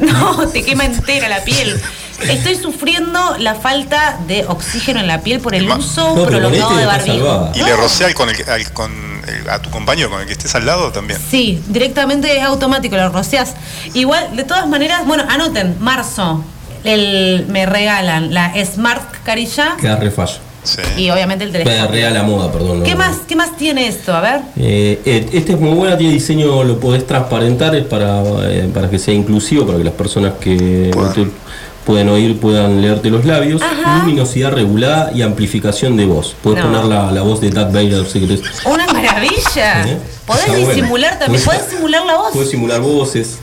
No, 0.00 0.48
te 0.48 0.64
quema 0.64 0.84
entera 0.86 1.28
la 1.28 1.42
piel. 1.44 1.78
Estoy 2.28 2.54
sufriendo 2.56 3.18
la 3.38 3.54
falta 3.54 4.18
de 4.26 4.44
oxígeno 4.46 5.00
en 5.00 5.06
la 5.06 5.20
piel 5.22 5.40
por 5.40 5.54
el 5.54 5.70
uso 5.70 6.14
No, 6.16 6.24
prolongado 6.26 6.70
este 6.70 6.80
de 6.80 6.86
barbijo. 6.86 7.52
Y 7.54 7.62
le 7.62 7.76
rocea 7.76 8.06
al 8.08 8.14
con 8.14 8.28
el, 8.28 8.36
al- 8.48 8.72
con 8.72 8.90
el- 9.26 9.48
a 9.50 9.60
tu 9.60 9.70
compañero 9.70 10.10
con 10.10 10.20
el 10.20 10.26
que 10.26 10.32
estés 10.32 10.54
al 10.54 10.66
lado 10.66 10.92
también. 10.92 11.18
Sí, 11.30 11.62
directamente 11.68 12.36
es 12.36 12.42
automático, 12.42 12.96
lo 12.96 13.08
rocias. 13.10 13.54
Igual, 13.94 14.36
de 14.36 14.44
todas 14.44 14.66
maneras, 14.68 15.06
bueno, 15.06 15.24
anoten, 15.28 15.76
marzo, 15.80 16.44
el, 16.84 17.46
me 17.48 17.66
regalan 17.66 18.32
la 18.34 18.52
Smart 18.64 19.02
Carilla 19.24 19.76
queda 19.80 19.96
re 19.96 20.10
fallo. 20.10 20.38
y 20.96 21.08
obviamente 21.10 21.44
el 21.44 21.52
Queda 21.52 21.64
telescopio. 21.64 21.92
re 22.00 22.06
a 22.06 22.10
la 22.10 22.22
moda, 22.22 22.52
perdón. 22.52 22.82
¿Qué 22.82 22.92
no. 22.92 22.98
más, 22.98 23.16
¿Qué 23.26 23.34
más 23.36 23.56
tiene 23.56 23.86
esto? 23.88 24.14
A 24.14 24.20
ver. 24.20 24.40
Eh, 24.58 25.00
eh, 25.04 25.28
este 25.32 25.52
es 25.52 25.60
muy 25.60 25.70
buena, 25.74 25.96
tiene 25.96 26.12
diseño, 26.12 26.64
lo 26.64 26.78
podés 26.78 27.06
transparentar, 27.06 27.74
es 27.74 27.84
para, 27.86 28.22
eh, 28.44 28.70
para 28.72 28.88
que 28.90 28.98
sea 28.98 29.14
inclusivo, 29.14 29.64
para 29.66 29.78
que 29.78 29.84
las 29.84 29.94
personas 29.94 30.34
que 30.40 30.90
no 30.94 31.08
te 31.10 31.26
pueden 31.90 32.08
oír 32.08 32.38
puedan 32.38 32.80
leerte 32.80 33.10
los 33.10 33.24
labios. 33.24 33.60
Ajá. 33.62 33.98
Luminosidad 33.98 34.52
regulada 34.52 35.10
y 35.12 35.22
amplificación 35.22 35.96
de 35.96 36.06
voz. 36.06 36.36
Podés 36.42 36.62
No. 36.64 36.70
poner 36.70 36.84
la, 36.84 37.10
la 37.10 37.22
voz 37.22 37.40
de 37.40 37.50
Darth 37.50 37.72
Vader 37.72 38.06
si 38.06 38.20
querés. 38.20 38.40
Una 38.64 38.86
maravilla. 38.86 39.82
¿Eh? 39.88 39.98
Podés 40.26 40.42
Está 40.44 40.52
bueno. 40.52 40.68
disimular 40.68 41.18
también, 41.18 41.42
Podés- 41.42 41.46
podés 41.46 41.70
simular 41.70 42.06
la 42.06 42.16
voz. 42.16 42.32
Puedes 42.32 42.50
simular 42.50 42.80
voces. 42.80 43.38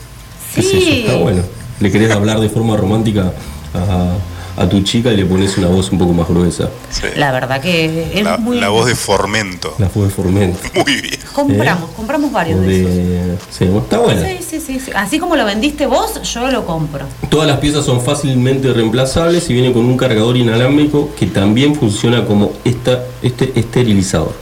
Sí. 0.54 1.04
está 1.06 1.16
bueno. 1.18 1.42
Le 1.80 1.92
querés 1.92 2.10
hablar 2.10 2.40
de 2.40 2.48
forma 2.48 2.76
romántica 2.76 3.32
a, 3.74 4.14
a 4.58 4.68
tu 4.68 4.82
chica 4.82 5.12
y 5.12 5.16
le 5.16 5.24
pones 5.24 5.56
una 5.58 5.68
voz 5.68 5.90
un 5.92 5.98
poco 5.98 6.12
más 6.12 6.28
gruesa. 6.28 6.68
La 7.16 7.30
verdad 7.32 7.60
que 7.60 8.10
es 8.14 8.24
La, 8.24 8.36
muy 8.38 8.58
la 8.60 8.68
voz 8.70 8.86
de 8.86 8.94
Formento. 8.94 9.74
La 9.78 9.88
voz 9.94 10.04
de 10.08 10.10
Formento. 10.10 10.58
Muy 10.74 11.00
bien. 11.00 11.18
Compramos, 11.32 11.90
compramos 11.96 12.32
varios 12.32 12.58
O 12.58 12.62
de 12.62 12.80
esos. 12.80 12.94
de- 12.94 13.36
sí, 13.50 13.64
bueno, 13.66 13.78
está 13.80 13.98
buena. 13.98 14.26
Sí, 14.26 14.38
sí, 14.48 14.60
sí, 14.60 14.80
sí. 14.80 14.90
Así 14.94 15.18
como 15.18 15.36
lo 15.36 15.44
vendiste 15.44 15.86
vos, 15.86 16.20
yo 16.22 16.50
lo 16.50 16.66
compro. 16.66 17.04
Todas 17.30 17.46
las 17.46 17.58
piezas 17.58 17.84
son 17.84 18.00
fácilmente 18.02 18.72
reemplazables 18.72 19.48
y 19.48 19.52
vienen 19.52 19.72
con 19.72 19.84
un 19.84 19.96
cargador 19.96 20.36
inalámbrico 20.36 21.10
que 21.16 21.26
también 21.26 21.74
funciona 21.76 22.24
como 22.24 22.52
esta, 22.64 23.04
este 23.22 23.52
esterilizador. 23.58 24.32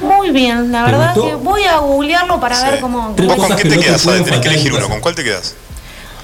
Muy 0.00 0.30
bien, 0.30 0.70
la 0.70 0.84
¿Te 0.84 0.90
verdad 0.92 1.14
gustó? 1.14 1.28
que 1.30 1.34
voy 1.44 1.64
a 1.64 1.78
googlearlo 1.78 2.38
para 2.40 2.70
ver 2.70 2.80
cómo. 2.80 3.12
Tres 3.16 3.28
¿Vos 3.28 3.36
con 3.36 3.56
qué 3.56 3.62
te 3.64 3.68
no 3.68 3.74
te 3.76 3.80
quedas? 3.80 4.02
Tenés 4.04 4.40
que 4.40 4.48
elegir 4.48 4.72
uno. 4.72 4.88
¿Con 4.88 5.00
cuál 5.00 5.14
te 5.14 5.24
quedas? 5.24 5.54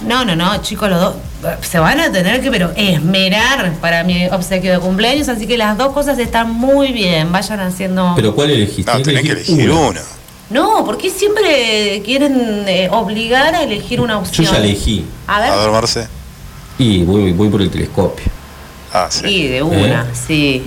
No, 0.06 0.24
no, 0.24 0.36
no, 0.36 0.60
chicos, 0.62 0.90
los 0.90 1.00
dos 1.00 1.14
se 1.62 1.78
van 1.78 2.00
a 2.00 2.10
tener 2.10 2.40
que, 2.40 2.50
pero 2.50 2.72
esmerar 2.76 3.72
para 3.80 4.04
mi 4.04 4.26
obsequio 4.26 4.72
de 4.72 4.78
cumpleaños, 4.78 5.28
así 5.28 5.46
que 5.46 5.56
las 5.58 5.76
dos 5.76 5.92
cosas 5.92 6.18
están 6.18 6.50
muy 6.50 6.92
bien. 6.92 7.30
Vayan 7.32 7.60
haciendo. 7.60 8.12
Pero 8.16 8.34
¿cuál 8.34 8.50
elegiste? 8.50 8.92
No, 8.92 9.02
tenés 9.02 9.22
que 9.22 9.32
elegir 9.32 9.70
una. 9.70 10.00
No, 10.50 10.84
porque 10.84 11.10
siempre 11.10 12.02
quieren 12.04 12.64
eh, 12.68 12.88
obligar 12.90 13.54
a 13.54 13.62
elegir 13.62 14.00
una 14.00 14.14
Yo 14.14 14.20
opción. 14.20 14.52
ya 14.52 14.58
elegí. 14.58 15.04
A 15.26 15.40
ver. 15.40 15.50
A 15.50 15.56
ver, 15.56 15.70
Marce. 15.70 16.06
Y 16.78 17.02
voy, 17.02 17.32
voy 17.32 17.48
por 17.48 17.62
el 17.62 17.70
telescopio. 17.70 18.26
Ah, 18.92 19.08
sí. 19.10 19.20
Sí, 19.26 19.48
de 19.48 19.62
una, 19.62 20.06
sí. 20.14 20.64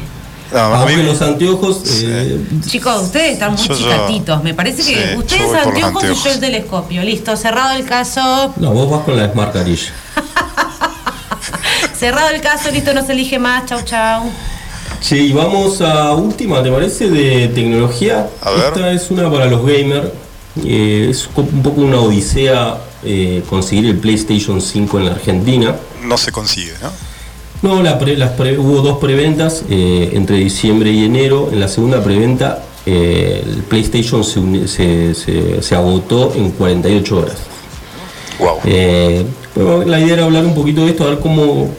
No, 0.52 0.60
a 0.60 0.78
Aunque 0.80 0.98
mí- 0.98 1.04
los 1.04 1.22
anteojos, 1.22 1.82
eh, 2.04 2.40
Chicos, 2.68 3.02
ustedes 3.04 3.34
están 3.34 3.54
muy 3.54 3.68
Yo- 3.68 3.76
chicatitos. 3.78 4.44
Me 4.44 4.54
parece 4.54 4.78
que 4.78 4.84
Sí, 5.12 5.18
ustedes 5.18 5.42
los 5.52 5.54
anteojos 5.56 5.74
y 5.76 5.82
yo 5.82 5.88
anteojos. 6.12 6.26
el 6.28 6.40
telescopio. 6.40 7.04
Listo, 7.04 7.36
cerrado 7.36 7.76
el 7.76 7.86
caso. 7.86 8.54
no, 8.58 8.72
vos 8.74 8.90
vas 8.90 9.02
con 9.04 9.18
la 9.18 9.30
Smart 9.32 9.52
Carilla. 9.54 9.92
Cerrado 11.98 12.30
el 12.30 12.42
caso, 12.42 12.70
listo, 12.72 12.94
no 12.94 13.06
se 13.06 13.14
elige 13.14 13.40
más. 13.40 13.66
Chau, 13.66 13.82
chau. 13.84 14.24
Che, 15.02 15.18
y 15.18 15.34
vamos 15.34 15.82
a 15.82 16.14
última, 16.14 16.62
¿te 16.64 16.72
parece? 16.72 17.10
De 17.10 17.48
tecnología. 17.50 18.28
A 18.42 18.52
ver. 18.52 18.66
Esta 18.68 18.92
es 18.92 19.10
una 19.12 19.30
para 19.32 19.46
los 19.48 19.62
gamers. 19.66 20.10
Eh, 20.64 21.08
es 21.12 21.28
un 21.36 21.62
poco 21.64 21.82
una 21.82 22.00
odisea 22.00 22.78
eh, 23.04 23.44
conseguir 23.50 23.86
el 23.88 23.98
PlayStation 23.98 24.60
5 24.62 25.00
en 25.00 25.06
la 25.06 25.12
Argentina. 25.12 25.76
No 26.04 26.18
se 26.18 26.32
consigue, 26.32 26.74
¿no? 26.82 26.90
No, 27.68 27.84
la 27.84 28.00
pre- 28.00 28.16
las 28.16 28.32
pre- 28.32 28.58
hubo 28.58 28.80
dos 28.82 28.98
preventas 28.98 29.66
eh, 29.70 30.12
entre 30.14 30.38
diciembre 30.38 30.90
y 30.90 31.04
enero. 31.04 31.50
En 31.52 31.60
la 31.60 31.68
segunda 31.68 32.02
preventa 32.02 32.64
eh, 32.86 33.44
el 33.46 33.64
PlayStation 33.64 34.24
se, 34.24 34.70
se- 34.70 35.14
se- 35.14 35.62
se 35.62 35.76
agotó 35.76 36.32
en 36.34 36.52
48 36.52 37.18
horas. 37.18 37.36
Wow. 38.40 38.60
Eh, 38.64 39.26
bueno, 39.54 39.84
la 39.84 40.00
idea 40.00 40.14
era 40.14 40.24
hablar 40.24 40.46
un 40.46 40.56
poquito 40.56 40.86
de 40.86 40.92
esto, 40.92 41.04
a 41.04 41.10
ver 41.10 41.20
cómo, 41.20 41.70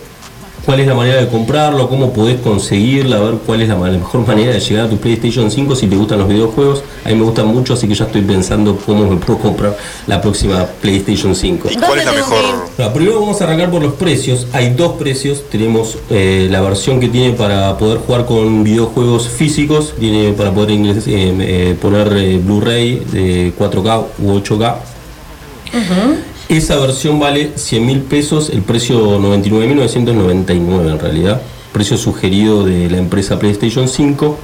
cuál 0.68 0.80
es 0.80 0.86
la 0.86 0.94
manera 0.94 1.18
de 1.22 1.28
comprarlo, 1.28 1.88
cómo 1.88 2.12
podés 2.12 2.42
conseguirla, 2.42 3.16
a 3.16 3.20
ver 3.20 3.34
cuál 3.46 3.62
es 3.62 3.70
la, 3.70 3.76
mejor 3.76 4.26
manera 4.26 4.52
de 4.52 4.60
llegar 4.60 4.84
a 4.84 4.90
tu 4.90 4.98
PlayStation 4.98 5.50
5 5.50 5.74
si 5.74 5.86
te 5.86 5.96
gustan 5.96 6.18
los 6.18 6.28
videojuegos. 6.28 6.82
A 7.06 7.08
mí 7.08 7.14
me 7.14 7.22
gustan 7.22 7.46
mucho, 7.46 7.72
así 7.72 7.88
que 7.88 7.94
ya 7.94 8.04
estoy 8.04 8.20
pensando 8.20 8.76
cómo 8.84 9.08
me 9.08 9.16
puedo 9.16 9.38
comprar 9.38 9.78
la 10.06 10.20
próxima 10.20 10.66
PlayStation 10.82 11.34
5. 11.34 11.70
¿Y 11.70 11.76
cuál 11.76 12.00
es 12.00 12.04
la 12.04 12.12
mejor? 12.12 12.44
Bueno, 12.76 12.92
primero 12.92 13.18
vamos 13.18 13.40
a 13.40 13.44
arrancar 13.44 13.70
por 13.70 13.82
los 13.82 13.94
precios. 13.94 14.46
Hay 14.52 14.74
dos 14.74 14.98
precios. 14.98 15.48
Tenemos 15.48 15.96
eh, 16.10 16.48
la 16.50 16.60
versión 16.60 17.00
que 17.00 17.08
tiene 17.08 17.32
para 17.32 17.78
poder 17.78 18.00
jugar 18.00 18.26
con 18.26 18.62
videojuegos 18.62 19.26
físicos, 19.26 19.94
tiene 19.98 20.34
para 20.34 20.52
poder 20.52 20.72
eh, 20.72 20.98
eh, 21.06 21.76
poner 21.80 22.12
eh, 22.12 22.38
Blu-ray 22.44 23.06
de 23.10 23.54
4K 23.58 24.04
u 24.18 24.32
8K. 24.34 24.76
Esa 26.48 26.76
versión 26.76 27.20
vale 27.20 27.52
100 27.56 27.86
mil 27.86 28.00
pesos, 28.00 28.48
el 28.50 28.62
precio 28.62 29.18
99.999 29.20 30.90
en 30.92 30.98
realidad. 30.98 31.40
precio 31.72 31.96
sugerido 31.98 32.64
de 32.64 32.88
la 32.90 32.96
empresa 32.96 33.38
PlayStation 33.38 33.86
5. 33.88 34.38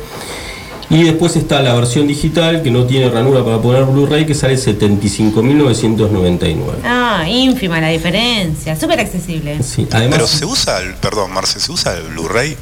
Y 0.91 1.03
después 1.05 1.35
está 1.37 1.63
la 1.63 1.73
versión 1.75 2.07
digital 2.07 2.63
que 2.63 2.71
no 2.71 2.85
tiene 2.85 3.09
ranura 3.09 3.43
para 3.43 3.59
poner 3.61 3.85
Blu-ray 3.87 4.27
que 4.27 4.35
sale 4.35 4.55
75.999. 4.57 6.57
Ah, 6.85 7.25
ínfima 7.27 7.81
la 7.81 7.89
diferencia. 7.89 8.79
Súper 8.79 9.01
accesible. 9.01 9.63
Sí, 9.63 9.89
además, 9.91 10.19
Pero 10.19 10.27
se 10.29 10.45
usa 10.45 10.81
el, 10.81 10.93
perdón, 10.97 11.33
Marce, 11.33 11.59
¿se 11.59 11.73
usa 11.73 11.97
el 11.97 12.03
Blu-ray? 12.09 12.55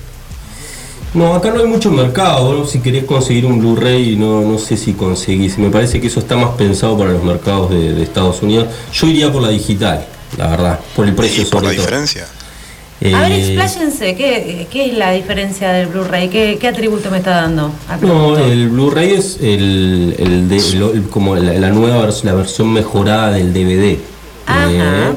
No, 1.15 1.35
acá 1.35 1.51
no 1.51 1.61
hay 1.61 1.67
mucho 1.67 1.91
mercado. 1.91 2.55
¿no? 2.55 2.67
Si 2.67 2.81
querés 2.81 3.05
conseguir 3.05 3.45
un 3.47 3.59
Blu-ray, 3.61 4.17
no, 4.17 4.41
no 4.43 4.59
sé 4.59 4.77
si 4.77 4.95
conseguís. 4.95 5.59
Me 5.59 5.69
parece 5.71 6.01
que 6.01 6.07
eso 6.07 6.21
está 6.21 6.37
más 6.37 6.51
pensado 6.57 6.97
para 6.97 7.13
los 7.13 7.23
mercados 7.23 7.71
de, 7.71 7.93
de 7.93 8.03
Estados 8.03 8.43
Unidos. 8.43 8.69
Yo 8.93 9.07
iría 9.09 9.31
por 9.31 9.43
la 9.43 9.51
digital, 9.51 10.07
la 10.39 10.47
verdad, 10.49 10.81
por 10.97 11.07
el 11.07 11.15
precio 11.15 11.43
¿Y 11.43 11.47
por 11.47 11.63
la 11.63 11.69
sobre 11.69 11.77
todo. 11.77 11.87
diferencia? 11.87 12.27
Eh, 13.05 13.13
A 13.17 13.23
ver, 13.23 13.33
expláyense, 13.33 14.15
¿qué, 14.15 14.69
qué 14.71 14.87
es 14.87 14.97
la 14.97 15.11
diferencia 15.11 15.73
del 15.73 15.89
Blu-ray? 15.89 16.29
¿Qué, 16.29 16.57
¿Qué 16.61 16.69
atributo 16.69 17.11
me 17.11 17.19
está 17.19 17.33
dando? 17.33 17.73
No, 18.01 18.39
el 18.39 18.69
Blu-ray 18.69 19.15
es 19.15 19.39
el, 19.43 20.15
el 20.19 20.49
de- 20.49 20.57
el- 20.95 21.09
como 21.11 21.35
la, 21.35 21.53
la 21.55 21.71
nueva 21.71 22.07
vers- 22.07 22.23
la 22.23 22.33
versión 22.33 22.73
mejorada 22.73 23.33
del 23.33 23.53
DVD. 23.53 23.99
eh, 24.49 25.13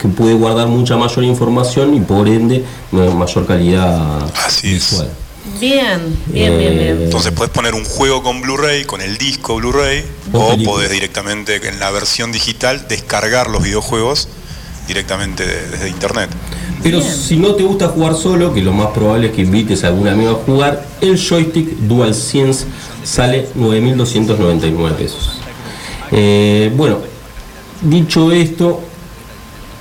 que- 0.00 0.08
puede 0.08 0.34
guardar 0.34 0.68
mucha 0.68 0.96
mayor 0.96 1.24
información 1.24 1.94
y 1.94 2.00
por 2.00 2.28
ende 2.28 2.64
ma- 2.90 3.10
mayor 3.10 3.46
calidad 3.46 4.30
visual. 4.62 5.08
Bien, 5.60 6.00
bien, 6.26 6.56
bien, 6.58 6.74
bien. 6.78 7.02
Entonces 7.02 7.32
puedes 7.32 7.52
poner 7.52 7.74
un 7.74 7.84
juego 7.84 8.22
con 8.22 8.40
Blu-ray, 8.40 8.84
con 8.84 9.00
el 9.00 9.16
disco 9.18 9.56
Blu-ray, 9.56 10.04
O 10.32 10.50
películas. 10.50 10.64
podés 10.64 10.90
directamente 10.90 11.56
en 11.68 11.80
la 11.80 11.90
versión 11.90 12.30
digital 12.32 12.86
descargar 12.88 13.50
los 13.50 13.62
videojuegos 13.62 14.28
directamente 14.86 15.44
de- 15.46 15.68
desde 15.68 15.88
internet. 15.88 16.30
Pero 16.82 17.00
si 17.00 17.36
no 17.36 17.54
te 17.54 17.62
gusta 17.62 17.88
jugar 17.88 18.14
solo, 18.16 18.52
que 18.52 18.60
lo 18.60 18.72
más 18.72 18.88
probable 18.88 19.28
es 19.28 19.32
que 19.34 19.42
invites 19.42 19.84
a 19.84 19.88
algún 19.88 20.08
amigo 20.08 20.30
a 20.32 20.34
jugar, 20.44 20.84
el 21.00 21.16
joystick 21.16 21.68
DualSense 21.88 22.64
sale 23.04 23.48
9.299 23.54 24.92
pesos. 24.96 25.30
Eh, 26.10 26.72
bueno, 26.76 26.98
dicho 27.82 28.32
esto, 28.32 28.80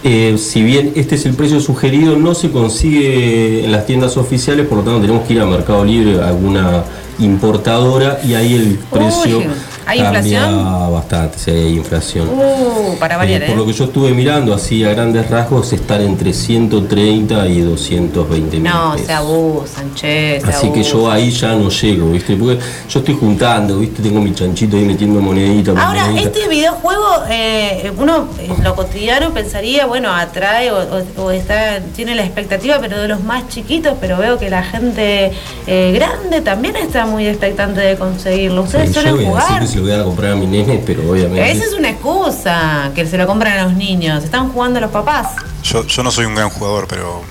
eh, 0.03 0.37
si 0.37 0.63
bien 0.63 0.93
este 0.95 1.15
es 1.15 1.25
el 1.25 1.33
precio 1.33 1.59
sugerido, 1.59 2.15
no 2.17 2.33
se 2.33 2.49
consigue 2.49 3.63
en 3.65 3.71
las 3.71 3.85
tiendas 3.85 4.17
oficiales, 4.17 4.65
por 4.67 4.79
lo 4.79 4.83
tanto 4.83 5.01
tenemos 5.01 5.27
que 5.27 5.33
ir 5.33 5.41
a 5.41 5.45
Mercado 5.45 5.85
Libre, 5.85 6.21
a 6.21 6.29
alguna 6.29 6.83
importadora, 7.19 8.19
y 8.23 8.33
ahí 8.33 8.55
el 8.55 8.79
precio 8.91 9.43
¿hay 9.91 9.99
inflación? 9.99 10.91
bastante, 10.93 11.37
sí, 11.39 11.51
hay 11.51 11.75
inflación. 11.77 12.27
Uh, 12.29 12.97
para 12.99 13.17
variar, 13.17 13.41
Eh, 13.41 13.45
¿eh? 13.45 13.47
por 13.49 13.57
lo 13.57 13.65
que 13.65 13.73
yo 13.73 13.85
estuve 13.85 14.11
mirando, 14.11 14.53
así 14.53 14.83
a 14.83 14.89
grandes 14.89 15.29
rasgos, 15.29 15.71
están 15.73 16.01
entre 16.01 16.33
130 16.33 17.47
y 17.47 17.61
220 17.61 18.57
mil 18.59 18.63
No, 18.71 18.91
pesos. 18.93 19.07
se 19.07 19.13
abusan, 19.13 19.95
che, 19.95 20.39
se 20.41 20.47
Así 20.47 20.69
que 20.71 20.83
yo 20.83 21.11
ahí 21.11 21.29
ya 21.31 21.53
no 21.55 21.69
llego, 21.69 22.11
¿viste? 22.11 22.35
Porque 22.35 22.59
yo 22.89 22.99
estoy 22.99 23.15
juntando, 23.19 23.77
¿viste? 23.79 24.01
Tengo 24.01 24.21
mi 24.21 24.33
chanchito 24.33 24.77
ahí 24.77 24.83
metiendo 24.83 25.21
monedita. 25.21 25.71
Ahora, 25.71 26.05
monedita. 26.07 26.29
este 26.29 26.47
videojuego, 26.49 27.05
eh, 27.29 27.91
uno 27.97 28.27
en 28.39 28.63
lo 28.63 28.75
cotidiano 28.75 29.31
pensaría, 29.31 29.85
bueno, 29.85 30.13
atrae 30.13 30.71
o, 30.71 30.77
o- 30.77 31.23
o 31.23 31.31
está, 31.31 31.79
tiene 31.95 32.15
la 32.15 32.23
expectativa, 32.23 32.77
pero 32.79 32.99
de 32.99 33.07
los 33.07 33.21
más 33.23 33.47
chiquitos, 33.49 33.95
pero 33.99 34.17
veo 34.17 34.37
que 34.37 34.49
la 34.49 34.63
gente 34.63 35.31
eh, 35.67 35.91
grande 35.93 36.41
también 36.41 36.75
está 36.75 37.05
muy 37.05 37.25
expectante 37.27 37.81
de 37.81 37.95
conseguirlo. 37.95 38.61
Ustedes 38.63 38.93
suelen 38.93 39.25
jugar. 39.25 39.47
Lo 39.81 39.87
voy 39.87 39.99
a 39.99 40.03
comprar 40.03 40.31
a 40.31 40.35
mi 40.35 40.45
nene, 40.45 40.81
pero 40.85 41.09
obviamente. 41.09 41.51
Esa 41.51 41.65
es 41.65 41.73
una 41.73 41.89
excusa, 41.89 42.91
que 42.95 43.05
se 43.05 43.17
lo 43.17 43.27
compran 43.27 43.59
a 43.59 43.63
los 43.63 43.73
niños. 43.73 44.23
Están 44.23 44.51
jugando 44.51 44.79
los 44.79 44.91
papás. 44.91 45.29
Yo, 45.63 45.85
yo 45.85 46.03
no 46.03 46.11
soy 46.11 46.25
un 46.25 46.35
gran 46.35 46.49
jugador, 46.49 46.87
pero 46.87 47.21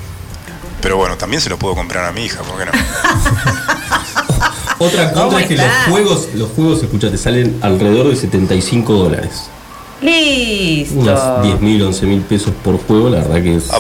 pero 0.80 0.96
bueno, 0.96 1.16
también 1.16 1.42
se 1.42 1.50
lo 1.50 1.58
puedo 1.58 1.74
comprar 1.74 2.06
a 2.06 2.12
mi 2.12 2.24
hija, 2.24 2.40
¿por 2.42 2.58
qué 2.58 2.66
no? 2.66 2.72
Otra 4.78 5.12
cosa 5.12 5.36
my 5.36 5.42
es 5.42 5.48
que 5.48 5.56
los 5.56 5.66
juegos, 5.90 6.28
los 6.34 6.50
juegos, 6.52 6.82
escuchate, 6.82 7.18
salen 7.18 7.58
alrededor 7.60 8.08
de 8.08 8.16
75 8.16 8.94
dólares. 8.94 9.50
Listo. 10.00 10.98
Unas 10.98 11.42
10 11.42 11.60
mil, 11.60 11.82
11 11.82 12.06
mil 12.06 12.22
pesos 12.22 12.54
por 12.64 12.82
juego, 12.86 13.10
la 13.10 13.18
verdad 13.18 13.42
que 13.42 13.56
es. 13.56 13.70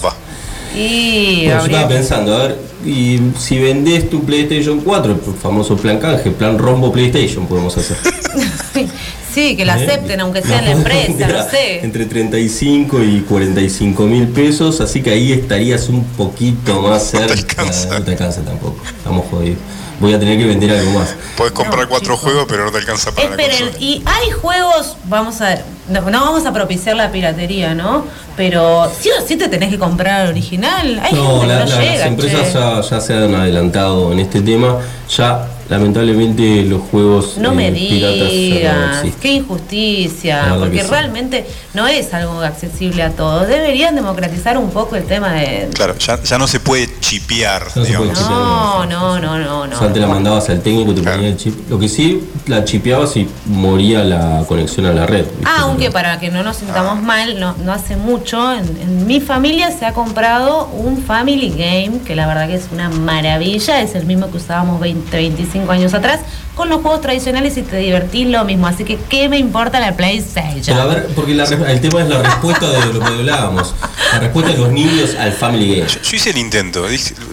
Y 0.76 1.44
yo 1.46 1.58
estaba 1.58 1.88
pensando, 1.88 2.36
a 2.36 2.46
ver, 2.46 2.58
y 2.84 3.18
si 3.38 3.58
vendés 3.58 4.08
tu 4.08 4.24
PlayStation 4.24 4.80
4, 4.80 5.12
el 5.12 5.34
famoso 5.34 5.76
plan 5.76 5.98
canje, 5.98 6.30
plan 6.30 6.58
rombo 6.58 6.92
PlayStation 6.92 7.46
podemos 7.46 7.76
hacer. 7.76 7.96
Sí, 9.32 9.56
que 9.56 9.64
lo 9.64 9.70
¿Eh? 9.72 9.74
acepten, 9.76 10.20
aunque 10.20 10.42
sea 10.42 10.58
en 10.58 10.64
la 10.64 10.70
empresa, 10.72 11.28
no 11.28 11.48
sé. 11.48 11.84
Entre 11.84 12.06
35 12.06 13.02
y 13.04 13.20
45 13.20 14.02
mil 14.06 14.26
pesos, 14.26 14.80
así 14.80 15.02
que 15.02 15.10
ahí 15.10 15.32
estarías 15.32 15.88
un 15.88 16.02
poquito 16.02 16.82
más 16.82 17.04
cerca. 17.10 17.64
No 17.64 18.02
te 18.02 18.10
alcanza 18.10 18.42
tampoco, 18.42 18.76
estamos 18.84 19.26
jodidos. 19.30 19.58
Voy 20.00 20.14
a 20.14 20.18
tener 20.18 20.38
que 20.38 20.46
vender 20.46 20.70
algo 20.70 20.98
más. 20.98 21.14
Puedes 21.36 21.52
comprar 21.52 21.86
cuatro 21.86 22.16
juegos, 22.16 22.46
pero 22.48 22.64
no 22.64 22.72
te 22.72 22.78
alcanza 22.78 23.12
para 23.12 23.28
la 23.36 23.42
Esperen, 23.42 23.70
y 23.78 24.02
hay 24.06 24.30
juegos, 24.30 24.96
vamos 25.04 25.40
a 25.42 25.58
no, 25.88 26.00
no 26.02 26.20
vamos 26.24 26.46
a 26.46 26.52
propiciar 26.52 26.96
la 26.96 27.12
piratería, 27.12 27.74
¿no? 27.74 28.06
Pero 28.36 28.90
sí 28.98 29.10
o 29.10 29.26
sí 29.26 29.36
te 29.36 29.48
tenés 29.48 29.68
que 29.70 29.78
comprar 29.78 30.22
el 30.26 30.28
original. 30.30 31.00
Hay 31.02 31.12
No, 31.12 31.40
gente 31.40 31.40
que 31.40 31.46
la- 31.52 31.58
no 31.64 31.70
la- 31.70 31.78
llega, 31.80 31.94
las 31.98 32.06
empresas 32.06 32.52
ya, 32.54 32.80
ya 32.80 33.00
se 33.00 33.12
han 33.14 33.34
adelantado 33.34 34.12
en 34.12 34.20
este 34.20 34.40
tema. 34.40 34.78
Ya, 35.16 35.46
lamentablemente, 35.70 36.64
los 36.64 36.82
juegos 36.82 37.38
No 37.38 37.52
eh, 37.52 37.54
me 37.54 37.72
piratas 37.72 38.18
no 38.18 38.28
digas, 38.28 39.04
qué 39.20 39.32
injusticia, 39.34 40.56
porque 40.58 40.82
sí. 40.82 40.88
realmente 40.90 41.46
no 41.74 41.86
es 41.86 42.12
algo 42.12 42.40
accesible 42.40 43.02
a 43.04 43.10
todos. 43.10 43.46
Deberían 43.46 43.94
democratizar 43.94 44.58
un 44.58 44.70
poco 44.70 44.96
el 44.96 45.04
tema 45.04 45.32
de... 45.32 45.68
Claro, 45.72 45.96
ya, 45.96 46.20
ya 46.22 46.38
no 46.38 46.46
se 46.48 46.58
puede 46.60 46.88
chipear, 47.00 47.70
se 47.70 47.80
digamos. 47.84 48.08
puede 48.08 48.20
chipear. 48.20 48.38
No, 48.40 48.86
no, 48.86 49.20
no, 49.20 49.38
no, 49.38 49.60
O 49.60 49.66
no. 49.68 49.78
sea, 49.78 49.86
antes 49.86 50.02
la 50.02 50.08
mandabas 50.08 50.50
al 50.50 50.60
técnico, 50.60 50.92
te 50.92 51.02
ponía 51.02 51.28
el 51.28 51.36
chip. 51.36 51.54
Lo 51.70 51.78
que 51.78 51.88
sí, 51.88 52.28
la 52.46 52.64
chipeabas 52.64 53.16
y 53.16 53.28
moría 53.46 54.02
la 54.04 54.44
conexión 54.48 54.86
a 54.86 54.92
la 54.92 55.06
red. 55.06 55.24
Ah, 55.44 55.60
aunque 55.60 55.90
para 55.92 56.18
que 56.18 56.30
no 56.30 56.42
nos 56.42 56.56
sintamos 56.56 57.00
mal, 57.00 57.38
no, 57.38 57.54
no 57.64 57.72
hace 57.72 57.96
mucho, 57.96 58.52
en, 58.52 58.64
en 58.82 59.06
mi 59.06 59.20
familia 59.20 59.70
se 59.70 59.86
ha 59.86 59.92
comprado 59.94 60.66
un 60.66 61.00
Family 61.02 61.50
Game, 61.50 62.00
que 62.04 62.16
la 62.16 62.26
verdad 62.26 62.48
que 62.48 62.54
es 62.56 62.64
una 62.72 62.88
maravilla, 62.90 63.80
es 63.80 63.94
el 63.94 64.04
mismo 64.06 64.30
que 64.30 64.38
usábamos 64.38 64.80
20, 64.80 65.16
25 65.16 65.59
años 65.68 65.94
atrás, 65.94 66.20
con 66.54 66.68
los 66.68 66.80
juegos 66.82 67.00
tradicionales 67.00 67.56
y 67.56 67.62
te 67.62 67.76
divertís 67.76 68.26
lo 68.26 68.44
mismo, 68.44 68.66
así 68.66 68.84
que 68.84 68.96
¿qué 69.08 69.28
me 69.28 69.38
importa 69.38 69.80
la 69.80 69.96
PlayStation? 69.96 70.62
Pero 70.76 70.82
a 70.82 70.86
ver, 70.86 71.06
porque 71.14 71.34
la 71.34 71.44
el 71.44 71.80
tema 71.80 72.02
es 72.02 72.08
la 72.08 72.22
respuesta 72.22 72.68
de 72.68 72.92
lo 72.92 73.00
que 73.00 73.06
hablábamos. 73.06 73.74
La 74.12 74.18
respuesta 74.20 74.52
de 74.52 74.58
los 74.58 74.70
niños 74.70 75.14
al 75.18 75.32
Family 75.32 75.76
Game. 75.78 75.88
Yo 75.90 76.16
hice 76.16 76.30
el 76.30 76.38
intento, 76.38 76.86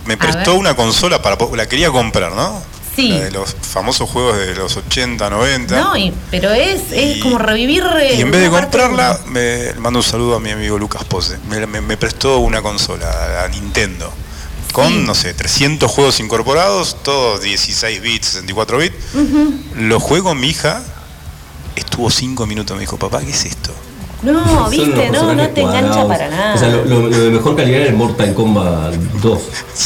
me 0.05 0.13
A 0.13 0.17
prestó 0.17 0.55
una 0.55 0.75
consola 0.75 1.21
para 1.21 1.37
la 1.55 1.65
quería 1.67 1.89
comprar, 1.91 2.31
¿no? 2.33 2.61
Sí. 2.95 3.09
La 3.09 3.19
de 3.25 3.31
los 3.31 3.55
famosos 3.61 4.09
juegos 4.09 4.37
de 4.37 4.55
los 4.55 4.75
80, 4.75 5.29
90. 5.29 5.79
No, 5.79 5.95
y- 5.95 6.11
pero 6.31 6.51
es, 6.51 6.81
es 6.91 7.21
como 7.21 7.37
revivir... 7.37 7.83
eh, 7.99 8.15
Y 8.17 8.21
en 8.21 8.31
vez 8.31 8.41
de 8.41 8.49
comprarla, 8.49 9.19
me 9.27 9.65
le 9.65 9.73
mando 9.75 9.99
un 9.99 10.03
saludo 10.03 10.35
a 10.35 10.39
mi 10.39 10.49
amigo 10.49 10.79
Lucas 10.79 11.03
Pose. 11.03 11.37
Me, 11.47 11.67
me- 11.67 11.81
me 11.81 11.95
prestó 11.97 12.39
una 12.39 12.61
consola, 12.63 13.07
la 13.41 13.47
Nintendo. 13.49 14.11
Con, 14.77 15.05
no 15.05 15.15
sé, 15.15 15.33
300 15.33 15.89
juegos 15.89 16.19
incorporados, 16.19 16.97
todos 17.01 17.41
16 17.41 17.99
bits, 17.99 18.27
64 18.27 18.77
bits. 18.77 18.95
Ujú. 19.15 19.59
Lo 19.75 19.99
juego 19.99 20.35
mi 20.35 20.49
hija, 20.49 20.83
estuvo 21.75 22.11
5 22.11 22.45
minutos, 22.45 22.75
me 22.77 22.81
dijo, 22.81 22.95
papá, 22.97 23.21
¿qué 23.21 23.31
es 23.31 23.45
esto? 23.45 23.73
No, 24.23 24.67
viste, 24.69 25.09
no, 25.11 25.33
no 25.35 25.47
te 25.49 25.61
engancha 25.61 26.07
para 26.07 26.27
nada. 26.29 26.55
O 26.55 26.57
sea, 26.57 26.69
lo, 26.69 26.85
lo- 26.85 27.07
lo 27.07 27.17
de 27.19 27.29
mejor 27.29 27.55
calidad 27.55 27.81
era 27.81 27.89
el 27.89 27.95
Mortal 27.95 28.33
Kombat 28.33 28.93
2. 28.95 29.41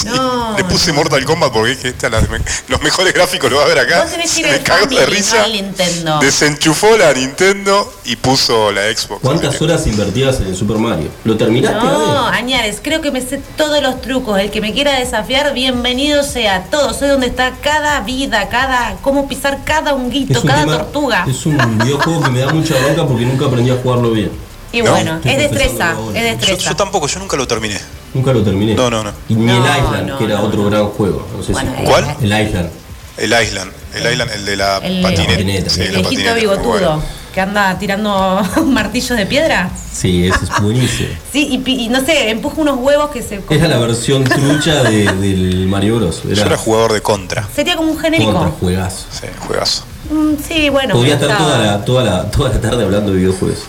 No. 0.06 0.58
Le 0.58 0.64
puse 0.64 0.94
Mortal 0.94 1.24
Kombat 1.26 1.52
porque 1.52 1.72
dije, 1.72 1.90
"Esta 1.90 2.10
la- 2.10 2.22
los 2.70 2.82
mejores 2.82 3.14
gráficos 3.14 3.52
lo 3.52 3.58
va 3.58 3.64
a 3.64 3.68
ver 3.68 3.80
acá. 3.80 4.02
Vos 4.04 4.12
tenés 4.12 4.34
que 4.34 4.40
ir 4.42 4.46
Se 4.48 4.52
al 4.54 4.58
me 4.60 4.64
cagó 4.64 4.86
de 5.00 5.06
risa. 5.06 5.48
Nintendo. 5.48 6.20
Desenchufó 6.20 6.96
la 6.98 7.14
Nintendo 7.14 7.94
y 8.06 8.16
puso 8.16 8.72
la 8.72 8.84
Xbox. 8.84 9.22
¿Cuántas 9.22 9.62
horas 9.62 9.86
invertidas 9.86 10.40
en 10.40 10.48
el 10.48 10.56
Super 10.56 10.78
Mario? 10.78 11.10
¿Lo 11.26 11.36
terminaste? 11.36 11.78
No? 11.86 12.26
Añares, 12.28 12.80
creo 12.82 13.02
que 13.02 13.12
me 13.12 13.22
sé 13.22 13.42
todos 13.58 13.82
los 13.84 14.02
trucos. 14.02 14.40
El 14.40 14.50
que 14.50 14.62
me 14.62 14.72
quiera 14.74 14.98
desafiar, 14.98 15.54
bienvenido 15.54 16.24
sea. 16.24 16.64
Todo, 16.72 16.94
sé 16.94 17.08
dónde 17.08 17.28
está 17.28 17.52
cada 17.62 18.00
vida, 18.02 18.48
cada, 18.50 18.96
cómo 19.02 19.28
pisar 19.28 19.60
cada 19.66 19.94
honguito, 19.94 20.40
un 20.42 20.48
cada 20.48 20.62
tema- 20.62 20.78
tortuga. 20.78 21.26
Es 21.30 21.46
un 21.46 21.58
videojuego 21.80 22.22
que 22.24 22.30
me 22.30 22.40
da 22.40 22.54
mucha 22.54 22.76
bronca 22.80 23.06
porque 23.06 23.26
nunca 23.26 23.46
aprendí 23.46 23.72
a 23.72 23.76
jugarlo 23.76 24.12
bien. 24.12 24.31
Y 24.74 24.82
¿No? 24.82 24.92
bueno, 24.92 25.20
es 25.24 25.38
destreza, 25.38 25.92
es 25.92 25.98
Yo, 25.98 26.12
destreza. 26.14 26.70
yo 26.70 26.76
tampoco, 26.76 27.08
yo 27.08 27.20
nunca 27.20 27.36
lo 27.38 27.46
terminé. 27.48 27.78
Nunca 28.14 28.32
lo 28.34 28.42
terminé. 28.42 28.74
No, 28.76 28.90
no, 28.90 29.04
no. 29.04 29.12
Y 29.28 29.36
ni 29.36 29.46
No, 29.46 29.54
el 29.66 29.84
Island, 29.84 30.08
no, 30.08 30.18
que 30.18 30.24
era 30.26 30.36
no, 30.36 30.44
otro 30.44 30.66
gran 30.66 30.88
juego. 30.88 31.28
No 31.36 31.44
sé 31.44 31.52
Bueno, 31.52 31.74
si 31.78 31.84
¿Cuál? 31.86 32.16
El 32.22 32.48
Island. 32.48 32.70
El 33.18 33.34
Island, 33.44 33.72
el 33.94 34.12
Island, 34.14 34.32
el 34.32 34.46
de 34.46 34.56
la 34.56 34.78
El- 34.78 35.02
patineta. 35.02 35.70
Sí, 35.70 35.82
El 35.82 35.86
la 35.88 36.00
viejito 36.00 36.04
patineta, 36.04 36.34
bigotudo 36.36 36.70
bueno. 36.72 37.04
que 37.34 37.42
anda 37.42 37.78
tirando 37.78 38.42
martillos 38.66 39.18
de 39.18 39.26
piedra. 39.26 39.70
Sí, 39.94 40.28
ese 40.28 40.46
es 40.46 40.62
buenísimo. 40.62 41.10
Sí, 41.32 41.48
y, 41.52 41.58
pi- 41.60 41.84
y 41.86 41.90
no 41.90 42.04
sé, 42.06 42.30
empuja 42.30 42.56
unos 42.62 42.78
huevos 42.80 43.12
que 43.12 43.22
se. 43.22 43.42
Era 43.50 43.68
la 43.68 43.78
versión 43.80 44.24
trucha 44.24 44.84
de- 44.84 45.04
del 45.20 45.68
Mario 45.68 45.98
Bros. 45.98 46.22
Yo 46.24 46.46
era 46.46 46.56
jugador 46.58 46.94
de 46.94 47.02
contra. 47.02 47.48
Sería 47.54 47.76
como 47.76 47.92
un 47.92 48.00
genérico. 48.00 48.32
contra 48.32 48.52
juegazo. 48.52 49.06
Sí, 49.12 49.28
juegazo. 49.40 49.84
Mm, 50.10 50.34
sí, 50.48 50.70
bueno. 50.70 50.94
Podría 50.96 51.16
estar 51.16 51.38
toda 51.38 51.58
la, 51.60 51.86
toda, 51.86 52.04
la, 52.04 52.32
toda 52.32 52.50
la 52.50 52.62
tarde 52.62 52.84
hablando 52.84 53.12
de 53.12 53.18
videojuegos. 53.20 53.60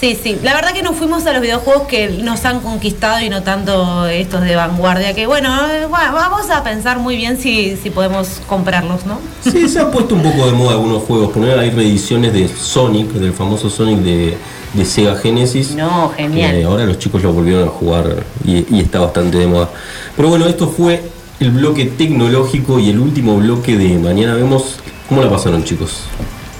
Sí, 0.00 0.18
sí. 0.20 0.38
La 0.42 0.54
verdad 0.54 0.72
que 0.72 0.82
nos 0.82 0.96
fuimos 0.96 1.26
a 1.26 1.32
los 1.34 1.42
videojuegos 1.42 1.82
que 1.86 2.08
nos 2.08 2.46
han 2.46 2.60
conquistado 2.60 3.20
y 3.20 3.28
no 3.28 3.42
tanto 3.42 4.06
estos 4.06 4.40
de 4.40 4.56
vanguardia. 4.56 5.14
Que 5.14 5.26
bueno, 5.26 5.50
eh, 5.70 5.84
bueno, 5.84 6.12
vamos 6.14 6.48
a 6.48 6.64
pensar 6.64 6.98
muy 6.98 7.16
bien 7.16 7.36
si, 7.36 7.76
si 7.76 7.90
podemos 7.90 8.40
comprarlos, 8.46 9.04
¿no? 9.04 9.18
Sí, 9.42 9.68
se 9.68 9.80
han 9.80 9.90
puesto 9.90 10.14
un 10.14 10.22
poco 10.22 10.46
de 10.46 10.52
moda 10.52 10.72
algunos 10.72 11.02
juegos. 11.02 11.32
Poner 11.32 11.58
hay 11.58 11.68
reediciones 11.68 12.32
de 12.32 12.48
Sonic, 12.48 13.08
del 13.12 13.34
famoso 13.34 13.68
Sonic 13.68 13.98
de, 13.98 14.38
de 14.72 14.84
Sega 14.86 15.16
Genesis. 15.16 15.72
No, 15.72 16.10
genial. 16.16 16.54
Eh, 16.54 16.64
ahora 16.64 16.86
los 16.86 16.98
chicos 16.98 17.22
lo 17.22 17.34
volvieron 17.34 17.68
a 17.68 17.70
jugar 17.70 18.24
y, 18.42 18.74
y 18.74 18.80
está 18.80 19.00
bastante 19.00 19.36
de 19.36 19.46
moda. 19.48 19.68
Pero 20.16 20.30
bueno, 20.30 20.46
esto 20.46 20.66
fue 20.66 21.02
el 21.40 21.50
bloque 21.50 21.84
tecnológico 21.84 22.78
y 22.78 22.88
el 22.88 22.98
último 23.00 23.36
bloque 23.36 23.76
de 23.76 23.98
mañana 23.98 24.34
vemos 24.34 24.76
cómo 25.10 25.22
la 25.22 25.28
pasaron 25.28 25.62
chicos. 25.62 26.04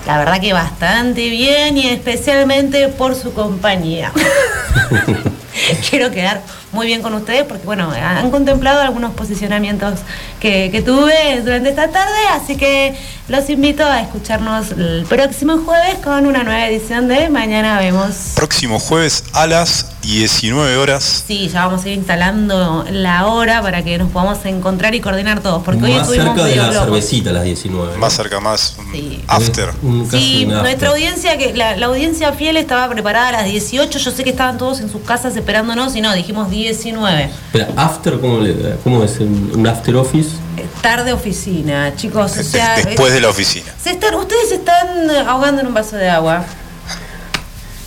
La 0.06 0.18
verdad 0.18 0.40
que 0.40 0.52
bastante 0.52 1.28
bien 1.28 1.76
y 1.76 1.88
especialmente 1.88 2.88
por 2.88 3.14
su 3.14 3.32
compañía. 3.32 4.12
Quiero 5.90 6.10
quedar 6.10 6.42
muy 6.72 6.86
bien 6.86 7.02
con 7.02 7.14
ustedes 7.14 7.44
porque, 7.44 7.64
bueno, 7.64 7.90
han 7.90 8.30
contemplado 8.30 8.80
algunos 8.80 9.12
posicionamientos 9.14 10.00
que, 10.38 10.70
que 10.70 10.82
tuve 10.82 11.40
durante 11.42 11.70
esta 11.70 11.88
tarde, 11.88 12.18
así 12.32 12.56
que 12.56 12.94
los 13.28 13.48
invito 13.50 13.84
a 13.84 14.00
escucharnos 14.00 14.72
el 14.72 15.04
próximo 15.08 15.58
jueves 15.58 15.96
con 16.02 16.26
una 16.26 16.44
nueva 16.44 16.66
edición 16.68 17.08
de 17.08 17.28
Mañana 17.28 17.78
Vemos. 17.78 18.32
Próximo 18.36 18.78
jueves 18.78 19.24
a 19.32 19.46
las 19.46 19.92
19 20.18 20.76
horas. 20.76 21.24
Sí, 21.26 21.48
ya 21.48 21.66
vamos 21.66 21.84
a 21.84 21.88
ir 21.88 21.94
instalando 21.98 22.84
la 22.90 23.26
hora 23.26 23.62
para 23.62 23.84
que 23.84 23.96
nos 23.96 24.10
podamos 24.10 24.44
encontrar 24.44 24.94
y 24.94 25.00
coordinar 25.00 25.40
todos, 25.40 25.62
porque 25.62 25.84
hoy 25.84 25.92
más 25.92 26.02
estuvimos 26.02 26.34
cerca 26.34 26.42
de 26.44 26.50
medio 26.50 26.62
la 26.62 26.68
locos. 26.72 26.84
cervecita 26.84 27.30
a 27.30 27.32
las 27.34 27.44
19. 27.44 27.96
Más 27.96 28.12
cerca, 28.12 28.40
más 28.40 28.76
Sí. 28.92 29.22
after. 29.28 29.70
Un- 29.82 30.10
Sí, 30.10 30.42
un 30.46 30.50
after. 30.52 30.62
nuestra 30.64 30.88
audiencia, 30.90 31.38
que 31.38 31.54
la, 31.54 31.76
la 31.76 31.86
audiencia 31.86 32.32
fiel 32.32 32.56
estaba 32.56 32.88
preparada 32.88 33.28
a 33.28 33.32
las 33.32 33.44
18. 33.44 33.98
Yo 34.00 34.10
sé 34.10 34.24
que 34.24 34.30
estaban 34.30 34.58
todos 34.58 34.80
en 34.80 34.90
sus 34.90 35.02
casas 35.02 35.36
esperándonos 35.36 35.94
y 35.94 36.00
no, 36.00 36.12
dijimos 36.14 36.50
19. 36.50 37.24
Espera, 37.46 37.68
after, 37.76 38.18
¿cómo, 38.20 38.40
le- 38.40 38.76
cómo 38.82 39.04
es? 39.04 39.18
¿Un 39.20 39.64
after 39.66 39.94
office? 39.96 40.30
Eh, 40.56 40.66
Tarde 40.82 41.12
oficina, 41.12 41.94
chicos. 41.94 42.36
O 42.36 42.42
sea, 42.42 42.76
Después 42.76 43.12
de 43.12 43.20
la 43.20 43.28
oficina. 43.28 43.66
se 43.82 43.90
están, 43.90 44.14
ustedes 44.16 44.48
se 44.48 44.54
están 44.56 45.08
ahogando 45.28 45.60
en 45.60 45.68
un 45.68 45.74
vaso 45.74 45.96
de 45.96 46.08
agua. 46.08 46.44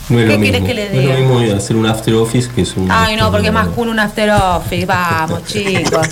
No 0.10 0.20
es 0.20 0.30
¿Qué 0.30 0.38
mismo. 0.38 0.66
que 0.66 0.74
le 0.74 0.89
No 0.89 0.99
es 0.99 1.06
lo 1.06 1.16
diga? 1.16 1.16
mismo 1.39 1.58
hacer 1.58 1.76
un 1.76 1.86
after 1.86 2.14
office 2.16 2.49
que 2.54 2.62
es 2.62 2.76
un. 2.76 2.91
Ay, 2.91 3.16
no, 3.16 3.32
porque 3.32 3.47
es 3.47 3.54
más 3.54 3.68
cool 3.70 3.89
un 3.89 3.99
after 3.99 4.30
office. 4.32 4.86
Vamos, 4.86 5.43
chicos. 5.47 6.08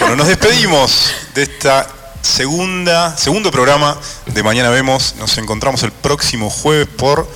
Bueno, 0.00 0.16
nos 0.16 0.28
despedimos 0.28 1.10
de 1.34 1.42
esta 1.42 1.86
segunda, 2.22 3.16
segundo 3.16 3.50
programa 3.50 3.96
de 4.26 4.42
Mañana 4.42 4.70
Vemos. 4.70 5.14
Nos 5.18 5.36
encontramos 5.38 5.82
el 5.82 5.90
próximo 5.92 6.48
jueves 6.50 6.86
por 6.86 7.28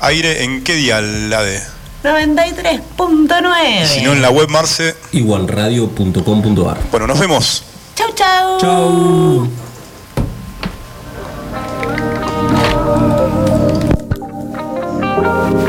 aire. 0.00 0.42
¿En 0.44 0.64
qué 0.64 0.74
día 0.74 1.00
la 1.00 1.42
de? 1.42 1.60
93.9. 2.02 3.86
Si 3.86 4.00
no 4.02 4.12
en 4.12 4.22
la 4.22 4.30
web 4.30 4.48
Marce. 4.48 4.94
Igualradio.com.ar. 5.12 6.78
Bueno, 6.90 7.06
nos 7.06 7.18
vemos. 7.18 7.62
Chau, 7.94 8.12
chau. 8.14 8.58
Chau. 8.60 9.48
Veo 15.26 15.65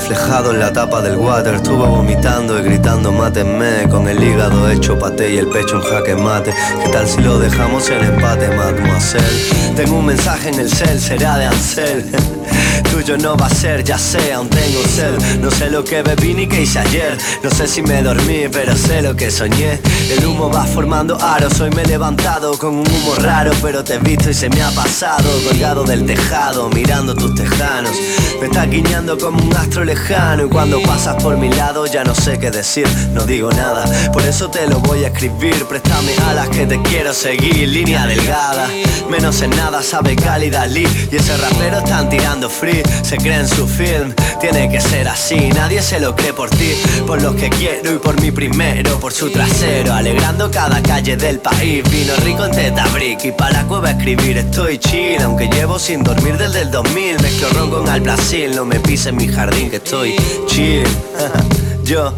reflejado 0.00 0.52
en 0.52 0.60
la 0.60 0.72
tapa 0.72 1.02
del 1.02 1.16
water. 1.16 1.54
Estuve 1.54 1.86
vomitando 1.86 2.58
y 2.58 2.62
gritando, 2.62 3.12
mátenme. 3.12 3.86
Con 3.90 4.08
el 4.08 4.22
hígado 4.22 4.70
hecho 4.70 4.98
paté 4.98 5.34
y 5.34 5.38
el 5.38 5.46
pecho 5.48 5.76
en 5.76 5.82
jaque 5.82 6.14
mate. 6.14 6.54
¿Qué 6.82 6.88
tal 6.88 7.06
si 7.06 7.20
lo 7.20 7.38
dejamos 7.38 7.88
en 7.90 8.04
empate, 8.04 8.48
mademoiselle? 8.48 9.74
Tengo 9.76 9.98
un 9.98 10.06
mensaje 10.06 10.48
en 10.48 10.60
el 10.60 10.70
cel, 10.70 10.98
será 10.98 11.36
de 11.36 11.46
Ansel. 11.46 12.10
Tuyo 12.90 13.16
no 13.18 13.36
va 13.36 13.46
a 13.46 13.50
ser, 13.50 13.84
ya 13.84 13.98
sé, 13.98 14.32
aún 14.32 14.48
tengo 14.48 14.82
sed. 14.82 15.38
No 15.40 15.50
sé 15.50 15.70
lo 15.70 15.84
que 15.84 16.02
bebí 16.02 16.34
ni 16.34 16.46
que 16.48 16.62
hice 16.62 16.78
ayer. 16.78 17.16
No 17.42 17.50
sé 17.50 17.68
si 17.68 17.82
me 17.82 18.02
dormí, 18.02 18.48
pero 18.50 18.74
sé 18.76 19.02
lo 19.02 19.14
que 19.14 19.30
soñé. 19.30 19.78
El 20.10 20.26
humo 20.26 20.50
va 20.50 20.64
formando 20.64 21.16
aros. 21.20 21.60
Hoy 21.60 21.70
me 21.70 21.82
he 21.82 21.86
levantado 21.86 22.58
con 22.58 22.76
un 22.76 22.86
humo 22.86 23.14
raro, 23.16 23.52
pero 23.62 23.84
te 23.84 23.94
he 23.94 23.98
visto 23.98 24.30
y 24.30 24.34
se 24.34 24.48
me 24.48 24.62
ha 24.62 24.70
pasado. 24.70 25.28
Colgado 25.46 25.84
del 25.84 26.04
tejado, 26.06 26.68
mirando 26.70 27.14
tus 27.14 27.34
tejanos. 27.34 27.92
Me 28.40 28.46
está 28.46 28.64
guiñando 28.64 29.18
como 29.18 29.42
un 29.42 29.54
astro 29.54 29.84
Y 29.92 30.48
cuando 30.48 30.80
pasas 30.82 31.20
por 31.20 31.36
mi 31.36 31.48
lado, 31.48 31.84
ya 31.84 32.04
no 32.04 32.14
sé 32.14 32.38
qué 32.38 32.52
decir. 32.52 32.86
No 33.12 33.24
digo 33.24 33.50
nada, 33.50 33.84
por 34.12 34.22
eso 34.22 34.48
te 34.48 34.68
lo 34.68 34.78
voy 34.78 35.02
a 35.02 35.08
escribir. 35.08 35.64
Préstame 35.64 36.12
alas 36.28 36.48
que 36.48 36.64
te 36.64 36.80
quiero 36.82 37.12
seguir. 37.12 37.68
Línea 37.68 38.06
delgada, 38.06 38.68
menos 39.08 39.42
en 39.42 39.50
nada 39.50 39.82
sabe 39.82 40.14
cálida 40.14 40.64
Lee. 40.66 40.86
Y 41.10 41.16
ese 41.16 41.36
rapero 41.36 41.78
están 41.78 42.08
tirando 42.08 42.48
free. 42.48 42.82
Se 43.02 43.16
cree 43.16 43.40
en 43.40 43.48
su 43.48 43.66
film, 43.66 44.14
tiene 44.40 44.70
que 44.70 44.80
ser 44.80 45.08
así. 45.08 45.50
Nadie 45.56 45.82
se 45.82 45.98
lo 45.98 46.14
cree 46.14 46.32
por 46.32 46.50
ti, 46.50 46.72
por 47.04 47.20
los 47.20 47.34
que 47.34 47.50
quiero 47.50 47.92
y 47.92 47.98
por 47.98 48.20
mi 48.20 48.30
primero, 48.30 49.00
por 49.00 49.12
su 49.12 49.30
trasero. 49.30 49.92
Alegrando 49.92 50.52
cada 50.52 50.80
calle 50.82 51.16
del 51.16 51.40
país. 51.40 51.82
Vino 51.90 52.14
rico 52.24 52.44
en 52.44 52.52
teta 52.52 52.86
brick 52.94 53.24
y 53.24 53.32
para 53.32 53.62
la 53.62 53.66
cueva 53.66 53.90
escribir. 53.90 54.38
Estoy 54.38 54.78
chill, 54.78 55.20
aunque 55.22 55.48
llevo 55.48 55.80
sin 55.80 56.04
dormir 56.04 56.36
desde 56.36 56.62
el 56.62 56.70
2000. 56.70 57.20
Mezclo 57.20 57.48
ron 57.54 57.70
con 57.70 57.88
al 57.88 58.00
Brasil, 58.00 58.52
no 58.54 58.64
me 58.64 58.78
pises 58.78 59.06
en 59.06 59.16
mi 59.16 59.26
jardín 59.26 59.68
que 59.68 59.79
estoy 59.84 60.16
chill. 60.46 60.84
Yo, 61.84 62.12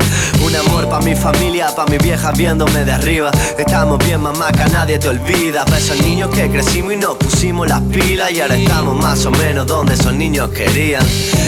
un 0.45 0.55
amor 0.55 0.87
pa' 0.89 1.01
mi 1.01 1.15
familia, 1.15 1.75
pa' 1.75 1.87
mi 1.87 1.97
vieja 1.97 2.31
viéndome 2.33 2.85
de 2.85 2.93
arriba. 2.93 3.31
Estamos 3.57 3.99
bien, 4.05 4.21
mamá, 4.21 4.53
que 4.53 4.71
nadie 4.71 4.99
te 4.99 5.09
olvida. 5.09 5.65
Pa' 5.65 5.79
esos 5.79 5.99
niños 6.03 6.29
que 6.31 6.51
crecimos 6.51 6.93
y 6.93 6.97
nos 6.97 7.17
pusimos 7.17 7.67
las 7.69 7.81
pilas. 7.83 8.33
Y 8.33 8.41
ahora 8.41 8.57
estamos 8.57 9.01
más 9.01 9.25
o 9.25 9.31
menos 9.31 9.67
donde 9.67 9.95
esos 9.95 10.13
niños 10.13 10.51
querían. 10.51 11.03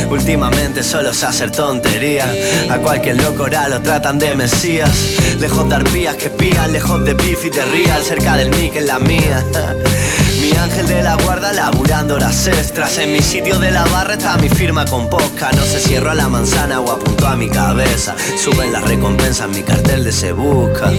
Últimamente 0.08 0.82
solo 0.82 1.12
se 1.12 1.26
hacer 1.26 1.50
tontería. 1.50 2.24
A 2.70 2.78
cualquier 2.78 3.20
loco 3.20 3.42
ahora 3.42 3.68
lo 3.68 3.82
tratan 3.82 4.18
de 4.18 4.34
mesías. 4.34 4.90
Lejos 5.38 5.68
de 5.68 5.74
arpías 5.74 6.16
que 6.16 6.30
pían, 6.30 6.72
lejos 6.72 7.04
de 7.04 7.12
beef 7.12 7.44
y 7.44 7.50
de 7.50 7.64
real. 7.66 8.02
Cerca 8.02 8.36
del 8.36 8.48
mic 8.50 8.74
en 8.76 8.86
la 8.86 8.98
mía. 9.00 9.44
Mi 10.54 10.60
ángel 10.60 10.86
de 10.86 11.02
la 11.02 11.16
guarda 11.16 11.52
laburando 11.52 12.14
horas 12.14 12.46
extras. 12.46 12.98
En 12.98 13.12
mi 13.12 13.20
sitio 13.20 13.58
de 13.58 13.72
la 13.72 13.84
barra 13.86 14.14
está 14.14 14.36
mi 14.36 14.48
firma 14.48 14.84
con 14.84 15.10
posca. 15.10 15.50
No 15.50 15.64
se 15.64 15.80
cierro 15.80 16.12
a 16.12 16.14
la 16.14 16.28
manzana 16.28 16.78
o 16.80 16.92
apunto 16.92 17.26
a 17.26 17.34
mi 17.34 17.48
cabeza. 17.48 18.14
Suben 18.38 18.72
las 18.72 18.84
recompensas, 18.84 19.48
mi 19.48 19.64
cartel 19.64 20.04
de 20.04 20.12
se 20.12 20.30
busca. 20.30 20.92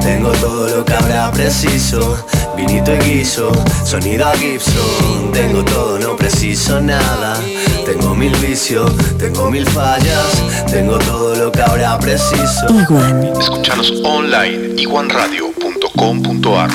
Tengo 0.00 0.30
todo 0.30 0.68
lo 0.68 0.84
que 0.84 0.92
habrá 0.92 1.32
preciso. 1.32 2.24
Vinito 2.56 2.94
y 2.94 2.98
guiso, 2.98 3.50
sonido 3.84 4.24
a 4.28 4.36
Gibson. 4.36 5.32
Tengo 5.32 5.64
todo, 5.64 5.98
no 5.98 6.14
preciso 6.14 6.80
nada. 6.80 7.36
Tengo 7.84 8.14
mil 8.14 8.36
vicios, 8.36 8.88
tengo 9.18 9.50
mil 9.50 9.66
fallas. 9.68 10.44
Tengo 10.70 10.98
todo 10.98 11.34
lo 11.34 11.50
que 11.50 11.60
habrá 11.60 11.98
preciso. 11.98 12.68
Escuchanos 13.40 13.92
online 14.04 14.80
iguanradio.com.ar 14.80 16.70